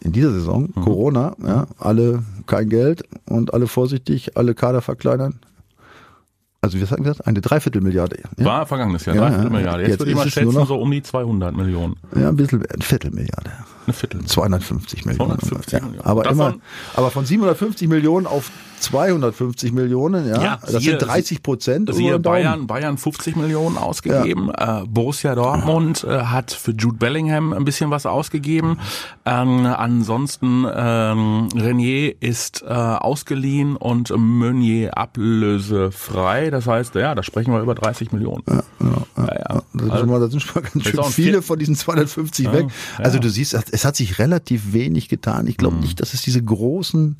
in 0.00 0.10
dieser 0.10 0.32
Saison, 0.32 0.72
Corona, 0.74 1.36
ja, 1.46 1.68
alle 1.78 2.24
kein 2.46 2.68
Geld 2.68 3.04
und 3.26 3.54
alle 3.54 3.68
vorsichtig, 3.68 4.36
alle 4.36 4.54
Kader 4.56 4.82
verkleinern. 4.82 5.38
Also, 6.66 6.78
wir 6.78 6.86
sagen 6.86 7.04
das? 7.04 7.20
Eine 7.20 7.40
Dreiviertelmilliarde. 7.40 8.18
Ja, 8.36 8.44
War 8.44 8.66
vergangenes 8.66 9.04
Jahr, 9.06 9.16
Ja, 9.16 9.22
dreiviertel 9.22 9.44
ja. 9.44 9.50
Milliarde. 9.50 9.82
Jetzt, 9.82 9.90
Jetzt 9.90 9.98
würde 10.00 10.10
ich 10.10 10.16
mal 10.16 10.30
schätzen, 10.30 10.52
noch- 10.54 10.66
so 10.68 10.76
um 10.76 10.90
die 10.90 11.02
200 11.02 11.56
Millionen. 11.56 11.96
ja 12.14 12.28
ein 12.28 12.36
bisschen, 12.36 12.64
ein 12.66 12.82
Viertelmilliarde. 12.82 13.50
Eine 13.86 13.92
Viertel. 13.94 14.24
250 14.24 15.04
Millionen. 15.06 15.38
250 15.38 15.72
ja. 15.72 15.80
Millionen. 15.84 16.04
Aber 16.04 16.22
Davon- 16.24 16.36
immer, 16.54 16.54
aber 16.94 17.10
von 17.10 17.24
750 17.24 17.88
Millionen 17.88 18.26
auf 18.26 18.50
250 18.80 19.72
Millionen, 19.72 20.28
ja, 20.28 20.42
Ja, 20.42 20.58
das 20.62 20.82
sind 20.82 21.00
30 21.00 21.42
Prozent. 21.42 21.94
Siehe 21.94 22.18
Bayern, 22.18 22.66
Bayern 22.66 22.98
50 22.98 23.36
Millionen 23.36 23.76
ausgegeben. 23.76 24.50
Äh, 24.50 24.82
Borussia 24.86 25.34
Dortmund 25.34 26.04
äh, 26.04 26.24
hat 26.24 26.52
für 26.52 26.72
Jude 26.72 26.96
Bellingham 26.98 27.52
ein 27.52 27.64
bisschen 27.64 27.90
was 27.90 28.06
ausgegeben. 28.06 28.78
Ähm, 29.24 29.66
ansonsten 29.66 30.66
ähm, 30.72 31.48
Renier 31.54 32.14
ist 32.20 32.62
äh, 32.62 32.72
ausgeliehen 32.72 33.76
und 33.76 34.12
Meunier 34.16 34.96
ablösefrei. 34.96 36.50
Das 36.50 36.66
heißt, 36.66 36.94
ja, 36.94 37.14
da 37.14 37.22
sprechen 37.22 37.52
wir 37.52 37.60
über 37.60 37.74
30 37.74 38.12
Millionen. 38.12 38.42
Ja, 38.48 38.62
ja. 39.16 39.62
Das 39.72 40.00
sind, 40.00 40.10
schon 40.10 40.20
das 40.20 40.30
sind 40.30 40.40
schon 40.40 40.62
mal 40.62 40.70
ganz 40.70 40.84
schön 40.88 41.04
viele 41.04 41.42
von 41.42 41.58
diesen 41.58 41.76
250 41.76 42.52
weg. 42.52 42.66
ja. 42.98 43.04
Also 43.04 43.18
du 43.18 43.28
siehst, 43.28 43.54
es 43.54 43.84
hat 43.84 43.96
sich 43.96 44.18
relativ 44.18 44.72
wenig 44.72 45.08
getan. 45.08 45.46
Ich 45.46 45.56
glaube 45.56 45.76
nicht, 45.76 46.00
dass 46.00 46.14
es 46.14 46.22
diese 46.22 46.42
großen 46.42 47.16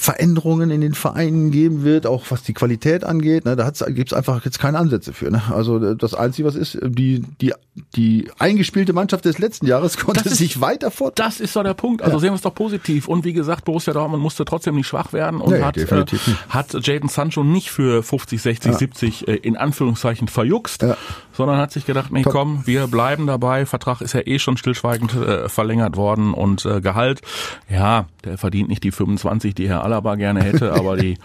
Veränderungen 0.00 0.70
in 0.70 0.80
den 0.80 0.94
Vereinen 0.94 1.50
geben 1.50 1.82
wird, 1.82 2.06
auch 2.06 2.24
was 2.30 2.44
die 2.44 2.54
Qualität 2.54 3.02
angeht. 3.02 3.44
Ne, 3.44 3.56
da 3.56 3.68
gibt 3.88 4.12
es 4.12 4.16
einfach 4.16 4.44
jetzt 4.44 4.60
keine 4.60 4.78
Ansätze 4.78 5.12
für. 5.12 5.28
Ne? 5.30 5.42
Also 5.52 5.94
das 5.94 6.14
Einzige, 6.14 6.46
was 6.46 6.54
ist, 6.54 6.78
die, 6.82 7.24
die, 7.40 7.52
die 7.96 8.30
eingespielte 8.38 8.92
Mannschaft 8.92 9.24
des 9.24 9.38
letzten 9.38 9.66
Jahres 9.66 9.96
konnte 10.04 10.28
ist- 10.28 10.36
sich 10.36 10.60
weiter 10.60 10.92
fort. 10.92 11.18
Das 11.18 11.40
ist 11.40 11.56
doch 11.56 11.64
der 11.64 11.74
Punkt. 11.74 12.02
Also 12.02 12.20
sehen 12.20 12.30
wir 12.30 12.36
es 12.36 12.42
doch 12.42 12.54
positiv. 12.54 13.08
Und 13.08 13.24
wie 13.24 13.32
gesagt, 13.32 13.64
Borussia 13.64 13.92
Dortmund 13.92 14.22
musste 14.22 14.44
trotzdem 14.44 14.76
nicht 14.76 14.86
schwach 14.86 15.12
werden 15.12 15.40
und 15.40 15.52
Nee, 15.52 15.62
hat, 15.62 15.76
äh, 15.76 16.04
hat 16.48 16.86
Jaden 16.86 17.08
Sancho 17.08 17.42
nicht 17.42 17.70
für 17.70 18.04
50, 18.04 18.40
60, 18.40 18.74
70 18.74 19.26
äh, 19.28 19.34
in 19.34 19.56
Anführungszeichen 19.56 20.28
verjuckst, 20.28 20.82
Ja. 20.82 20.96
sondern 21.32 21.58
hat 21.58 21.72
sich 21.72 21.86
gedacht, 21.86 22.12
nee, 22.12 22.22
Top. 22.22 22.32
komm, 22.32 22.62
wir 22.66 22.86
bleiben 22.86 23.26
dabei. 23.26 23.66
Vertrag 23.66 24.00
ist 24.00 24.12
ja 24.12 24.20
eh 24.24 24.38
schon 24.38 24.56
stillschweigend 24.56 25.14
äh, 25.16 25.48
verlängert 25.48 25.96
worden 25.96 26.32
und 26.34 26.64
äh, 26.64 26.80
Gehalt, 26.80 27.20
ja, 27.68 28.06
der 28.24 28.38
verdient 28.38 28.68
nicht 28.68 28.84
die 28.84 28.92
25, 28.92 29.54
die 29.56 29.68
Herr 29.68 29.84
Alaba 29.88 30.14
gerne 30.16 30.42
hätte, 30.42 30.72
aber 30.74 30.96
die 30.96 31.18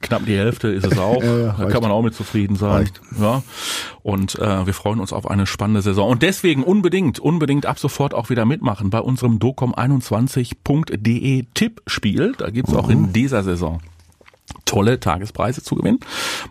knapp 0.00 0.24
die 0.26 0.36
Hälfte 0.36 0.68
ist 0.68 0.86
es 0.86 0.98
auch. 0.98 1.20
Ja, 1.30 1.38
ja, 1.38 1.54
da 1.58 1.66
kann 1.66 1.82
man 1.82 1.90
auch 1.90 2.00
mit 2.02 2.14
zufrieden 2.14 2.56
sein. 2.56 2.70
Reicht. 2.70 3.00
Ja. 3.20 3.42
Und 4.02 4.38
äh, 4.38 4.66
wir 4.66 4.72
freuen 4.74 5.00
uns 5.00 5.12
auf 5.12 5.28
eine 5.30 5.46
spannende 5.46 5.82
Saison. 5.82 6.08
Und 6.10 6.22
deswegen 6.22 6.62
unbedingt, 6.62 7.18
unbedingt 7.18 7.66
ab 7.66 7.78
sofort 7.78 8.14
auch 8.14 8.30
wieder 8.30 8.46
mitmachen 8.46 8.88
bei 8.90 9.00
unserem 9.00 9.38
docom21.de 9.38 11.44
Tippspiel. 11.54 12.32
Da 12.38 12.50
gibt's 12.50 12.74
auch 12.74 12.88
in 12.88 13.12
dieser 13.12 13.42
Saison 13.42 13.80
tolle 14.64 15.00
Tagespreise 15.00 15.62
zu 15.62 15.74
gewinnen. 15.74 16.00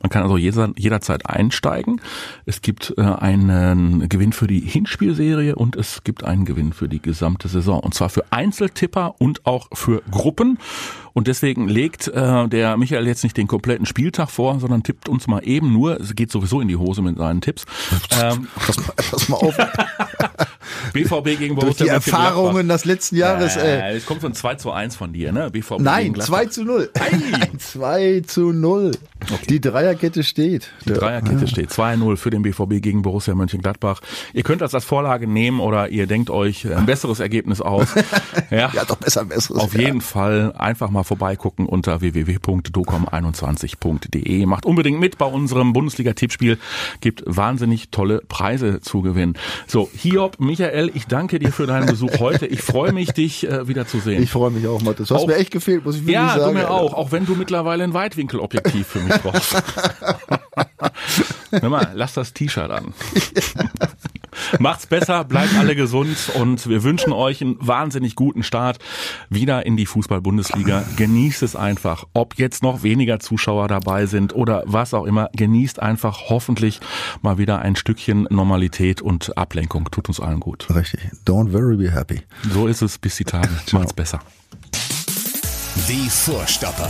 Man 0.01 0.09
kann 0.09 0.23
also 0.23 0.37
jeder, 0.37 0.71
jederzeit 0.75 1.25
einsteigen. 1.25 2.01
Es 2.45 2.61
gibt 2.61 2.93
äh, 2.97 3.01
einen 3.01 4.09
Gewinn 4.09 4.33
für 4.33 4.47
die 4.47 4.59
Hinspielserie 4.59 5.55
und 5.55 5.75
es 5.75 6.03
gibt 6.03 6.23
einen 6.23 6.45
Gewinn 6.45 6.73
für 6.73 6.89
die 6.89 7.01
gesamte 7.01 7.47
Saison. 7.47 7.79
Und 7.79 7.93
zwar 7.93 8.09
für 8.09 8.25
Einzeltipper 8.31 9.15
und 9.19 9.45
auch 9.45 9.67
für 9.73 10.01
Gruppen. 10.11 10.57
Und 11.13 11.27
deswegen 11.27 11.67
legt 11.67 12.07
äh, 12.07 12.47
der 12.47 12.77
Michael 12.77 13.07
jetzt 13.07 13.23
nicht 13.23 13.35
den 13.35 13.47
kompletten 13.47 13.85
Spieltag 13.85 14.29
vor, 14.29 14.59
sondern 14.59 14.83
tippt 14.83 15.09
uns 15.09 15.27
mal 15.27 15.39
eben 15.39 15.73
nur, 15.73 15.99
es 15.99 16.15
geht 16.15 16.31
sowieso 16.31 16.61
in 16.61 16.67
die 16.67 16.77
Hose 16.77 17.01
mit 17.01 17.17
seinen 17.17 17.41
Tipps, 17.41 17.65
ähm, 18.21 18.47
Pass 18.55 18.77
mal, 18.77 18.93
pass 18.95 19.29
mal 19.29 19.37
auf, 19.37 19.57
BVB 20.93 21.37
gegen 21.37 21.55
durch 21.55 21.77
Borussia 21.77 21.85
die 21.85 21.89
Erfahrungen 21.89 22.67
des 22.67 22.85
letzten 22.85 23.15
Jahres. 23.15 23.55
Äh, 23.55 23.79
Äh, 23.79 23.97
es 23.97 24.05
kommt 24.05 24.21
so 24.21 24.27
ein 24.27 24.33
2 24.33 24.55
zu 24.55 24.71
1 24.71 24.95
von 24.95 25.13
dir, 25.13 25.31
ne? 25.31 25.51
BVB 25.51 25.79
nein, 25.79 26.13
Gladbach. 26.13 26.39
2 26.39 26.45
zu 26.47 26.65
0. 26.65 26.89
2 27.57 28.21
zu 28.27 28.51
0. 28.51 28.91
Okay. 29.21 29.35
Die 29.49 29.61
Dreierkette 29.61 30.23
steht. 30.23 30.71
Die 30.85 30.93
Dreierkette 30.93 31.43
ah. 31.43 31.47
steht. 31.47 31.71
2-0 31.71 32.17
für 32.17 32.29
den 32.29 32.41
BVB 32.41 32.81
gegen 32.81 33.01
Borussia 33.01 33.35
Mönchengladbach. 33.35 34.01
Ihr 34.33 34.43
könnt 34.43 34.61
das 34.61 34.73
als 34.73 34.85
Vorlage 34.85 35.27
nehmen 35.27 35.59
oder 35.59 35.89
ihr 35.89 36.07
denkt 36.07 36.29
euch 36.29 36.65
ein 36.65 36.85
besseres 36.85 37.19
Ergebnis 37.19 37.59
aus. 37.61 37.89
Ja, 38.51 38.71
ja 38.73 38.85
doch 38.85 38.95
besser, 38.95 39.25
besseres. 39.25 39.61
Auf 39.61 39.77
jeden 39.77 40.01
Fall 40.01 40.53
einfach 40.57 40.89
mal 40.89 41.03
vorbeigucken 41.03 41.67
unter 41.67 42.01
www.docom21.de. 42.01 44.45
Macht 44.47 44.65
unbedingt 44.65 44.99
mit 44.99 45.19
bei 45.19 45.25
unserem 45.25 45.73
Bundesliga-Tippspiel. 45.73 46.57
Gibt 46.99 47.21
wahnsinnig 47.25 47.89
tolle 47.91 48.23
Preise 48.27 48.81
zu 48.81 49.01
gewinnen. 49.01 49.35
So, 49.67 49.89
Hiob, 49.93 50.39
Michael, 50.69 50.91
ich 50.93 51.07
danke 51.07 51.39
dir 51.39 51.51
für 51.51 51.65
deinen 51.65 51.87
Besuch 51.87 52.19
heute. 52.19 52.45
Ich 52.45 52.61
freue 52.61 52.91
mich, 52.91 53.11
dich 53.11 53.47
äh, 53.47 53.67
wieder 53.67 53.87
zu 53.87 53.99
sehen. 53.99 54.21
Ich 54.21 54.29
freue 54.29 54.51
mich 54.51 54.67
auch, 54.67 54.81
Matthias. 54.81 55.07
Du 55.09 55.15
hast 55.15 55.23
auch, 55.23 55.27
mir 55.27 55.37
echt 55.37 55.49
gefehlt, 55.51 55.83
muss 55.83 55.95
ich 55.95 56.01
wirklich 56.01 56.13
ja, 56.13 56.29
sagen. 56.29 56.41
Ja, 56.41 56.47
du 56.47 56.53
mir 56.53 56.69
auch. 56.69 56.93
Auch 56.93 57.11
wenn 57.11 57.25
du 57.25 57.33
mittlerweile 57.35 57.83
ein 57.83 57.93
Weitwinkelobjektiv 57.93 58.85
für 58.85 58.99
mich 58.99 59.15
brauchst. 59.15 59.63
Hör 61.51 61.69
mal, 61.69 61.91
lass 61.95 62.13
das 62.13 62.33
T-Shirt 62.33 62.69
an. 62.69 62.93
Macht's 64.57 64.87
besser, 64.87 65.23
bleibt 65.23 65.55
alle 65.57 65.75
gesund 65.75 66.31
und 66.35 66.67
wir 66.67 66.83
wünschen 66.83 67.13
euch 67.13 67.41
einen 67.41 67.57
wahnsinnig 67.59 68.15
guten 68.15 68.43
Start 68.43 68.79
wieder 69.29 69.65
in 69.65 69.77
die 69.77 69.85
Fußball-Bundesliga. 69.85 70.83
Genießt 70.97 71.43
es 71.43 71.55
einfach. 71.55 72.05
Ob 72.13 72.35
jetzt 72.37 72.63
noch 72.63 72.83
weniger 72.83 73.19
Zuschauer 73.19 73.67
dabei 73.67 74.05
sind 74.05 74.33
oder 74.33 74.63
was 74.65 74.93
auch 74.93 75.05
immer, 75.05 75.29
genießt 75.35 75.81
einfach 75.81 76.29
hoffentlich 76.29 76.79
mal 77.21 77.37
wieder 77.37 77.59
ein 77.59 77.75
Stückchen 77.75 78.27
Normalität 78.29 79.01
und 79.01 79.37
Ablenkung. 79.37 79.89
Tut 79.91 80.07
uns 80.07 80.19
allen 80.19 80.39
gut. 80.39 80.67
Richtig. 80.73 81.01
Don't 81.25 81.53
worry, 81.53 81.77
be 81.77 81.91
happy. 81.91 82.21
So 82.51 82.67
ist 82.67 82.81
es 82.81 82.97
bis 82.97 83.17
die 83.17 83.25
Tage. 83.25 83.49
Macht's 83.71 83.93
besser. 83.93 84.19
Die 85.87 86.09
Vorstopper. 86.09 86.89